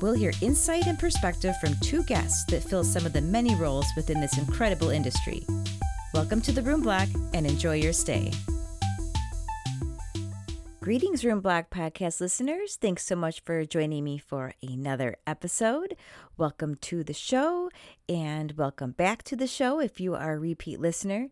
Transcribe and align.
we'll 0.00 0.14
hear 0.14 0.32
insight 0.40 0.86
and 0.86 0.98
perspective 0.98 1.54
from 1.60 1.74
two 1.80 2.02
guests 2.04 2.44
that 2.46 2.62
fill 2.62 2.84
some 2.84 3.06
of 3.06 3.12
the 3.12 3.20
many 3.20 3.54
roles 3.54 3.86
within 3.96 4.20
this 4.20 4.38
incredible 4.38 4.90
industry. 4.90 5.46
Welcome 6.12 6.40
to 6.42 6.52
the 6.52 6.62
Room 6.62 6.82
Block 6.82 7.08
and 7.32 7.46
enjoy 7.46 7.76
your 7.76 7.92
stay. 7.92 8.30
Greetings, 10.80 11.24
Room 11.24 11.40
Block 11.40 11.70
podcast 11.70 12.20
listeners. 12.20 12.76
Thanks 12.76 13.06
so 13.06 13.16
much 13.16 13.40
for 13.40 13.64
joining 13.64 14.04
me 14.04 14.18
for 14.18 14.52
another 14.62 15.16
episode. 15.26 15.96
Welcome 16.36 16.74
to 16.82 17.02
the 17.02 17.14
show 17.14 17.70
and 18.06 18.52
welcome 18.52 18.90
back 18.90 19.22
to 19.22 19.34
the 19.34 19.46
show 19.46 19.80
if 19.80 19.98
you 19.98 20.14
are 20.14 20.34
a 20.34 20.38
repeat 20.38 20.78
listener 20.78 21.30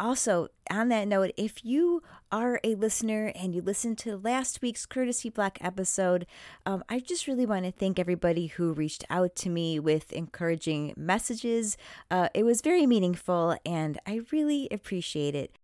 also, 0.00 0.48
on 0.70 0.88
that 0.88 1.06
note, 1.06 1.32
if 1.36 1.64
you 1.64 2.02
are 2.32 2.58
a 2.64 2.74
listener 2.74 3.32
and 3.34 3.54
you 3.54 3.60
listened 3.60 3.98
to 3.98 4.16
last 4.16 4.62
week's 4.62 4.86
Courtesy 4.86 5.28
Block 5.28 5.58
episode, 5.60 6.26
um, 6.64 6.82
I 6.88 7.00
just 7.00 7.26
really 7.26 7.44
want 7.44 7.66
to 7.66 7.72
thank 7.72 7.98
everybody 7.98 8.46
who 8.46 8.72
reached 8.72 9.04
out 9.10 9.36
to 9.36 9.50
me 9.50 9.78
with 9.78 10.12
encouraging 10.12 10.94
messages. 10.96 11.76
Uh, 12.10 12.28
it 12.34 12.44
was 12.44 12.62
very 12.62 12.86
meaningful, 12.86 13.56
and 13.66 14.00
I 14.06 14.22
really 14.32 14.68
appreciate 14.70 15.34
it 15.34 15.54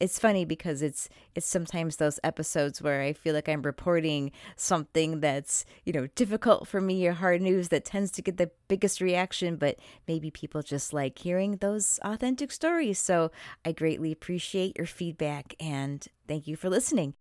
it's 0.00 0.18
funny 0.18 0.44
because 0.44 0.82
it's 0.82 1.08
it's 1.34 1.46
sometimes 1.46 1.96
those 1.96 2.18
episodes 2.24 2.82
where 2.82 3.02
I 3.02 3.12
feel 3.12 3.34
like 3.34 3.48
I'm 3.48 3.62
reporting 3.62 4.32
something 4.56 5.20
that's 5.20 5.64
you 5.84 5.92
know 5.92 6.06
difficult 6.14 6.66
for 6.68 6.80
me 6.80 7.06
or 7.06 7.12
hard 7.12 7.40
news 7.40 7.68
that 7.68 7.84
tends 7.84 8.10
to 8.12 8.22
get 8.22 8.36
the 8.36 8.50
biggest 8.68 9.00
reaction, 9.00 9.56
but 9.56 9.78
maybe 10.08 10.30
people 10.30 10.62
just 10.62 10.92
like 10.92 11.18
hearing 11.18 11.56
those 11.56 11.98
authentic 12.02 12.52
stories. 12.52 12.98
So 12.98 13.30
I 13.64 13.72
greatly 13.72 14.12
appreciate 14.12 14.76
your 14.76 14.86
feedback 14.86 15.54
and 15.60 16.06
thank 16.26 16.46
you 16.46 16.56
for 16.56 16.68
listening. 16.68 17.14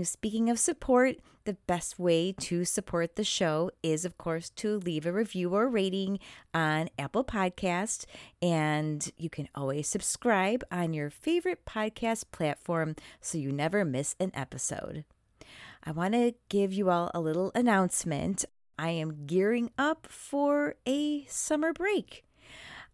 Speaking 0.00 0.48
of 0.48 0.58
support, 0.58 1.16
the 1.44 1.58
best 1.66 1.98
way 1.98 2.32
to 2.32 2.64
support 2.64 3.16
the 3.16 3.24
show 3.24 3.70
is, 3.82 4.06
of 4.06 4.16
course, 4.16 4.48
to 4.50 4.78
leave 4.78 5.04
a 5.04 5.12
review 5.12 5.54
or 5.54 5.68
rating 5.68 6.18
on 6.54 6.88
Apple 6.98 7.24
Podcast, 7.24 8.06
and 8.40 9.12
you 9.18 9.28
can 9.28 9.50
always 9.54 9.86
subscribe 9.86 10.64
on 10.72 10.94
your 10.94 11.10
favorite 11.10 11.66
podcast 11.66 12.24
platform 12.32 12.96
so 13.20 13.36
you 13.36 13.52
never 13.52 13.84
miss 13.84 14.16
an 14.18 14.30
episode. 14.32 15.04
I 15.84 15.90
want 15.90 16.14
to 16.14 16.32
give 16.48 16.72
you 16.72 16.88
all 16.88 17.10
a 17.12 17.20
little 17.20 17.52
announcement. 17.54 18.46
I 18.78 18.90
am 18.90 19.26
gearing 19.26 19.72
up 19.76 20.06
for 20.08 20.76
a 20.86 21.26
summer 21.26 21.74
break. 21.74 22.24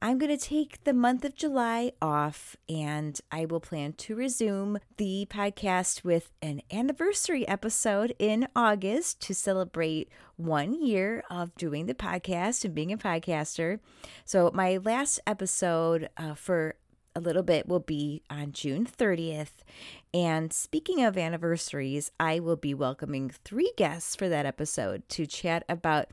I'm 0.00 0.18
going 0.18 0.36
to 0.36 0.42
take 0.42 0.84
the 0.84 0.92
month 0.92 1.24
of 1.24 1.34
July 1.34 1.90
off 2.00 2.56
and 2.68 3.20
I 3.32 3.46
will 3.46 3.58
plan 3.58 3.94
to 3.94 4.14
resume 4.14 4.78
the 4.96 5.26
podcast 5.28 6.04
with 6.04 6.30
an 6.40 6.62
anniversary 6.72 7.46
episode 7.48 8.14
in 8.16 8.46
August 8.54 9.20
to 9.22 9.34
celebrate 9.34 10.08
one 10.36 10.80
year 10.80 11.24
of 11.28 11.52
doing 11.56 11.86
the 11.86 11.94
podcast 11.94 12.64
and 12.64 12.76
being 12.76 12.92
a 12.92 12.96
podcaster. 12.96 13.80
So, 14.24 14.52
my 14.54 14.76
last 14.76 15.18
episode 15.26 16.10
uh, 16.16 16.34
for 16.34 16.76
a 17.16 17.20
little 17.20 17.42
bit 17.42 17.66
will 17.66 17.80
be 17.80 18.22
on 18.30 18.52
June 18.52 18.86
30th. 18.86 19.64
And 20.14 20.52
speaking 20.52 21.02
of 21.02 21.18
anniversaries, 21.18 22.12
I 22.20 22.38
will 22.38 22.56
be 22.56 22.72
welcoming 22.72 23.30
three 23.44 23.72
guests 23.76 24.14
for 24.14 24.28
that 24.28 24.46
episode 24.46 25.08
to 25.08 25.26
chat 25.26 25.64
about 25.68 26.06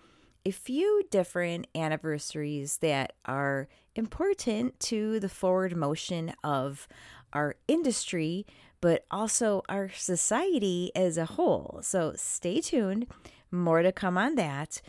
a 0.45 0.51
few 0.51 1.03
different 1.09 1.67
anniversaries 1.73 2.77
that 2.77 3.13
are 3.25 3.67
important 3.95 4.79
to 4.79 5.19
the 5.19 5.29
forward 5.29 5.75
motion 5.75 6.33
of 6.43 6.87
our 7.33 7.55
industry, 7.67 8.45
but 8.79 9.05
also 9.09 9.63
our 9.67 9.89
society 9.89 10.91
as 10.95 11.17
a 11.17 11.25
whole. 11.25 11.79
So 11.81 12.13
stay 12.15 12.61
tuned, 12.61 13.07
more 13.51 13.81
to 13.81 13.91
come 13.91 14.17
on 14.17 14.35
that. 14.35 14.81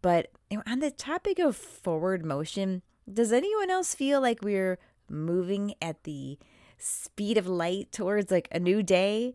But 0.00 0.30
on 0.66 0.78
the 0.78 0.90
topic 0.90 1.38
of 1.38 1.56
forward 1.56 2.24
motion, 2.24 2.82
does 3.12 3.32
anyone 3.32 3.70
else 3.70 3.94
feel 3.94 4.20
like 4.20 4.42
we're 4.42 4.78
moving 5.10 5.74
at 5.82 6.04
the 6.04 6.38
speed 6.78 7.36
of 7.36 7.46
light 7.46 7.92
towards 7.92 8.30
like 8.30 8.48
a 8.50 8.58
new 8.58 8.82
day? 8.82 9.34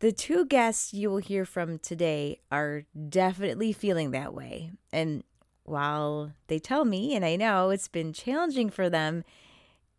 The 0.00 0.12
two 0.12 0.46
guests 0.46 0.94
you 0.94 1.10
will 1.10 1.18
hear 1.18 1.44
from 1.44 1.78
today 1.78 2.40
are 2.50 2.84
definitely 3.10 3.74
feeling 3.74 4.12
that 4.12 4.32
way. 4.32 4.72
And 4.94 5.24
while 5.64 6.32
they 6.46 6.58
tell 6.58 6.86
me, 6.86 7.14
and 7.14 7.22
I 7.22 7.36
know 7.36 7.68
it's 7.68 7.86
been 7.86 8.14
challenging 8.14 8.70
for 8.70 8.88
them, 8.88 9.24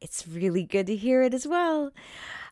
it's 0.01 0.27
really 0.27 0.63
good 0.63 0.87
to 0.87 0.95
hear 0.95 1.21
it 1.21 1.35
as 1.35 1.47
well. 1.47 1.91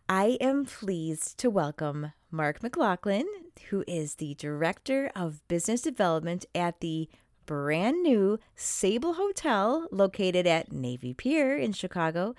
I 0.07 0.37
am 0.39 0.63
pleased 0.63 1.39
to 1.39 1.49
welcome 1.49 2.13
Mark 2.29 2.61
McLaughlin, 2.61 3.25
who 3.71 3.83
is 3.87 4.15
the 4.15 4.35
Director 4.35 5.09
of 5.15 5.41
Business 5.47 5.81
Development 5.81 6.45
at 6.53 6.81
the 6.81 7.09
brand 7.47 8.03
new 8.03 8.37
Sable 8.55 9.13
Hotel 9.15 9.87
located 9.91 10.45
at 10.45 10.71
Navy 10.71 11.15
Pier 11.15 11.57
in 11.57 11.73
Chicago, 11.73 12.35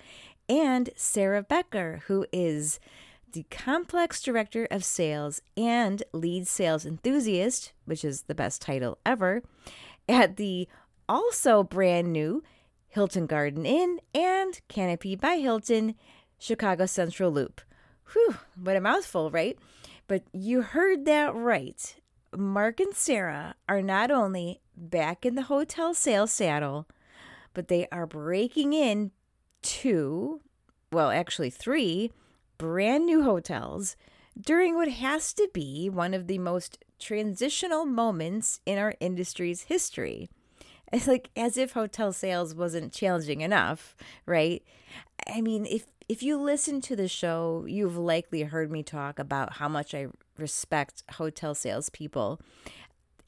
and 0.47 0.89
Sarah 0.95 1.43
Becker, 1.43 2.03
who 2.07 2.25
is 2.31 2.79
the 3.33 3.45
complex 3.49 4.21
director 4.21 4.67
of 4.71 4.83
sales 4.83 5.41
and 5.55 6.03
lead 6.13 6.47
sales 6.47 6.85
enthusiast, 6.85 7.73
which 7.85 8.03
is 8.03 8.23
the 8.23 8.35
best 8.35 8.61
title 8.61 8.97
ever, 9.05 9.41
at 10.07 10.37
the 10.37 10.67
also 11.07 11.63
brand 11.63 12.11
new 12.11 12.43
Hilton 12.87 13.25
Garden 13.25 13.65
Inn 13.65 13.99
and 14.13 14.59
Canopy 14.67 15.15
by 15.15 15.35
Hilton 15.35 15.95
Chicago 16.37 16.85
Central 16.85 17.31
Loop. 17.31 17.61
Whew, 18.11 18.35
what 18.61 18.75
a 18.75 18.81
mouthful, 18.81 19.31
right? 19.31 19.57
But 20.07 20.23
you 20.33 20.61
heard 20.61 21.05
that 21.05 21.33
right. 21.33 21.95
Mark 22.35 22.79
and 22.79 22.93
Sarah 22.93 23.55
are 23.69 23.81
not 23.81 24.11
only 24.11 24.59
back 24.75 25.25
in 25.25 25.35
the 25.35 25.43
hotel 25.43 25.93
sales 25.93 26.31
saddle, 26.31 26.87
but 27.53 27.67
they 27.67 27.87
are 27.91 28.05
breaking 28.05 28.73
in 28.73 29.11
two, 29.61 30.41
well, 30.91 31.11
actually 31.11 31.49
three 31.49 32.11
brand 32.61 33.07
new 33.07 33.23
hotels 33.23 33.95
during 34.39 34.75
what 34.75 34.87
has 34.87 35.33
to 35.33 35.49
be 35.51 35.89
one 35.89 36.13
of 36.13 36.27
the 36.27 36.37
most 36.37 36.77
transitional 36.99 37.85
moments 37.85 38.61
in 38.67 38.77
our 38.77 38.93
industry's 38.99 39.63
history. 39.63 40.29
It's 40.93 41.07
like 41.07 41.31
as 41.35 41.57
if 41.57 41.71
hotel 41.71 42.13
sales 42.13 42.53
wasn't 42.53 42.93
challenging 42.93 43.41
enough, 43.41 43.95
right? 44.27 44.63
I 45.27 45.41
mean, 45.41 45.65
if 45.65 45.87
if 46.07 46.21
you 46.21 46.37
listen 46.37 46.81
to 46.81 46.95
the 46.95 47.07
show, 47.07 47.65
you've 47.67 47.97
likely 47.97 48.43
heard 48.43 48.69
me 48.69 48.83
talk 48.83 49.17
about 49.17 49.53
how 49.53 49.67
much 49.67 49.95
I 49.95 50.05
respect 50.37 51.01
hotel 51.13 51.55
salespeople. 51.55 52.39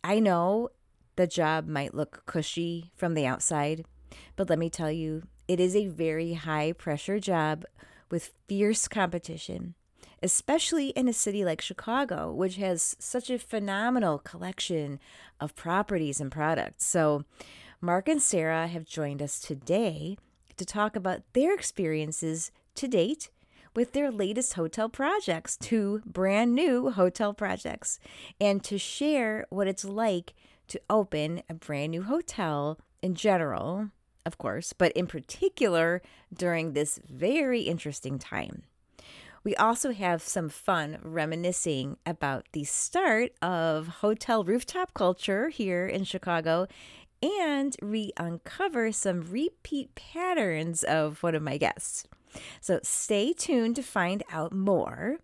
I 0.03 0.19
know 0.19 0.69
the 1.15 1.25
job 1.25 1.67
might 1.67 1.95
look 1.95 2.23
cushy 2.27 2.91
from 2.95 3.15
the 3.15 3.25
outside, 3.25 3.83
but 4.35 4.47
let 4.47 4.59
me 4.59 4.69
tell 4.69 4.91
you, 4.91 5.23
it 5.47 5.59
is 5.59 5.75
a 5.75 5.87
very 5.87 6.33
high 6.33 6.71
pressure 6.73 7.19
job 7.19 7.65
with 8.13 8.31
fierce 8.47 8.87
competition, 8.87 9.73
especially 10.21 10.89
in 10.89 11.07
a 11.07 11.13
city 11.13 11.43
like 11.43 11.59
Chicago, 11.59 12.31
which 12.31 12.57
has 12.57 12.95
such 12.99 13.27
a 13.31 13.39
phenomenal 13.39 14.19
collection 14.19 14.99
of 15.39 15.55
properties 15.55 16.21
and 16.21 16.31
products. 16.31 16.85
So, 16.85 17.23
Mark 17.81 18.07
and 18.07 18.21
Sarah 18.21 18.67
have 18.67 18.85
joined 18.85 19.19
us 19.19 19.39
today 19.39 20.15
to 20.57 20.63
talk 20.63 20.95
about 20.95 21.23
their 21.33 21.55
experiences 21.55 22.51
to 22.75 22.87
date 22.87 23.31
with 23.75 23.93
their 23.93 24.11
latest 24.11 24.53
hotel 24.53 24.89
projects, 24.89 25.57
two 25.57 26.03
brand 26.05 26.53
new 26.53 26.91
hotel 26.91 27.33
projects, 27.33 27.97
and 28.39 28.63
to 28.63 28.77
share 28.77 29.47
what 29.49 29.67
it's 29.67 29.83
like 29.83 30.35
to 30.67 30.79
open 30.87 31.41
a 31.49 31.55
brand 31.55 31.89
new 31.89 32.03
hotel 32.03 32.77
in 33.01 33.15
general 33.15 33.89
of 34.25 34.37
course, 34.37 34.73
but 34.73 34.91
in 34.93 35.07
particular 35.07 36.01
during 36.33 36.73
this 36.73 36.99
very 37.09 37.61
interesting 37.61 38.19
time. 38.19 38.63
We 39.43 39.55
also 39.57 39.91
have 39.91 40.21
some 40.21 40.47
fun 40.47 40.99
reminiscing 41.01 41.97
about 42.05 42.45
the 42.53 42.63
start 42.63 43.33
of 43.41 43.87
hotel 43.99 44.43
rooftop 44.43 44.93
culture 44.93 45.49
here 45.49 45.85
in 45.85 46.05
Chicago, 46.05 46.67
and 47.21 47.75
we 47.81 48.11
uncover 48.17 48.91
some 48.93 49.21
repeat 49.29 49.95
patterns 49.95 50.83
of 50.83 51.21
one 51.21 51.35
of 51.35 51.41
my 51.41 51.57
guests. 51.57 52.05
So 52.61 52.79
stay 52.83 53.33
tuned 53.33 53.75
to 53.75 53.83
find 53.83 54.23
out 54.31 54.53
more 54.53 55.17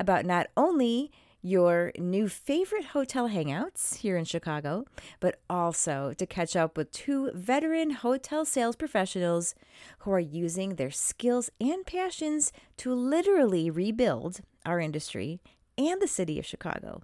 about 0.00 0.24
not 0.24 0.46
only 0.56 1.10
your 1.46 1.92
new 1.96 2.28
favorite 2.28 2.86
hotel 2.86 3.28
hangouts 3.28 3.98
here 3.98 4.16
in 4.16 4.24
Chicago, 4.24 4.84
but 5.20 5.38
also 5.48 6.12
to 6.18 6.26
catch 6.26 6.56
up 6.56 6.76
with 6.76 6.90
two 6.90 7.30
veteran 7.34 7.90
hotel 7.90 8.44
sales 8.44 8.74
professionals 8.74 9.54
who 10.00 10.10
are 10.10 10.18
using 10.18 10.74
their 10.74 10.90
skills 10.90 11.48
and 11.60 11.86
passions 11.86 12.52
to 12.76 12.92
literally 12.92 13.70
rebuild 13.70 14.40
our 14.64 14.80
industry 14.80 15.38
and 15.78 16.02
the 16.02 16.08
city 16.08 16.36
of 16.40 16.44
Chicago. 16.44 17.00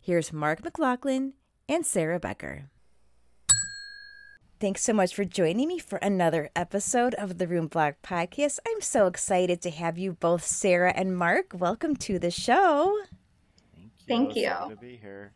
Here's 0.00 0.32
Mark 0.32 0.62
McLaughlin 0.62 1.32
and 1.68 1.84
Sarah 1.84 2.20
Becker. 2.20 2.70
Thanks 4.60 4.82
so 4.82 4.92
much 4.92 5.16
for 5.16 5.24
joining 5.24 5.66
me 5.66 5.80
for 5.80 5.96
another 5.96 6.50
episode 6.54 7.14
of 7.14 7.38
the 7.38 7.48
Room 7.48 7.66
Block 7.66 7.96
Podcast. 8.04 8.60
I'm 8.68 8.82
so 8.82 9.06
excited 9.06 9.60
to 9.62 9.70
have 9.70 9.98
you 9.98 10.12
both, 10.12 10.44
Sarah 10.44 10.92
and 10.94 11.16
Mark. 11.16 11.54
Welcome 11.54 11.96
to 11.96 12.20
the 12.20 12.30
show. 12.30 12.96
Thank 14.10 14.36
you. 14.36 14.48
Thank. 14.48 14.70
To 14.70 14.76
be 14.76 14.96
here. 14.96 15.32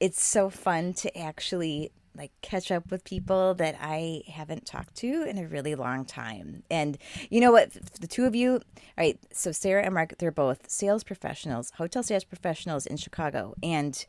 It's 0.00 0.24
so 0.24 0.50
fun 0.50 0.94
to 0.94 1.16
actually 1.16 1.92
like 2.16 2.32
catch 2.42 2.70
up 2.70 2.90
with 2.90 3.04
people 3.04 3.54
that 3.54 3.76
I 3.80 4.22
haven't 4.28 4.66
talked 4.66 4.96
to 4.96 5.22
in 5.22 5.38
a 5.38 5.46
really 5.46 5.74
long 5.74 6.04
time. 6.04 6.62
And 6.70 6.98
you 7.30 7.40
know 7.40 7.52
what? 7.52 7.72
The 8.00 8.06
two 8.06 8.24
of 8.24 8.34
you, 8.34 8.54
all 8.54 8.60
right, 8.98 9.18
so 9.32 9.52
Sarah 9.52 9.82
and 9.82 9.94
Mark, 9.94 10.18
they're 10.18 10.30
both 10.30 10.70
sales 10.70 11.04
professionals, 11.04 11.70
hotel 11.76 12.02
sales 12.02 12.24
professionals 12.24 12.86
in 12.86 12.96
Chicago. 12.96 13.54
And 13.62 14.04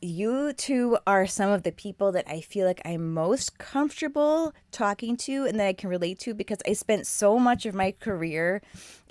you 0.00 0.52
two 0.54 0.96
are 1.06 1.26
some 1.26 1.50
of 1.50 1.62
the 1.62 1.72
people 1.72 2.10
that 2.12 2.26
I 2.26 2.40
feel 2.40 2.66
like 2.66 2.80
I'm 2.84 3.12
most 3.12 3.58
comfortable 3.58 4.54
talking 4.72 5.16
to 5.18 5.44
and 5.44 5.60
that 5.60 5.66
I 5.66 5.72
can 5.74 5.90
relate 5.90 6.18
to 6.20 6.32
because 6.32 6.58
I 6.66 6.72
spent 6.72 7.06
so 7.06 7.38
much 7.38 7.66
of 7.66 7.74
my 7.74 7.92
career 7.92 8.62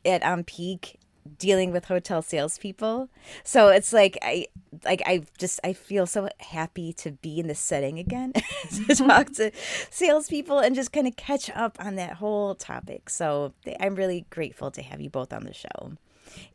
at 0.04 0.26
um, 0.26 0.44
Peak 0.44 0.99
dealing 1.38 1.72
with 1.72 1.86
hotel 1.86 2.22
salespeople. 2.22 3.10
So 3.44 3.70
it's 3.70 3.94
like 3.94 4.18
I 4.22 4.48
like 4.84 5.02
I 5.06 5.24
just 5.38 5.60
I 5.64 5.74
feel 5.74 6.06
so 6.06 6.30
happy 6.40 6.94
to 6.94 7.12
be 7.12 7.40
in 7.40 7.48
this 7.48 7.60
setting 7.60 8.00
again 8.00 8.34
to 8.34 8.42
mm-hmm. 8.42 9.08
talk 9.08 9.32
to 9.34 9.52
salespeople 9.90 10.60
and 10.60 10.76
just 10.76 10.92
kind 10.92 11.08
of 11.08 11.16
catch 11.16 11.50
up 11.52 11.78
on 11.80 11.96
that 11.96 12.14
whole 12.14 12.56
topic. 12.56 13.10
So 13.10 13.54
I'm 13.80 13.96
really 13.96 14.26
grateful 14.30 14.72
to 14.72 14.82
have 14.82 15.02
you 15.02 15.10
both 15.10 15.34
on 15.34 15.44
the 15.44 15.54
show. 15.54 15.94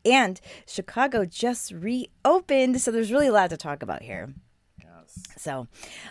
And 0.05 0.39
Chicago 0.65 1.25
just 1.25 1.71
reopened, 1.71 2.81
so 2.81 2.91
there's 2.91 3.11
really 3.11 3.27
a 3.27 3.33
lot 3.33 3.49
to 3.49 3.57
talk 3.57 3.83
about 3.83 4.03
here. 4.03 4.33
Yes. 4.79 5.23
So 5.37 5.67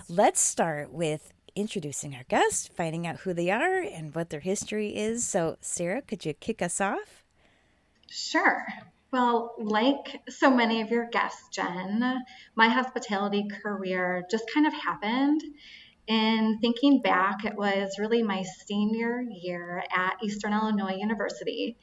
let's 0.09 0.41
start 0.41 0.93
with 0.93 1.33
introducing 1.57 2.15
our 2.15 2.25
guests, 2.25 2.69
finding 2.69 3.07
out 3.07 3.21
who 3.21 3.33
they 3.33 3.51
are 3.51 3.81
and 3.81 4.15
what 4.15 4.31
their 4.31 4.41
history 4.41 4.89
is. 4.97 5.27
So, 5.27 5.57
Sarah, 5.61 6.03
could 6.03 6.25
you 6.25 6.35
kick 6.35 6.61
us 6.61 6.81
off? 6.81 7.24
Sure. 8.17 8.65
Well, 9.13 9.55
like 9.59 10.23
so 10.29 10.49
many 10.51 10.81
of 10.83 10.91
your 10.91 11.09
guests, 11.09 11.49
Jen, 11.53 12.23
my 12.55 12.69
hospitality 12.69 13.49
career 13.63 14.25
just 14.31 14.45
kind 14.55 14.67
of 14.69 14.73
happened. 14.73 15.43
And 16.09 16.61
thinking 16.61 17.01
back, 17.01 17.45
it 17.45 17.57
was 17.57 17.99
really 17.99 18.23
my 18.23 18.43
senior 18.67 19.21
year 19.23 19.83
at 19.93 20.17
Eastern 20.23 20.53
Illinois 20.53 20.97
University 20.97 21.77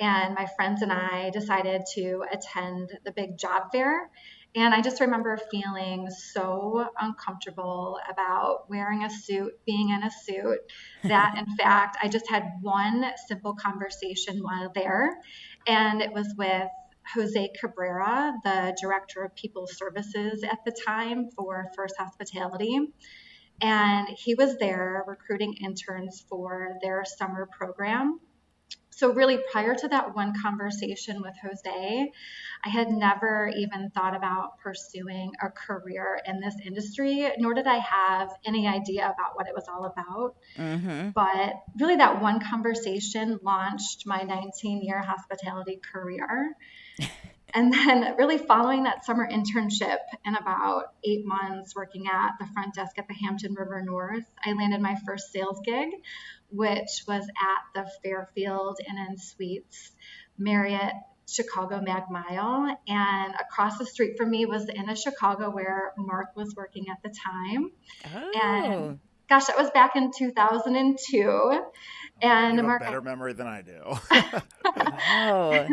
and 0.00 0.34
my 0.34 0.46
friends 0.56 0.82
and 0.82 0.92
I 0.92 1.30
decided 1.30 1.82
to 1.94 2.24
attend 2.32 2.90
the 3.04 3.12
big 3.12 3.38
job 3.38 3.64
fair. 3.72 4.10
And 4.54 4.74
I 4.74 4.80
just 4.80 5.00
remember 5.00 5.38
feeling 5.50 6.08
so 6.10 6.86
uncomfortable 6.98 7.98
about 8.10 8.68
wearing 8.68 9.04
a 9.04 9.10
suit, 9.10 9.52
being 9.66 9.90
in 9.90 10.02
a 10.02 10.10
suit, 10.10 10.60
that 11.04 11.36
in 11.46 11.56
fact, 11.56 11.98
I 12.02 12.08
just 12.08 12.28
had 12.28 12.44
one 12.62 13.04
simple 13.28 13.54
conversation 13.54 14.38
while 14.42 14.72
there. 14.74 15.18
And 15.68 16.00
it 16.00 16.12
was 16.12 16.34
with 16.36 16.70
Jose 17.14 17.50
Cabrera, 17.60 18.34
the 18.42 18.76
director 18.80 19.22
of 19.22 19.34
people 19.34 19.66
services 19.66 20.42
at 20.42 20.58
the 20.64 20.72
time 20.72 21.28
for 21.36 21.70
First 21.76 21.94
Hospitality. 21.98 22.78
And 23.60 24.08
he 24.08 24.34
was 24.34 24.56
there 24.56 25.04
recruiting 25.06 25.54
interns 25.62 26.24
for 26.28 26.78
their 26.82 27.04
summer 27.04 27.46
program 27.46 28.18
so 28.98 29.12
really 29.12 29.38
prior 29.52 29.76
to 29.76 29.88
that 29.88 30.16
one 30.16 30.32
conversation 30.42 31.22
with 31.22 31.34
Jose, 31.40 32.10
I 32.64 32.68
had 32.68 32.88
never 32.88 33.48
even 33.56 33.90
thought 33.90 34.16
about 34.16 34.58
pursuing 34.58 35.30
a 35.40 35.50
career 35.50 36.20
in 36.26 36.40
this 36.40 36.56
industry, 36.66 37.30
nor 37.38 37.54
did 37.54 37.68
I 37.68 37.78
have 37.78 38.30
any 38.44 38.66
idea 38.66 39.04
about 39.04 39.36
what 39.36 39.46
it 39.46 39.54
was 39.54 39.68
all 39.68 39.84
about. 39.84 40.34
Mm-hmm. 40.56 41.10
But 41.10 41.62
really, 41.78 41.94
that 41.94 42.20
one 42.20 42.40
conversation 42.40 43.38
launched 43.40 44.04
my 44.04 44.22
19 44.22 44.82
year 44.82 45.00
hospitality 45.00 45.80
career. 45.92 46.56
and 47.54 47.72
then, 47.72 48.16
really, 48.16 48.38
following 48.38 48.82
that 48.82 49.04
summer 49.04 49.28
internship 49.30 49.98
and 50.26 50.36
about 50.36 50.86
eight 51.04 51.24
months 51.24 51.76
working 51.76 52.08
at 52.08 52.32
the 52.40 52.46
front 52.52 52.74
desk 52.74 52.98
at 52.98 53.06
the 53.06 53.14
Hampton 53.14 53.54
River 53.54 53.80
North, 53.80 54.24
I 54.44 54.54
landed 54.54 54.80
my 54.80 54.96
first 55.06 55.30
sales 55.30 55.60
gig 55.64 55.90
which 56.50 57.04
was 57.06 57.24
at 57.24 57.62
the 57.74 57.90
Fairfield 58.02 58.78
Inn 58.88 58.98
and 58.98 59.20
Suites 59.20 59.92
Marriott 60.38 60.94
Chicago 61.28 61.80
Mag 61.80 62.04
Mile. 62.10 62.76
And 62.86 63.34
across 63.34 63.78
the 63.78 63.86
street 63.86 64.16
from 64.16 64.30
me 64.30 64.46
was 64.46 64.66
the 64.66 64.74
Inn 64.74 64.88
of 64.88 64.98
Chicago 64.98 65.50
where 65.50 65.92
Mark 65.96 66.34
was 66.36 66.54
working 66.56 66.86
at 66.90 67.02
the 67.02 67.10
time. 67.10 67.70
Oh. 68.14 68.32
And 68.42 69.00
gosh, 69.28 69.46
that 69.46 69.58
was 69.58 69.70
back 69.70 69.94
in 69.94 70.10
2002. 70.16 71.62
And 72.20 72.56
you 72.56 72.56
have 72.56 72.64
Mark, 72.64 72.82
a 72.82 72.84
better 72.84 73.02
memory 73.02 73.32
than 73.34 73.46
I 73.46 73.62
do. 73.62 73.80
oh. 74.64 75.66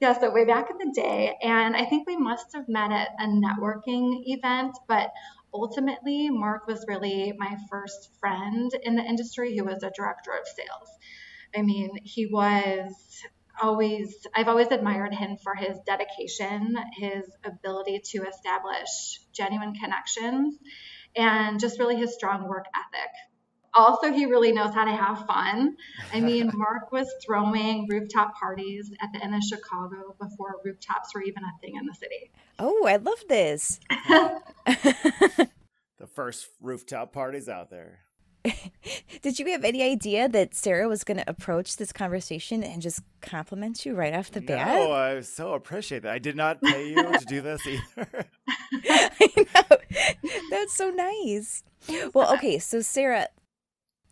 yeah, 0.00 0.18
so 0.18 0.32
way 0.32 0.44
back 0.44 0.68
in 0.70 0.78
the 0.78 0.92
day. 0.92 1.36
And 1.42 1.76
I 1.76 1.84
think 1.84 2.08
we 2.08 2.16
must 2.16 2.54
have 2.54 2.68
met 2.68 2.90
at 2.90 3.10
a 3.20 3.26
networking 3.26 4.22
event, 4.26 4.76
but 4.88 5.12
ultimately, 5.60 6.28
Mark 6.30 6.66
was 6.66 6.84
really 6.86 7.32
my 7.36 7.56
first 7.70 8.10
friend 8.20 8.70
in 8.82 8.96
the 8.96 9.02
industry 9.02 9.56
who 9.56 9.64
was 9.64 9.82
a 9.82 9.90
director 9.90 10.32
of 10.32 10.46
sales. 10.46 10.88
I 11.56 11.62
mean, 11.62 11.90
he 12.04 12.26
was 12.26 12.92
always, 13.60 14.14
I've 14.34 14.48
always 14.48 14.68
admired 14.68 15.14
him 15.14 15.36
for 15.42 15.54
his 15.54 15.78
dedication, 15.86 16.76
his 16.92 17.24
ability 17.44 18.02
to 18.12 18.24
establish 18.24 19.20
genuine 19.32 19.74
connections, 19.74 20.56
and 21.16 21.58
just 21.58 21.78
really 21.78 21.96
his 21.96 22.14
strong 22.14 22.46
work 22.48 22.66
ethic. 22.74 23.10
Also, 23.76 24.10
he 24.10 24.24
really 24.24 24.52
knows 24.52 24.74
how 24.74 24.84
to 24.84 24.90
have 24.90 25.26
fun. 25.26 25.76
I 26.12 26.20
mean, 26.20 26.50
Mark 26.54 26.90
was 26.92 27.12
throwing 27.24 27.86
rooftop 27.88 28.34
parties 28.34 28.90
at 29.02 29.12
the 29.12 29.22
Inn 29.24 29.34
of 29.34 29.42
Chicago 29.42 30.16
before 30.18 30.56
rooftops 30.64 31.14
were 31.14 31.22
even 31.22 31.42
a 31.44 31.60
thing 31.60 31.76
in 31.76 31.84
the 31.84 31.94
city. 31.94 32.30
Oh, 32.58 32.86
I 32.86 32.96
love 32.96 33.22
this. 33.28 33.78
the 34.66 36.06
first 36.14 36.48
rooftop 36.60 37.12
parties 37.12 37.48
out 37.48 37.70
there. 37.70 38.00
Did 39.22 39.38
you 39.38 39.46
have 39.52 39.64
any 39.64 39.82
idea 39.82 40.28
that 40.28 40.54
Sarah 40.54 40.88
was 40.88 41.04
going 41.04 41.18
to 41.18 41.28
approach 41.28 41.76
this 41.76 41.92
conversation 41.92 42.62
and 42.62 42.80
just 42.80 43.02
compliment 43.20 43.84
you 43.84 43.94
right 43.94 44.14
off 44.14 44.30
the 44.30 44.40
bat? 44.40 44.66
No, 44.66 44.92
I 44.92 45.20
so 45.20 45.54
appreciate 45.54 46.02
that. 46.02 46.12
I 46.12 46.18
did 46.18 46.36
not 46.36 46.62
pay 46.62 46.88
you 46.90 47.02
to 47.02 47.24
do 47.26 47.40
this 47.40 47.66
either. 47.66 48.26
I 48.88 49.28
know. 49.36 49.76
That's 50.50 50.76
so 50.76 50.90
nice. 50.90 51.62
Well, 52.14 52.32
okay, 52.34 52.58
so 52.58 52.80
Sarah, 52.80 53.28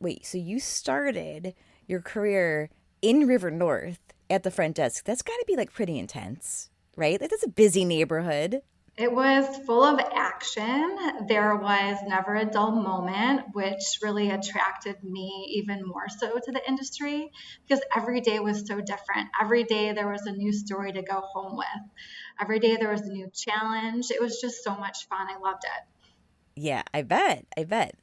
wait, 0.00 0.26
so 0.26 0.38
you 0.38 0.60
started 0.60 1.54
your 1.86 2.00
career 2.00 2.70
in 3.02 3.26
River 3.26 3.50
North 3.50 4.00
at 4.30 4.42
the 4.42 4.50
front 4.50 4.76
desk. 4.76 5.04
That's 5.04 5.22
got 5.22 5.36
to 5.36 5.44
be 5.46 5.56
like 5.56 5.72
pretty 5.72 5.98
intense, 5.98 6.70
right? 6.96 7.20
Like 7.20 7.30
that's 7.30 7.44
a 7.44 7.48
busy 7.48 7.84
neighborhood. 7.84 8.62
It 8.96 9.12
was 9.12 9.58
full 9.66 9.82
of 9.82 9.98
action. 10.14 10.96
There 11.26 11.56
was 11.56 11.98
never 12.06 12.36
a 12.36 12.44
dull 12.44 12.70
moment, 12.70 13.46
which 13.52 13.98
really 14.02 14.30
attracted 14.30 15.02
me 15.02 15.52
even 15.56 15.82
more 15.84 16.08
so 16.08 16.38
to 16.38 16.52
the 16.52 16.60
industry 16.68 17.32
because 17.66 17.82
every 17.94 18.20
day 18.20 18.38
was 18.38 18.64
so 18.68 18.80
different. 18.80 19.30
Every 19.40 19.64
day 19.64 19.92
there 19.92 20.08
was 20.08 20.22
a 20.26 20.32
new 20.32 20.52
story 20.52 20.92
to 20.92 21.02
go 21.02 21.20
home 21.20 21.56
with. 21.56 21.66
Every 22.40 22.60
day 22.60 22.76
there 22.76 22.92
was 22.92 23.00
a 23.00 23.12
new 23.12 23.28
challenge. 23.34 24.12
It 24.12 24.22
was 24.22 24.40
just 24.40 24.62
so 24.62 24.76
much 24.76 25.08
fun. 25.08 25.26
I 25.28 25.38
loved 25.38 25.64
it. 25.64 26.04
Yeah, 26.54 26.82
I 26.92 27.02
bet. 27.02 27.46
I 27.58 27.64
bet. 27.64 27.96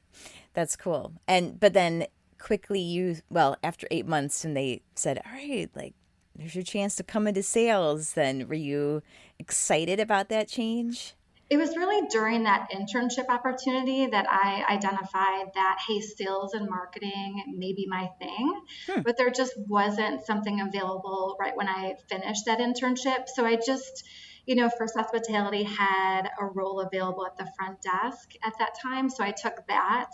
That's 0.54 0.76
cool. 0.76 1.14
And 1.28 1.60
but 1.60 1.74
then 1.74 2.08
quickly 2.38 2.80
you 2.82 3.18
well, 3.30 3.58
after 3.64 3.88
8 3.92 4.06
months 4.06 4.44
and 4.44 4.56
they 4.56 4.82
said, 4.96 5.22
"All 5.26 5.32
right, 5.32 5.70
like 5.76 5.94
there's 6.36 6.56
your 6.56 6.64
chance 6.64 6.96
to 6.96 7.04
come 7.04 7.28
into 7.28 7.44
sales." 7.44 8.14
Then 8.14 8.48
were 8.48 8.56
you 8.56 9.02
excited 9.40 10.00
about 10.00 10.30
that 10.30 10.48
change? 10.48 11.16
It 11.52 11.58
was 11.58 11.76
really 11.76 12.08
during 12.08 12.44
that 12.44 12.70
internship 12.72 13.28
opportunity 13.28 14.08
that 14.08 14.26
I 14.30 14.64
identified 14.70 15.52
that, 15.54 15.80
hey, 15.86 16.00
sales 16.00 16.54
and 16.54 16.70
marketing 16.70 17.44
may 17.58 17.74
be 17.74 17.86
my 17.90 18.10
thing, 18.20 18.62
hmm. 18.88 19.02
but 19.02 19.18
there 19.18 19.30
just 19.30 19.52
wasn't 19.68 20.26
something 20.26 20.62
available 20.62 21.36
right 21.42 21.54
when 21.54 21.68
I 21.68 21.96
finished 22.08 22.46
that 22.46 22.60
internship. 22.60 23.28
So 23.28 23.46
I 23.46 23.58
just, 23.58 24.08
you 24.52 24.58
know, 24.58 24.70
First 24.70 24.98
Hospitality 24.98 25.64
had 25.64 26.24
a 26.38 26.46
role 26.46 26.82
available 26.82 27.26
at 27.26 27.38
the 27.38 27.50
front 27.56 27.82
desk 27.82 28.34
at 28.44 28.52
that 28.60 28.72
time. 28.84 29.10
So 29.10 29.24
I 29.24 29.32
took 29.32 29.66
that, 29.70 30.10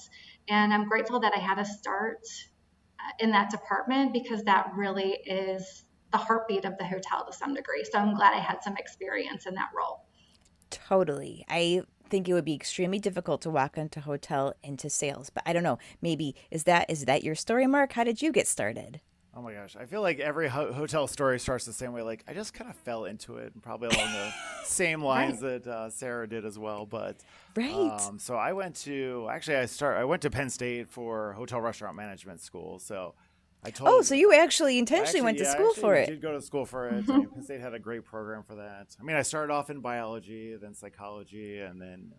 and 0.48 0.72
I'm 0.72 0.88
grateful 0.88 1.20
that 1.22 1.34
I 1.36 1.39
had 1.39 1.58
a 1.58 1.65
start 1.65 2.20
uh, 3.00 3.13
in 3.17 3.32
that 3.32 3.50
department 3.50 4.13
because 4.13 4.44
that 4.44 4.74
really 4.75 5.13
is 5.25 5.86
the 6.12 6.20
heartbeat 6.20 6.65
of 6.65 6.77
the 6.77 6.86
hotel 6.86 7.25
to 7.25 7.36
some 7.36 7.56
degree. 7.56 7.84
So 7.84 7.98
I'm 7.98 8.13
glad 8.13 8.36
I 8.36 8.39
had 8.39 8.62
some 8.62 8.77
experience 8.77 9.48
in 9.48 9.56
that 9.56 9.70
role. 9.75 10.06
Totally. 10.70 11.44
I 11.50 11.82
think 12.08 12.29
it 12.29 12.34
would 12.34 12.46
be 12.46 12.53
extremely 12.53 13.00
difficult 13.00 13.41
to 13.41 13.50
walk 13.50 13.75
into 13.75 14.01
hotel 14.01 14.53
into 14.62 14.88
sales, 14.88 15.32
but 15.32 15.41
I 15.48 15.53
don't 15.53 15.63
know. 15.63 15.79
Maybe 16.00 16.36
is 16.51 16.65
that 16.65 16.91
is 16.91 17.06
that 17.06 17.24
your 17.24 17.34
story, 17.34 17.65
Mark? 17.65 17.94
How 17.94 18.03
did 18.03 18.22
you 18.22 18.32
get 18.32 18.48
started? 18.48 19.01
Oh 19.38 19.41
my 19.44 19.53
gosh, 19.53 19.75
I 19.79 19.86
feel 19.86 20.01
like 20.01 20.20
every 20.20 20.48
ho- 20.48 20.74
hotel 20.74 21.06
story 21.06 21.39
starts 21.39 21.63
the 21.63 21.74
same 21.74 21.94
way. 21.94 22.01
Like 22.01 22.24
I 22.27 22.34
just 22.34 22.56
kind 22.56 22.72
of 22.72 22.75
fell 22.77 23.06
into 23.06 23.36
it, 23.36 23.53
and 23.53 23.62
probably 23.62 23.89
along 23.89 24.12
the 24.12 24.34
same 24.65 25.03
lines 25.03 25.44
right. 25.44 25.63
that 25.63 25.72
uh, 25.72 25.89
Sarah 25.91 26.27
did 26.27 26.44
as 26.44 26.58
well. 26.58 26.88
But 26.88 27.17
right. 27.56 28.00
Um, 28.01 28.17
so 28.17 28.36
I 28.36 28.53
went 28.53 28.77
to 28.77 29.27
actually 29.29 29.58
I 29.58 29.67
start 29.67 29.98
I 29.98 30.06
went 30.06 30.24
to 30.24 30.32
Penn 30.32 30.50
State 30.50 30.89
for 30.89 31.34
hotel 31.34 31.62
restaurant 31.62 31.96
management 31.96 32.41
school. 32.41 32.79
So 32.79 33.13
I 33.63 33.70
told. 33.70 33.91
Oh, 33.91 34.01
so 34.01 34.15
you 34.15 34.34
actually 34.34 34.79
intentionally 34.79 35.08
actually, 35.08 35.22
went 35.22 35.38
to 35.38 35.44
yeah, 35.44 35.51
school 35.51 35.74
for 35.75 35.94
it? 35.94 36.08
Did 36.08 36.20
go 36.20 36.32
to 36.32 36.41
school 36.41 36.65
for 36.65 36.88
it. 36.88 37.06
Penn 37.06 37.44
State 37.44 37.62
had 37.62 37.75
a 37.75 37.79
great 37.79 38.06
program 38.06 38.41
for 38.41 38.56
that. 38.56 38.96
I 39.00 39.03
mean, 39.03 39.17
I 39.17 39.22
started 39.22 39.53
off 39.53 39.70
in 39.70 39.82
biology, 39.82 40.56
then 40.60 40.74
psychology, 40.74 41.60
and 41.60 41.79
then 41.79 42.12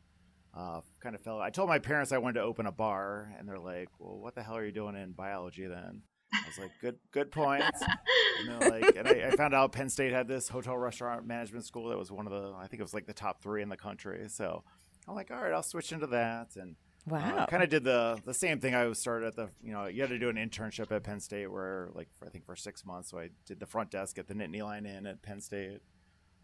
uh, 0.57 0.83
kind 1.01 1.17
of 1.17 1.21
fell. 1.21 1.41
I 1.41 1.51
told 1.51 1.69
my 1.69 1.81
parents 1.81 2.13
I 2.13 2.19
wanted 2.19 2.35
to 2.35 2.43
open 2.43 2.67
a 2.67 2.73
bar, 2.73 3.35
and 3.37 3.49
they're 3.49 3.59
like, 3.59 3.89
"Well, 3.99 4.21
what 4.21 4.37
the 4.37 4.43
hell 4.45 4.57
are 4.57 4.65
you 4.65 4.71
doing 4.71 4.95
in 4.95 5.11
biology 5.11 5.67
then?" 5.67 6.03
I 6.32 6.47
was 6.47 6.58
like, 6.58 6.73
"Good, 6.80 6.99
good 7.11 7.30
points." 7.30 7.82
and 8.40 8.61
like, 8.61 8.97
and 8.97 9.08
I, 9.08 9.28
I, 9.28 9.30
found 9.37 9.54
out 9.54 9.73
Penn 9.73 9.88
State 9.88 10.12
had 10.12 10.28
this 10.28 10.49
hotel 10.49 10.76
restaurant 10.76 11.26
management 11.26 11.64
school 11.64 11.88
that 11.88 11.99
was 11.99 12.12
one 12.12 12.26
of 12.26 12.32
the, 12.32 12.52
I 12.56 12.66
think 12.66 12.80
it 12.80 12.82
was 12.82 12.94
like 12.94 13.06
the 13.06 13.14
top 13.14 13.42
three 13.42 13.62
in 13.62 13.68
the 13.68 13.76
country. 13.76 14.26
So 14.28 14.62
I'm 15.06 15.14
like, 15.14 15.30
"All 15.30 15.42
right, 15.42 15.52
I'll 15.52 15.62
switch 15.62 15.92
into 15.92 16.06
that." 16.08 16.56
And 16.56 16.76
uh, 17.06 17.14
wow, 17.14 17.37
uh, 17.38 17.47
kind 17.47 17.62
of 17.62 17.70
did 17.70 17.85
the 17.85 18.20
the 18.25 18.35
same 18.35 18.61
thing. 18.61 18.75
I 18.75 18.90
started 18.92 19.28
at 19.28 19.37
the, 19.37 19.49
you 19.62 19.73
know, 19.73 19.87
you 19.87 20.02
had 20.02 20.11
to 20.11 20.18
do 20.18 20.28
an 20.28 20.37
internship 20.37 20.92
at 20.92 21.02
Penn 21.02 21.20
State 21.20 21.50
where, 21.50 21.88
like, 21.94 22.08
for, 22.18 22.26
I 22.26 22.30
think 22.30 22.44
for 22.44 22.56
six 22.56 22.85
months. 22.85 23.11
So 23.11 23.18
I 23.18 23.30
did 23.47 23.61
the 23.61 23.66
front 23.66 23.90
desk 23.90 24.18
at 24.18 24.26
the 24.26 24.35
Nittany 24.35 24.62
Lion 24.62 24.87
Inn 24.87 25.06
at 25.06 25.23
Penn 25.23 25.40
State. 25.40 25.80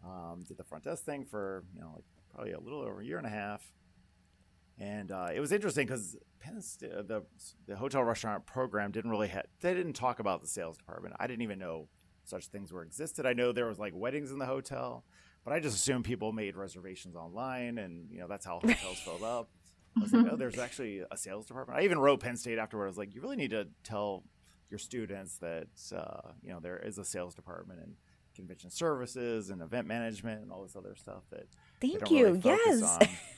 Um, 0.03 0.43
did 0.47 0.57
the 0.57 0.63
front 0.63 0.83
desk 0.83 1.03
thing 1.03 1.25
for 1.25 1.63
you 1.73 1.81
know 1.81 1.91
like 1.95 2.05
probably 2.33 2.51
a 2.53 2.59
little 2.59 2.81
over 2.81 3.01
a 3.01 3.05
year 3.05 3.17
and 3.17 3.25
a 3.25 3.29
half 3.29 3.71
and 4.79 5.11
uh, 5.11 5.29
it 5.33 5.39
was 5.39 5.51
interesting 5.51 5.85
because 5.87 6.17
uh, 6.83 7.01
the 7.01 7.23
the 7.67 7.75
hotel 7.75 8.03
restaurant 8.03 8.45
program 8.45 8.91
didn't 8.91 9.11
really 9.11 9.29
have 9.29 9.45
they 9.61 9.73
didn't 9.73 9.93
talk 9.93 10.19
about 10.19 10.41
the 10.41 10.47
sales 10.47 10.77
department. 10.77 11.15
I 11.19 11.27
didn't 11.27 11.43
even 11.43 11.59
know 11.59 11.87
such 12.23 12.47
things 12.47 12.73
were 12.73 12.83
existed. 12.83 13.25
I 13.25 13.33
know 13.33 13.51
there 13.51 13.67
was 13.67 13.79
like 13.79 13.93
weddings 13.95 14.31
in 14.31 14.39
the 14.39 14.45
hotel, 14.45 15.05
but 15.43 15.53
I 15.53 15.59
just 15.59 15.75
assumed 15.75 16.05
people 16.05 16.31
made 16.33 16.55
reservations 16.55 17.15
online, 17.15 17.77
and 17.77 18.11
you 18.11 18.19
know 18.19 18.27
that's 18.27 18.45
how 18.45 18.59
hotels 18.63 18.99
filled 18.99 19.23
up. 19.23 19.49
I 19.97 20.01
was 20.01 20.11
like, 20.11 20.27
oh, 20.29 20.35
there's 20.35 20.59
actually 20.59 21.03
a 21.09 21.15
sales 21.15 21.45
department. 21.45 21.79
I 21.79 21.83
even 21.83 21.99
wrote 21.99 22.19
Penn 22.19 22.35
State 22.35 22.57
afterward. 22.57 22.85
I 22.85 22.87
was 22.87 22.97
like, 22.97 23.15
you 23.15 23.21
really 23.21 23.37
need 23.37 23.51
to 23.51 23.67
tell 23.85 24.23
your 24.69 24.79
students 24.79 25.37
that 25.37 25.67
uh, 25.95 26.31
you 26.41 26.49
know 26.49 26.59
there 26.59 26.79
is 26.79 26.97
a 26.97 27.05
sales 27.05 27.33
department 27.33 27.79
and 27.81 27.93
convention 28.35 28.69
services 28.69 29.49
and 29.49 29.61
event 29.61 29.87
management 29.87 30.41
and 30.41 30.51
all 30.51 30.61
this 30.61 30.75
other 30.75 30.93
stuff 30.95 31.23
that 31.31 31.47
thank 31.79 32.11
you 32.11 32.25
really 32.25 32.41
yes 32.43 32.99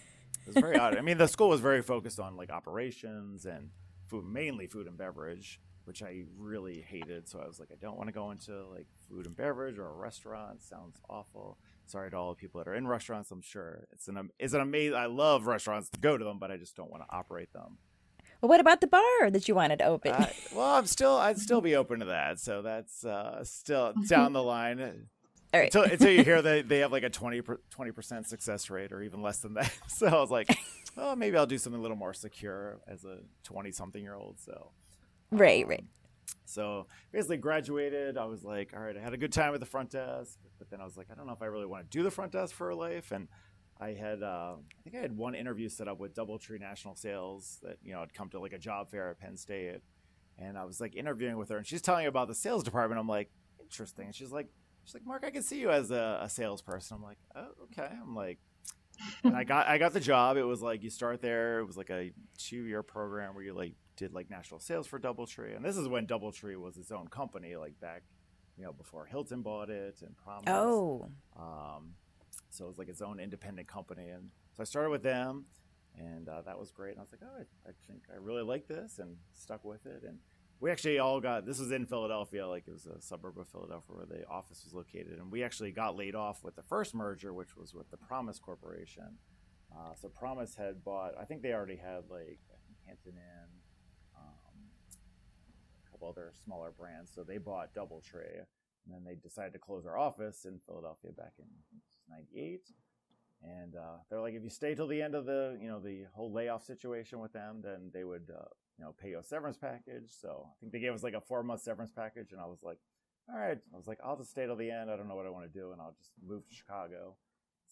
It 0.47 0.55
was 0.55 0.61
very 0.61 0.77
odd. 0.77 0.97
I 0.97 1.01
mean, 1.01 1.17
the 1.17 1.27
school 1.27 1.49
was 1.49 1.59
very 1.59 1.81
focused 1.81 2.19
on 2.19 2.37
like 2.37 2.51
operations 2.51 3.45
and 3.45 3.69
food, 4.07 4.25
mainly 4.25 4.65
food 4.65 4.87
and 4.87 4.97
beverage, 4.97 5.59
which 5.83 6.01
I 6.01 6.23
really 6.37 6.81
hated. 6.81 7.27
So 7.27 7.39
I 7.39 7.47
was 7.47 7.59
like, 7.59 7.69
I 7.71 7.75
don't 7.79 7.97
want 7.97 8.07
to 8.07 8.13
go 8.13 8.31
into 8.31 8.65
like 8.67 8.87
food 9.09 9.25
and 9.25 9.35
beverage 9.35 9.77
or 9.77 9.87
a 9.87 9.93
restaurant. 9.93 10.61
Sounds 10.61 11.01
awful. 11.09 11.57
Sorry 11.85 12.09
to 12.11 12.17
all 12.17 12.29
the 12.29 12.35
people 12.35 12.59
that 12.59 12.69
are 12.69 12.75
in 12.75 12.87
restaurants. 12.87 13.29
I'm 13.31 13.41
sure 13.41 13.87
it's 13.91 14.07
an 14.07 14.29
it's 14.39 14.53
an 14.53 14.61
amazing. 14.61 14.95
I 14.95 15.07
love 15.07 15.47
restaurants 15.47 15.89
to 15.89 15.99
go 15.99 16.17
to 16.17 16.23
them, 16.23 16.39
but 16.39 16.49
I 16.51 16.57
just 16.57 16.75
don't 16.75 16.89
want 16.89 17.03
to 17.03 17.15
operate 17.15 17.51
them. 17.51 17.77
Well, 18.41 18.49
what 18.49 18.59
about 18.59 18.81
the 18.81 18.87
bar 18.87 19.31
that 19.31 19.47
you 19.47 19.55
wanted 19.55 19.79
to 19.79 19.85
open? 19.85 20.11
Uh, 20.11 20.27
well, 20.55 20.75
I'm 20.75 20.85
still 20.85 21.17
I'd 21.17 21.39
still 21.39 21.61
be 21.61 21.75
open 21.75 21.99
to 21.99 22.05
that. 22.05 22.39
So 22.39 22.61
that's 22.61 23.03
uh, 23.03 23.43
still 23.43 23.93
down 24.07 24.33
the 24.33 24.43
line. 24.43 25.07
All 25.53 25.59
right. 25.59 25.73
Until, 25.73 25.91
until 25.91 26.11
you 26.11 26.23
hear 26.23 26.41
that 26.41 26.67
they 26.67 26.79
have 26.79 26.91
like 26.91 27.03
a 27.03 27.09
20 27.09 27.41
percent 27.93 28.27
success 28.27 28.69
rate 28.69 28.91
or 28.91 29.01
even 29.01 29.21
less 29.21 29.39
than 29.39 29.53
that. 29.55 29.71
So 29.87 30.07
I 30.07 30.19
was 30.19 30.29
like, 30.29 30.55
oh, 30.97 31.15
maybe 31.15 31.37
I'll 31.37 31.45
do 31.45 31.57
something 31.57 31.79
a 31.79 31.81
little 31.81 31.97
more 31.97 32.13
secure 32.13 32.79
as 32.87 33.05
a 33.05 33.19
20 33.43 33.71
something 33.71 34.03
year 34.03 34.15
old. 34.15 34.39
So 34.39 34.71
right, 35.31 35.63
um, 35.63 35.69
right. 35.69 35.83
So 36.45 36.87
basically 37.11 37.37
graduated. 37.37 38.17
I 38.17 38.25
was 38.25 38.43
like, 38.43 38.73
all 38.75 38.81
right, 38.81 38.95
I 38.95 38.99
had 38.99 39.13
a 39.13 39.17
good 39.17 39.31
time 39.31 39.53
at 39.53 39.59
the 39.59 39.65
front 39.65 39.91
desk, 39.91 40.37
but 40.59 40.69
then 40.69 40.81
I 40.81 40.85
was 40.85 40.97
like, 40.97 41.07
I 41.11 41.15
don't 41.15 41.25
know 41.25 41.33
if 41.33 41.41
I 41.41 41.45
really 41.45 41.65
want 41.65 41.89
to 41.89 41.97
do 41.97 42.03
the 42.03 42.11
front 42.11 42.31
desk 42.31 42.53
for 42.53 42.69
a 42.69 42.75
life. 42.75 43.11
And 43.11 43.27
I 43.79 43.89
had, 43.89 44.23
uh, 44.23 44.55
I 44.57 44.81
think 44.83 44.95
I 44.95 44.99
had 44.99 45.15
one 45.15 45.35
interview 45.35 45.69
set 45.69 45.87
up 45.87 45.99
with 45.99 46.15
DoubleTree 46.15 46.59
National 46.59 46.95
Sales 46.95 47.59
that 47.63 47.77
you 47.83 47.93
know 47.93 48.01
I'd 48.01 48.13
come 48.13 48.29
to 48.29 48.39
like 48.39 48.53
a 48.53 48.57
job 48.59 48.89
fair 48.89 49.09
at 49.09 49.19
Penn 49.19 49.37
State, 49.37 49.81
and 50.37 50.57
I 50.57 50.65
was 50.65 50.81
like 50.81 50.95
interviewing 50.95 51.37
with 51.37 51.49
her, 51.49 51.57
and 51.57 51.65
she's 51.65 51.81
telling 51.81 52.03
me 52.03 52.07
about 52.07 52.27
the 52.27 52.35
sales 52.35 52.63
department. 52.63 52.99
I'm 52.99 53.07
like, 53.07 53.29
interesting. 53.59 54.05
And 54.05 54.15
she's 54.15 54.31
like, 54.31 54.47
She's 54.88 54.94
like, 54.94 55.06
Mark, 55.06 55.25
I 55.25 55.32
can 55.32 55.44
see 55.44 55.60
you 55.60 55.70
as 55.70 55.91
a, 55.91 56.22
a 56.22 56.29
salesperson. 56.29 56.96
I'm 56.96 57.03
like, 57.03 57.17
oh, 57.36 57.48
okay. 57.63 57.94
I'm 58.01 58.15
like, 58.15 58.39
and 59.22 59.36
I 59.36 59.44
got 59.44 59.67
I 59.67 59.77
got 59.77 59.91
the 59.91 60.00
job. 60.00 60.38
It 60.38 60.44
was 60.44 60.62
like 60.62 60.82
you 60.82 60.89
start 60.89 61.22
there. 61.22 61.60
It 61.60 61.65
was 61.65 61.75
like 61.75 61.89
a 61.89 62.13
two 62.38 62.63
year 62.63 62.82
program 62.84 63.36
where 63.36 63.44
you 63.44 63.53
like 63.53 63.74
did 63.98 64.13
like 64.13 64.29
national 64.29 64.62
sales 64.62 64.88
for 64.88 64.98
DoubleTree, 64.98 65.58
and 65.58 65.65
this 65.65 65.75
is 65.75 65.89
when 65.89 66.08
DoubleTree 66.08 66.56
was 66.56 66.77
its 66.77 66.89
own 66.89 67.10
company, 67.10 67.58
like 67.58 67.77
back, 67.82 68.03
you 68.58 68.63
know, 68.63 68.72
before 68.72 69.06
Hilton 69.06 69.41
bought 69.41 69.70
it 69.70 69.98
and 70.01 70.15
Promus. 70.15 70.46
Oh, 70.48 71.10
um, 71.38 71.96
so 72.50 72.63
it 72.63 72.70
was 72.70 72.77
like 72.77 72.88
its 72.88 73.01
own 73.01 73.20
independent 73.20 73.67
company, 73.67 74.08
and 74.08 74.29
so 74.56 74.62
I 74.62 74.63
started 74.63 74.89
with 74.89 75.03
them, 75.03 75.48
and 75.98 76.29
uh, 76.29 76.44
that 76.44 76.58
was 76.58 76.72
great. 76.72 76.91
And 76.91 77.00
I 77.00 77.01
was 77.01 77.12
like, 77.12 77.22
oh, 77.24 77.41
I, 77.41 77.70
I 77.70 77.74
think 77.88 78.03
I 78.10 78.17
really 78.17 78.44
like 78.44 78.67
this, 78.67 79.00
and 79.00 79.17
stuck 79.34 79.65
with 79.65 79.86
it, 79.86 80.03
and 80.08 80.20
we 80.59 80.71
actually 80.71 80.97
all 80.99 81.19
got 81.19 81.45
this 81.45 81.59
was 81.59 81.71
in 81.71 81.85
Philadelphia, 81.85 82.47
like 82.47 82.63
it 82.67 82.71
was 82.71 82.87
a 82.87 82.99
suburb 83.01 83.37
of 83.37 83.47
Philadelphia 83.47 83.95
where 83.95 84.05
the 84.05 84.25
office 84.27 84.63
was 84.63 84.73
located, 84.73 85.19
and 85.19 85.31
we 85.31 85.43
actually 85.43 85.71
got 85.71 85.95
laid 85.95 86.15
off 86.15 86.43
with 86.43 86.55
the 86.55 86.63
first 86.63 86.95
merger, 86.95 87.33
which 87.33 87.55
was 87.55 87.73
with 87.73 87.89
the 87.91 87.97
Promus 87.97 88.39
Corporation. 88.39 89.17
Uh, 89.71 89.93
so 89.93 90.09
Promus 90.09 90.55
had 90.55 90.83
bought, 90.83 91.11
I 91.19 91.25
think 91.25 91.41
they 91.41 91.53
already 91.53 91.75
had 91.75 92.03
like 92.09 92.39
Hampton 92.87 93.13
Inn, 93.13 93.49
um, 94.17 94.57
a 95.85 95.91
couple 95.91 96.09
other 96.09 96.31
smaller 96.43 96.71
brands. 96.71 97.11
So 97.13 97.23
they 97.23 97.37
bought 97.37 97.75
DoubleTree, 97.75 98.41
and 98.85 98.89
then 98.89 99.03
they 99.05 99.15
decided 99.15 99.53
to 99.53 99.59
close 99.59 99.85
our 99.85 99.97
office 99.97 100.45
in 100.45 100.59
Philadelphia 100.65 101.11
back 101.11 101.33
in 101.37 101.45
'98. 102.09 102.61
And 103.43 103.75
uh, 103.75 103.97
they're 104.09 104.21
like, 104.21 104.33
if 104.33 104.43
you 104.43 104.49
stay 104.49 104.73
till 104.73 104.87
the 104.87 104.99
end 104.99 105.13
of 105.13 105.25
the, 105.25 105.59
you 105.61 105.67
know, 105.67 105.79
the 105.79 106.05
whole 106.15 106.33
layoff 106.33 106.65
situation 106.65 107.19
with 107.19 107.33
them, 107.33 107.61
then 107.63 107.91
they 107.93 108.03
would 108.03 108.31
uh, 108.35 108.45
you 108.77 108.86
know, 108.86 108.93
pay 109.01 109.10
you 109.10 109.19
a 109.19 109.24
severance 109.24 109.57
package. 109.57 110.12
So 110.22 110.46
I 110.46 110.53
think 110.60 110.72
they 110.72 110.79
gave 110.79 110.93
us 110.93 111.03
like 111.03 111.13
a 111.13 111.22
four 111.22 111.43
month 111.43 111.62
severance 111.62 111.91
package, 111.91 112.31
and 112.31 112.41
I 112.41 112.46
was 112.46 112.62
like, 112.63 112.77
all 113.29 113.39
right. 113.39 113.57
I 113.74 113.77
was 113.77 113.88
like, 113.88 114.00
I'll 114.03 114.17
just 114.17 114.31
stay 114.31 114.46
till 114.46 114.55
the 114.55 114.72
end. 114.72 114.89
I 114.89 114.96
don't 114.96 115.07
know 115.07 115.15
what 115.15 115.25
I 115.25 115.29
want 115.29 115.51
to 115.51 115.60
do, 115.60 115.72
and 115.72 115.81
I'll 115.81 115.96
just 115.98 116.12
move 116.25 116.48
to 116.48 116.53
Chicago. 116.53 117.15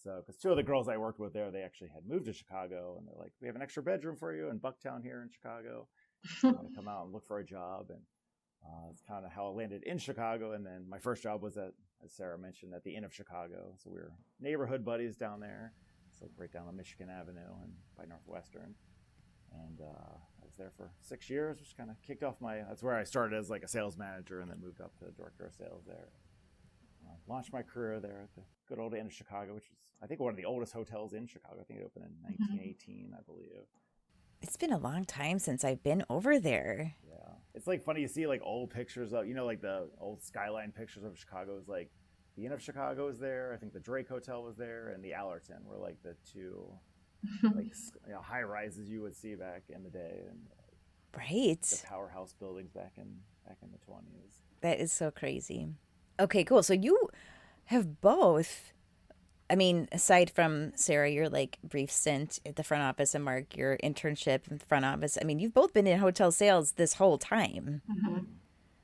So, 0.04 0.22
because 0.26 0.40
two 0.40 0.50
of 0.50 0.58
the 0.58 0.64
girls 0.64 0.90
I 0.90 0.98
worked 0.98 1.20
with 1.20 1.34
there, 1.34 1.52
they 1.52 1.62
actually 1.62 1.90
had 1.94 2.06
moved 2.06 2.26
to 2.26 2.34
Chicago, 2.34 2.96
and 2.98 3.08
they're 3.08 3.16
like, 3.18 3.32
we 3.42 3.48
have 3.48 3.56
an 3.56 3.62
extra 3.62 3.82
bedroom 3.82 4.18
for 4.18 4.36
you 4.36 4.50
in 4.50 4.60
Bucktown 4.60 5.02
here 5.02 5.22
in 5.22 5.30
Chicago. 5.30 5.88
So 6.42 6.50
want 6.50 6.70
to 6.70 6.76
come 6.76 6.88
out 6.88 7.06
and 7.06 7.14
look 7.14 7.26
for 7.28 7.40
a 7.40 7.46
job, 7.46 7.86
and 7.90 8.02
uh, 8.66 8.90
it's 8.92 9.02
kind 9.08 9.26
of 9.26 9.32
how 9.32 9.46
I 9.46 9.50
landed 9.50 9.84
in 9.84 9.98
Chicago. 9.98 10.54
And 10.54 10.66
then 10.66 10.86
my 10.90 10.98
first 10.98 11.24
job 11.24 11.42
was 11.42 11.56
at, 11.56 11.72
as 12.04 12.14
Sarah 12.14 12.38
mentioned, 12.38 12.74
at 12.74 12.84
the 12.84 12.96
Inn 12.96 13.04
of 13.04 13.14
Chicago. 13.14 13.76
So 13.78 13.92
we 13.92 14.00
were 14.00 14.12
neighborhood 14.42 14.84
buddies 14.84 15.16
down 15.16 15.40
there. 15.40 15.74
It's 16.12 16.22
like 16.22 16.32
right 16.38 16.52
down 16.52 16.68
on 16.68 16.76
Michigan 16.76 17.10
Avenue 17.10 17.54
and 17.64 17.74
by 17.98 18.06
Northwestern 18.06 18.74
and 19.64 19.80
uh, 19.82 20.16
I 20.16 20.35
was 20.56 20.58
there 20.58 20.72
for 20.76 20.92
six 21.02 21.30
years, 21.30 21.60
which 21.60 21.76
kind 21.76 21.90
of 21.90 22.02
kicked 22.02 22.24
off 22.24 22.42
my. 22.42 22.58
That's 22.68 22.84
where 22.84 22.96
I 22.96 23.04
started 23.04 23.38
as 23.38 23.50
like 23.50 23.64
a 23.64 23.68
sales 23.68 23.98
manager, 23.98 24.42
and 24.42 24.50
then 24.50 24.60
moved 24.62 24.82
up 24.82 24.98
to 25.00 25.06
director 25.12 25.46
of 25.46 25.54
sales 25.54 25.84
there. 25.86 26.10
Uh, 27.06 27.14
launched 27.28 27.54
my 27.54 27.62
career 27.62 28.00
there 28.00 28.22
at 28.24 28.36
the 28.36 28.42
good 28.68 28.80
old 28.80 28.94
Inn 28.94 29.06
of 29.06 29.14
Chicago, 29.14 29.54
which 29.54 29.66
is 29.66 29.92
I 30.02 30.08
think 30.08 30.20
one 30.20 30.32
of 30.32 30.38
the 30.38 30.46
oldest 30.46 30.74
hotels 30.74 31.14
in 31.14 31.28
Chicago. 31.28 31.58
I 31.60 31.64
think 31.64 31.80
it 31.80 31.86
opened 31.86 32.06
in 32.06 32.24
1918, 32.24 32.96
mm-hmm. 32.96 33.16
I 33.16 33.22
believe. 33.26 33.68
It's 34.42 34.58
been 34.58 34.74
a 34.74 34.78
long 34.78 35.06
time 35.06 35.40
since 35.40 35.64
I've 35.64 35.84
been 35.84 36.04
over 36.10 36.40
there. 36.40 36.96
Yeah, 37.08 37.34
it's 37.54 37.68
like 37.68 37.84
funny 37.84 38.02
you 38.02 38.08
see 38.08 38.28
like 38.28 38.42
old 38.44 38.70
pictures 38.70 39.14
of 39.14 39.28
you 39.28 39.34
know 39.34 39.46
like 39.46 39.62
the 39.62 39.90
old 40.00 40.22
skyline 40.24 40.72
pictures 40.72 41.04
of 41.04 41.18
Chicago 41.18 41.58
is 41.58 41.68
like 41.68 41.90
the 42.38 42.46
Inn 42.46 42.52
of 42.52 42.62
Chicago 42.62 43.08
is 43.08 43.20
there. 43.20 43.54
I 43.54 43.58
think 43.58 43.74
the 43.74 43.80
Drake 43.80 44.08
Hotel 44.08 44.44
was 44.44 44.56
there, 44.56 44.90
and 44.90 45.04
the 45.04 45.14
Allerton 45.14 45.66
were 45.66 45.78
like 45.78 46.02
the 46.04 46.16
two 46.32 46.72
like 47.44 47.74
you 48.08 48.14
know, 48.14 48.22
high 48.22 48.44
rises 48.44 48.90
you 48.90 49.02
would 49.02 49.16
see 49.16 49.36
back 49.36 49.64
in 49.70 49.84
the 49.84 49.90
day, 49.90 50.24
and 50.30 50.40
right 51.18 51.62
the 51.62 51.88
powerhouse 51.88 52.34
buildings 52.34 52.72
back 52.72 52.94
in 52.98 53.18
back 53.48 53.58
in 53.62 53.72
the 53.72 53.78
twenties. 53.86 54.42
That 54.62 54.80
is 54.80 54.92
so 54.92 55.12
crazy. 55.12 55.68
Okay, 56.20 56.44
cool. 56.44 56.64
So 56.64 56.74
you 56.74 57.10
have 57.66 58.02
both. 58.02 58.72
I 59.48 59.56
mean, 59.56 59.88
aside 59.92 60.32
from 60.32 60.72
Sarah, 60.76 61.10
your 61.10 61.30
like 61.30 61.60
brief 61.64 61.92
stint 61.92 62.40
at 62.46 62.56
the 62.56 62.64
front 62.64 62.84
office, 62.84 63.14
and 63.14 63.24
Mark, 63.24 63.56
your 63.56 63.78
internship 63.78 64.48
in 64.50 64.58
the 64.58 64.66
front 64.66 64.86
office. 64.86 65.20
I 65.22 65.24
mean, 65.24 65.38
you've 65.40 65.54
both 65.54 65.72
been 65.74 65.86
in 65.86 66.00
hotel 66.00 66.32
sales 66.32 66.74
this 66.74 66.96
whole 66.96 67.20
time. 67.20 67.82
Mm-hmm. 67.90 68.24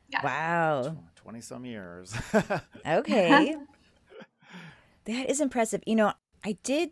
Yeah. 0.10 0.24
Wow, 0.24 0.98
twenty 1.16 1.42
some 1.42 1.66
years. 1.66 2.14
okay, 2.88 3.56
that 5.06 5.30
is 5.30 5.42
impressive. 5.42 5.82
You 5.88 5.96
know, 5.96 6.14
I 6.44 6.58
did 6.64 6.92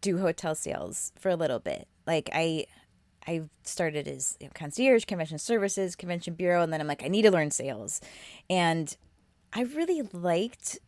do 0.00 0.18
hotel 0.18 0.54
sales 0.54 1.12
for 1.18 1.28
a 1.28 1.36
little 1.36 1.58
bit. 1.58 1.88
Like 2.06 2.30
I 2.32 2.66
I 3.26 3.42
started 3.62 4.08
as 4.08 4.36
you 4.40 4.46
know, 4.46 4.52
concierge, 4.54 5.04
convention 5.04 5.38
services, 5.38 5.94
convention 5.94 6.34
bureau, 6.34 6.62
and 6.62 6.72
then 6.72 6.80
I'm 6.80 6.86
like, 6.86 7.04
I 7.04 7.08
need 7.08 7.22
to 7.22 7.30
learn 7.30 7.50
sales. 7.50 8.00
And 8.48 8.96
I 9.52 9.62
really 9.62 10.02
liked 10.12 10.78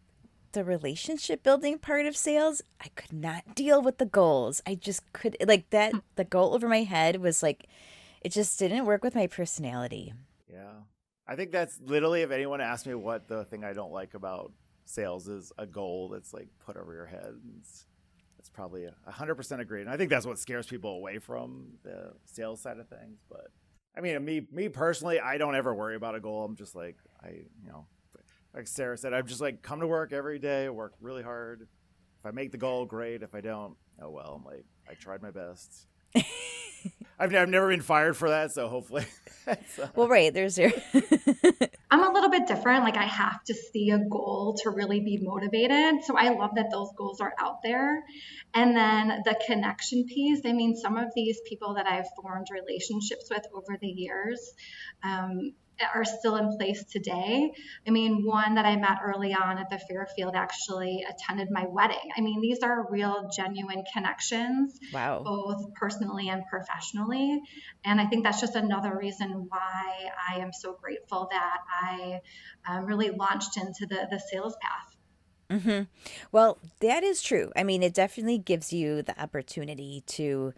the 0.53 0.65
relationship 0.65 1.43
building 1.43 1.79
part 1.79 2.07
of 2.07 2.17
sales. 2.17 2.63
I 2.81 2.89
could 2.89 3.13
not 3.13 3.55
deal 3.55 3.83
with 3.83 3.99
the 3.99 4.07
goals. 4.07 4.63
I 4.67 4.75
just 4.75 5.13
could 5.13 5.37
like 5.47 5.71
that 5.71 5.93
mm. 5.93 6.03
the 6.17 6.25
goal 6.25 6.55
over 6.55 6.69
my 6.69 6.83
head 6.83 7.21
was 7.21 7.43
like 7.43 7.67
it 8.21 8.33
just 8.33 8.59
didn't 8.59 8.85
work 8.85 9.05
with 9.05 9.15
my 9.15 9.27
personality. 9.27 10.13
Yeah. 10.51 10.73
I 11.27 11.37
think 11.37 11.53
that's 11.53 11.79
literally 11.85 12.23
if 12.23 12.31
anyone 12.31 12.61
asks 12.61 12.87
me 12.87 12.95
what 12.95 13.29
the 13.29 13.45
thing 13.45 13.65
I 13.65 13.73
don't 13.73 13.93
like 13.93 14.15
about 14.15 14.53
sales 14.85 15.29
is 15.29 15.53
a 15.59 15.67
goal 15.67 16.09
that's 16.09 16.35
like 16.35 16.49
put 16.59 16.77
over 16.77 16.93
your 16.93 17.07
head. 17.07 17.35
It's, 17.59 17.87
it's 18.41 18.49
probably 18.49 18.87
a 18.87 19.11
hundred 19.11 19.35
percent 19.35 19.61
agreed. 19.61 19.83
And 19.83 19.91
I 19.91 19.99
think 19.99 20.09
that's 20.09 20.25
what 20.25 20.39
scares 20.39 20.67
people 20.67 20.93
away 20.93 21.19
from 21.19 21.75
the 21.83 22.13
sales 22.25 22.63
side 22.63 22.79
of 22.79 22.89
things. 22.89 23.21
But 23.29 23.49
I 23.95 24.01
mean, 24.01 24.25
me, 24.25 24.47
me 24.51 24.71
personally, 24.71 25.21
I 25.21 25.37
don't 25.37 25.55
ever 25.55 25.75
worry 25.75 25.95
about 25.95 26.15
a 26.15 26.21
goal. 26.21 26.43
I'm 26.43 26.57
just 26.57 26.75
like, 26.75 26.97
I, 27.23 27.29
you 27.29 27.69
know, 27.69 27.87
like 28.55 28.67
Sarah 28.67 28.97
said, 28.97 29.13
I'm 29.13 29.27
just 29.27 29.43
like 29.43 29.61
come 29.61 29.81
to 29.81 29.87
work 29.87 30.15
every 30.15 30.39
day, 30.39 30.71
work 30.71 30.95
really 31.03 31.23
hard. 31.23 31.69
If 32.19 32.27
I 32.27 32.31
make 32.31 32.51
the 32.51 32.59
goal, 32.59 32.87
great. 32.87 33.23
If 33.23 33.35
I 33.35 33.43
don't, 33.43 33.77
oh 34.03 34.09
well. 34.09 34.41
I'm 34.41 34.51
like 34.51 34.65
I 34.89 34.95
tried 34.95 35.21
my 35.21 35.31
best. 35.31 35.87
I've, 37.19 37.35
I've 37.35 37.51
never 37.51 37.69
been 37.69 37.83
fired 37.83 38.17
for 38.17 38.31
that, 38.31 38.53
so 38.53 38.69
hopefully. 38.69 39.05
uh... 39.47 39.55
Well, 39.95 40.09
right 40.09 40.33
there's 40.33 40.57
your. 40.57 40.73
I'm 41.91 42.05
a 42.05 42.13
little 42.13 42.31
bit 42.31 42.47
different. 42.47 42.85
Like 42.85 42.97
I 42.97 43.05
have 43.05 43.43
to 43.45 43.55
see 43.55 43.91
a 43.91 43.99
goal 43.99 44.57
to 44.63 44.71
really 44.71 45.01
be 45.01 45.19
motivated. 45.21 46.05
So 46.05 46.17
I 46.17 46.31
love 46.31 46.53
that 46.55 46.71
those 46.71 46.91
goals 46.97 47.21
are 47.21 47.35
out 47.39 47.63
there. 47.63 48.05
And 48.55 48.77
then 48.77 49.23
the 49.25 49.37
connection 49.47 50.05
piece. 50.07 50.43
I 50.45 50.53
mean, 50.53 50.77
some 50.77 50.97
of 50.97 51.09
these 51.15 51.41
people 51.49 51.75
that 51.75 51.87
I've 51.87 52.07
formed 52.21 52.47
relationships 52.53 53.29
with 53.29 53.45
over 53.53 53.77
the 53.81 53.89
years. 53.89 54.55
Um, 55.03 55.55
are 55.95 56.05
still 56.05 56.37
in 56.37 56.57
place 56.57 56.85
today. 56.85 57.53
I 57.87 57.91
mean, 57.91 58.25
one 58.25 58.55
that 58.55 58.67
I 58.67 58.77
met 58.77 58.99
early 59.05 59.35
on 59.35 59.59
at 59.59 59.71
the 59.71 59.79
Fairfield 59.79 60.35
actually 60.35 61.05
attended 61.09 61.49
my 61.51 61.67
wedding. 61.69 62.11
I 62.17 62.21
mean, 62.21 62.41
these 62.41 62.61
are 62.63 62.87
real, 62.91 63.31
genuine 63.35 63.85
connections, 63.93 64.79
wow. 64.93 65.23
both 65.25 65.75
personally 65.75 66.29
and 66.29 66.43
professionally. 66.51 67.41
And 67.85 68.01
I 68.01 68.07
think 68.07 68.25
that's 68.25 68.41
just 68.41 68.57
another 68.57 68.97
reason 68.97 69.47
why 69.49 70.11
I 70.31 70.39
am 70.39 70.53
so 70.53 70.77
grateful 70.81 71.29
that 71.31 71.59
I 71.71 72.21
um, 72.69 72.85
really 72.85 73.11
launched 73.11 73.57
into 73.57 73.87
the, 73.87 74.07
the 74.11 74.21
sales 74.31 74.57
path. 74.61 74.97
Mm-hmm. 75.51 75.83
Well, 76.31 76.59
that 76.79 77.03
is 77.03 77.23
true. 77.23 77.51
I 77.57 77.65
mean, 77.65 77.83
it 77.83 77.93
definitely 77.93 78.39
gives 78.39 78.73
you 78.73 79.03
the 79.03 79.21
opportunity 79.21 80.05
to 80.07 80.55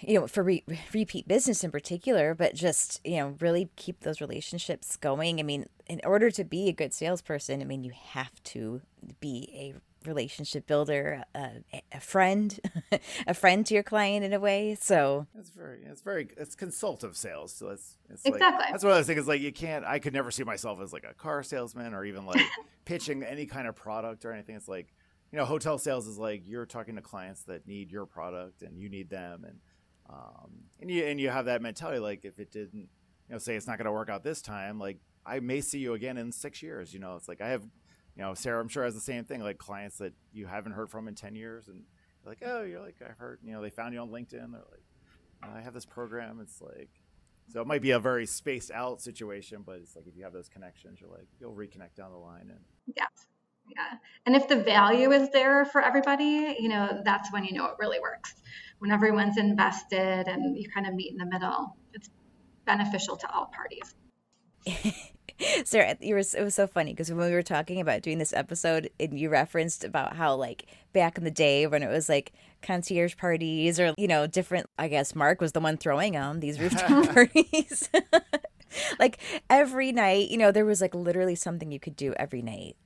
you 0.00 0.20
know, 0.20 0.26
for 0.26 0.42
re- 0.42 0.64
repeat 0.92 1.26
business 1.26 1.64
in 1.64 1.70
particular, 1.70 2.34
but 2.34 2.54
just, 2.54 3.00
you 3.04 3.16
know, 3.16 3.34
really 3.40 3.68
keep 3.76 4.00
those 4.00 4.20
relationships 4.20 4.96
going. 4.96 5.40
I 5.40 5.42
mean, 5.42 5.66
in 5.86 6.00
order 6.04 6.30
to 6.30 6.44
be 6.44 6.68
a 6.68 6.72
good 6.72 6.92
salesperson, 6.92 7.60
I 7.60 7.64
mean, 7.64 7.84
you 7.84 7.92
have 7.92 8.42
to 8.44 8.82
be 9.20 9.48
a 9.54 9.74
relationship 10.06 10.66
builder, 10.66 11.22
a, 11.34 11.50
a 11.92 12.00
friend, 12.00 12.58
a 13.26 13.34
friend 13.34 13.66
to 13.66 13.74
your 13.74 13.82
client 13.82 14.24
in 14.24 14.32
a 14.32 14.40
way. 14.40 14.76
So 14.80 15.26
it's 15.38 15.50
very, 15.50 15.80
it's 15.84 16.02
very, 16.02 16.28
it's 16.36 16.54
consultative 16.54 17.16
sales. 17.16 17.52
So 17.52 17.68
it's, 17.68 17.96
it's 18.08 18.24
exactly. 18.24 18.64
Like, 18.64 18.72
that's 18.72 18.84
what 18.84 18.92
I 18.92 18.98
was 18.98 19.06
thinking. 19.06 19.22
Is 19.22 19.28
like 19.28 19.40
you 19.40 19.52
can't. 19.52 19.84
I 19.84 19.98
could 19.98 20.12
never 20.12 20.30
see 20.30 20.44
myself 20.44 20.80
as 20.80 20.92
like 20.92 21.04
a 21.08 21.14
car 21.14 21.42
salesman 21.42 21.94
or 21.94 22.04
even 22.04 22.26
like 22.26 22.40
pitching 22.84 23.22
any 23.22 23.46
kind 23.46 23.66
of 23.66 23.74
product 23.74 24.24
or 24.24 24.32
anything. 24.32 24.56
It's 24.56 24.68
like, 24.68 24.94
you 25.32 25.38
know, 25.38 25.44
hotel 25.44 25.78
sales 25.78 26.06
is 26.06 26.18
like 26.18 26.42
you're 26.46 26.66
talking 26.66 26.96
to 26.96 27.02
clients 27.02 27.42
that 27.42 27.66
need 27.66 27.90
your 27.90 28.06
product 28.06 28.62
and 28.62 28.78
you 28.78 28.88
need 28.88 29.10
them 29.10 29.44
and 29.44 29.58
um, 30.08 30.50
and 30.80 30.90
you 30.90 31.04
and 31.04 31.20
you 31.20 31.28
have 31.28 31.46
that 31.46 31.62
mentality 31.62 31.98
like 31.98 32.24
if 32.24 32.38
it 32.38 32.50
didn't, 32.50 32.88
you 33.28 33.32
know, 33.34 33.38
say 33.38 33.56
it's 33.56 33.66
not 33.66 33.78
going 33.78 33.86
to 33.86 33.92
work 33.92 34.08
out 34.08 34.24
this 34.24 34.40
time, 34.42 34.78
like 34.78 34.98
I 35.26 35.40
may 35.40 35.60
see 35.60 35.78
you 35.78 35.94
again 35.94 36.16
in 36.16 36.32
six 36.32 36.62
years. 36.62 36.94
You 36.94 37.00
know, 37.00 37.16
it's 37.16 37.28
like 37.28 37.40
I 37.40 37.48
have, 37.48 37.62
you 37.62 38.22
know, 38.22 38.34
Sarah, 38.34 38.60
I'm 38.60 38.68
sure 38.68 38.84
has 38.84 38.94
the 38.94 39.00
same 39.00 39.24
thing. 39.24 39.42
Like 39.42 39.58
clients 39.58 39.98
that 39.98 40.14
you 40.32 40.46
haven't 40.46 40.72
heard 40.72 40.90
from 40.90 41.08
in 41.08 41.14
ten 41.14 41.34
years, 41.34 41.68
and 41.68 41.84
like, 42.24 42.42
oh, 42.44 42.62
you're 42.62 42.80
like 42.80 42.96
I 43.02 43.12
heard, 43.18 43.40
you 43.42 43.52
know, 43.52 43.62
they 43.62 43.70
found 43.70 43.94
you 43.94 44.00
on 44.00 44.08
LinkedIn. 44.08 44.30
They're 44.30 44.64
like, 44.70 44.84
oh, 45.44 45.48
I 45.54 45.60
have 45.60 45.74
this 45.74 45.86
program. 45.86 46.40
It's 46.42 46.60
like, 46.60 46.90
so 47.48 47.60
it 47.60 47.66
might 47.66 47.82
be 47.82 47.90
a 47.92 47.98
very 47.98 48.26
spaced 48.26 48.70
out 48.70 49.00
situation, 49.00 49.62
but 49.64 49.76
it's 49.76 49.96
like 49.96 50.06
if 50.06 50.16
you 50.16 50.24
have 50.24 50.32
those 50.32 50.48
connections, 50.48 51.00
you're 51.00 51.10
like 51.10 51.28
you'll 51.40 51.54
reconnect 51.54 51.94
down 51.96 52.12
the 52.12 52.18
line 52.18 52.50
and 52.50 52.60
yeah. 52.96 53.06
Yeah. 53.74 53.98
And 54.26 54.34
if 54.34 54.48
the 54.48 54.56
value 54.56 55.12
is 55.12 55.30
there 55.30 55.64
for 55.64 55.80
everybody, 55.80 56.56
you 56.58 56.68
know, 56.68 57.00
that's 57.04 57.32
when 57.32 57.44
you 57.44 57.54
know 57.54 57.66
it 57.66 57.74
really 57.78 58.00
works 58.00 58.34
when 58.78 58.90
everyone's 58.90 59.36
invested 59.36 60.28
and 60.28 60.56
you 60.56 60.68
kind 60.68 60.86
of 60.86 60.94
meet 60.94 61.12
in 61.12 61.18
the 61.18 61.26
middle, 61.26 61.76
it's 61.92 62.10
beneficial 62.64 63.16
to 63.16 63.30
all 63.32 63.46
parties. 63.46 63.94
Sarah, 65.64 65.96
you 66.00 66.14
were, 66.14 66.20
it 66.20 66.42
was 66.42 66.54
so 66.54 66.66
funny 66.66 66.92
because 66.92 67.10
when 67.10 67.26
we 67.26 67.32
were 67.32 67.42
talking 67.42 67.80
about 67.80 68.02
doing 68.02 68.18
this 68.18 68.32
episode, 68.32 68.90
and 68.98 69.18
you 69.18 69.30
referenced 69.30 69.84
about 69.84 70.16
how 70.16 70.34
like 70.34 70.66
back 70.92 71.16
in 71.16 71.24
the 71.24 71.30
day 71.30 71.66
when 71.66 71.82
it 71.82 71.88
was 71.88 72.08
like 72.08 72.32
concierge 72.60 73.16
parties 73.16 73.78
or 73.78 73.94
you 73.96 74.08
know 74.08 74.26
different. 74.26 74.66
I 74.78 74.88
guess 74.88 75.14
Mark 75.14 75.40
was 75.40 75.52
the 75.52 75.60
one 75.60 75.76
throwing 75.76 76.14
them 76.14 76.40
these 76.40 76.58
rooftop 76.58 77.08
parties. 77.14 77.88
like 78.98 79.18
every 79.48 79.92
night, 79.92 80.28
you 80.28 80.38
know, 80.38 80.50
there 80.50 80.64
was 80.64 80.80
like 80.80 80.94
literally 80.94 81.36
something 81.36 81.70
you 81.70 81.78
could 81.78 81.94
do 81.94 82.14
every 82.14 82.42
night 82.42 82.76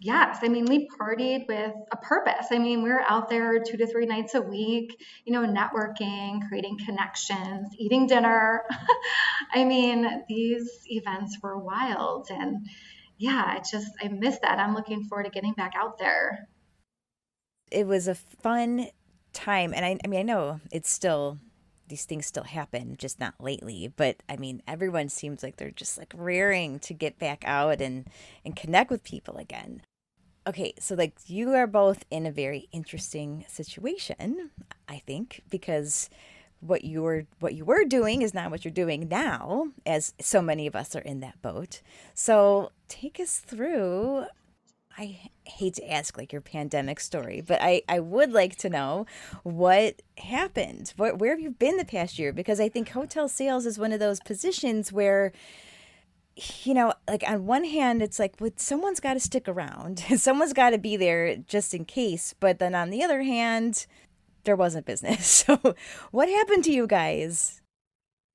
Yes, 0.00 0.40
I 0.42 0.48
mean, 0.48 0.66
we 0.66 0.88
partied 0.88 1.48
with 1.48 1.72
a 1.90 1.96
purpose. 1.96 2.48
I 2.50 2.58
mean, 2.58 2.82
we 2.82 2.90
were 2.90 3.00
out 3.00 3.30
there 3.30 3.62
two 3.62 3.78
to 3.78 3.86
three 3.86 4.04
nights 4.04 4.34
a 4.34 4.42
week, 4.42 5.02
you 5.24 5.32
know, 5.32 5.46
networking, 5.46 6.46
creating 6.48 6.78
connections, 6.84 7.68
eating 7.78 8.06
dinner. 8.06 8.64
I 9.54 9.64
mean, 9.64 10.24
these 10.28 10.70
events 10.86 11.38
were 11.42 11.58
wild. 11.58 12.28
And 12.30 12.66
yeah, 13.16 13.42
I 13.46 13.60
just, 13.60 13.90
I 14.02 14.08
miss 14.08 14.38
that. 14.40 14.58
I'm 14.58 14.74
looking 14.74 15.04
forward 15.04 15.24
to 15.24 15.30
getting 15.30 15.54
back 15.54 15.72
out 15.74 15.98
there. 15.98 16.46
It 17.70 17.86
was 17.86 18.06
a 18.06 18.14
fun 18.14 18.88
time. 19.32 19.72
And 19.74 19.84
I, 19.84 19.98
I 20.04 20.08
mean, 20.08 20.20
I 20.20 20.24
know 20.24 20.60
it's 20.70 20.90
still, 20.90 21.38
these 21.88 22.04
things 22.04 22.26
still 22.26 22.44
happen, 22.44 22.96
just 22.98 23.20
not 23.20 23.34
lately. 23.40 23.92
But 23.94 24.16
I 24.28 24.36
mean, 24.36 24.62
everyone 24.66 25.08
seems 25.08 25.42
like 25.42 25.56
they're 25.56 25.70
just 25.70 25.98
like 25.98 26.12
rearing 26.16 26.78
to 26.80 26.94
get 26.94 27.18
back 27.18 27.44
out 27.46 27.80
and 27.80 28.06
and 28.44 28.56
connect 28.56 28.90
with 28.90 29.04
people 29.04 29.36
again. 29.36 29.82
Okay, 30.46 30.74
so 30.78 30.94
like 30.94 31.14
you 31.26 31.54
are 31.54 31.66
both 31.66 32.04
in 32.10 32.24
a 32.24 32.30
very 32.30 32.68
interesting 32.70 33.44
situation, 33.48 34.50
I 34.88 34.98
think, 34.98 35.42
because 35.50 36.08
what 36.60 36.84
you 36.84 37.02
were 37.02 37.26
what 37.40 37.54
you 37.54 37.64
were 37.64 37.84
doing 37.84 38.22
is 38.22 38.32
not 38.32 38.50
what 38.50 38.64
you're 38.64 38.72
doing 38.72 39.08
now, 39.08 39.68
as 39.84 40.14
so 40.20 40.40
many 40.40 40.66
of 40.66 40.76
us 40.76 40.94
are 40.94 41.00
in 41.00 41.20
that 41.20 41.40
boat. 41.42 41.82
So 42.14 42.70
take 42.88 43.18
us 43.20 43.38
through. 43.38 44.26
I 44.98 45.18
hate 45.44 45.74
to 45.74 45.92
ask 45.92 46.16
like 46.16 46.32
your 46.32 46.40
pandemic 46.40 47.00
story, 47.00 47.42
but 47.46 47.60
I, 47.60 47.82
I 47.88 48.00
would 48.00 48.32
like 48.32 48.56
to 48.56 48.70
know 48.70 49.06
what 49.42 50.00
happened. 50.18 50.94
What, 50.96 51.18
where 51.18 51.30
have 51.30 51.40
you 51.40 51.50
been 51.50 51.76
the 51.76 51.84
past 51.84 52.18
year? 52.18 52.32
Because 52.32 52.60
I 52.60 52.68
think 52.68 52.90
hotel 52.90 53.28
sales 53.28 53.66
is 53.66 53.78
one 53.78 53.92
of 53.92 54.00
those 54.00 54.20
positions 54.20 54.92
where 54.92 55.32
you 56.62 56.74
know, 56.74 56.92
like 57.08 57.24
on 57.26 57.46
one 57.46 57.64
hand, 57.64 58.02
it's 58.02 58.18
like, 58.18 58.34
well, 58.40 58.50
someone's 58.56 59.00
got 59.00 59.14
to 59.14 59.20
stick 59.20 59.48
around. 59.48 60.00
someone's 60.16 60.52
got 60.52 60.70
to 60.70 60.78
be 60.78 60.96
there 60.96 61.36
just 61.36 61.72
in 61.72 61.84
case. 61.84 62.34
But 62.38 62.58
then 62.58 62.74
on 62.74 62.90
the 62.90 63.02
other 63.02 63.22
hand, 63.22 63.86
there 64.44 64.56
wasn't 64.56 64.86
business. 64.86 65.44
So, 65.46 65.74
what 66.10 66.28
happened 66.28 66.64
to 66.64 66.72
you 66.72 66.86
guys? 66.86 67.62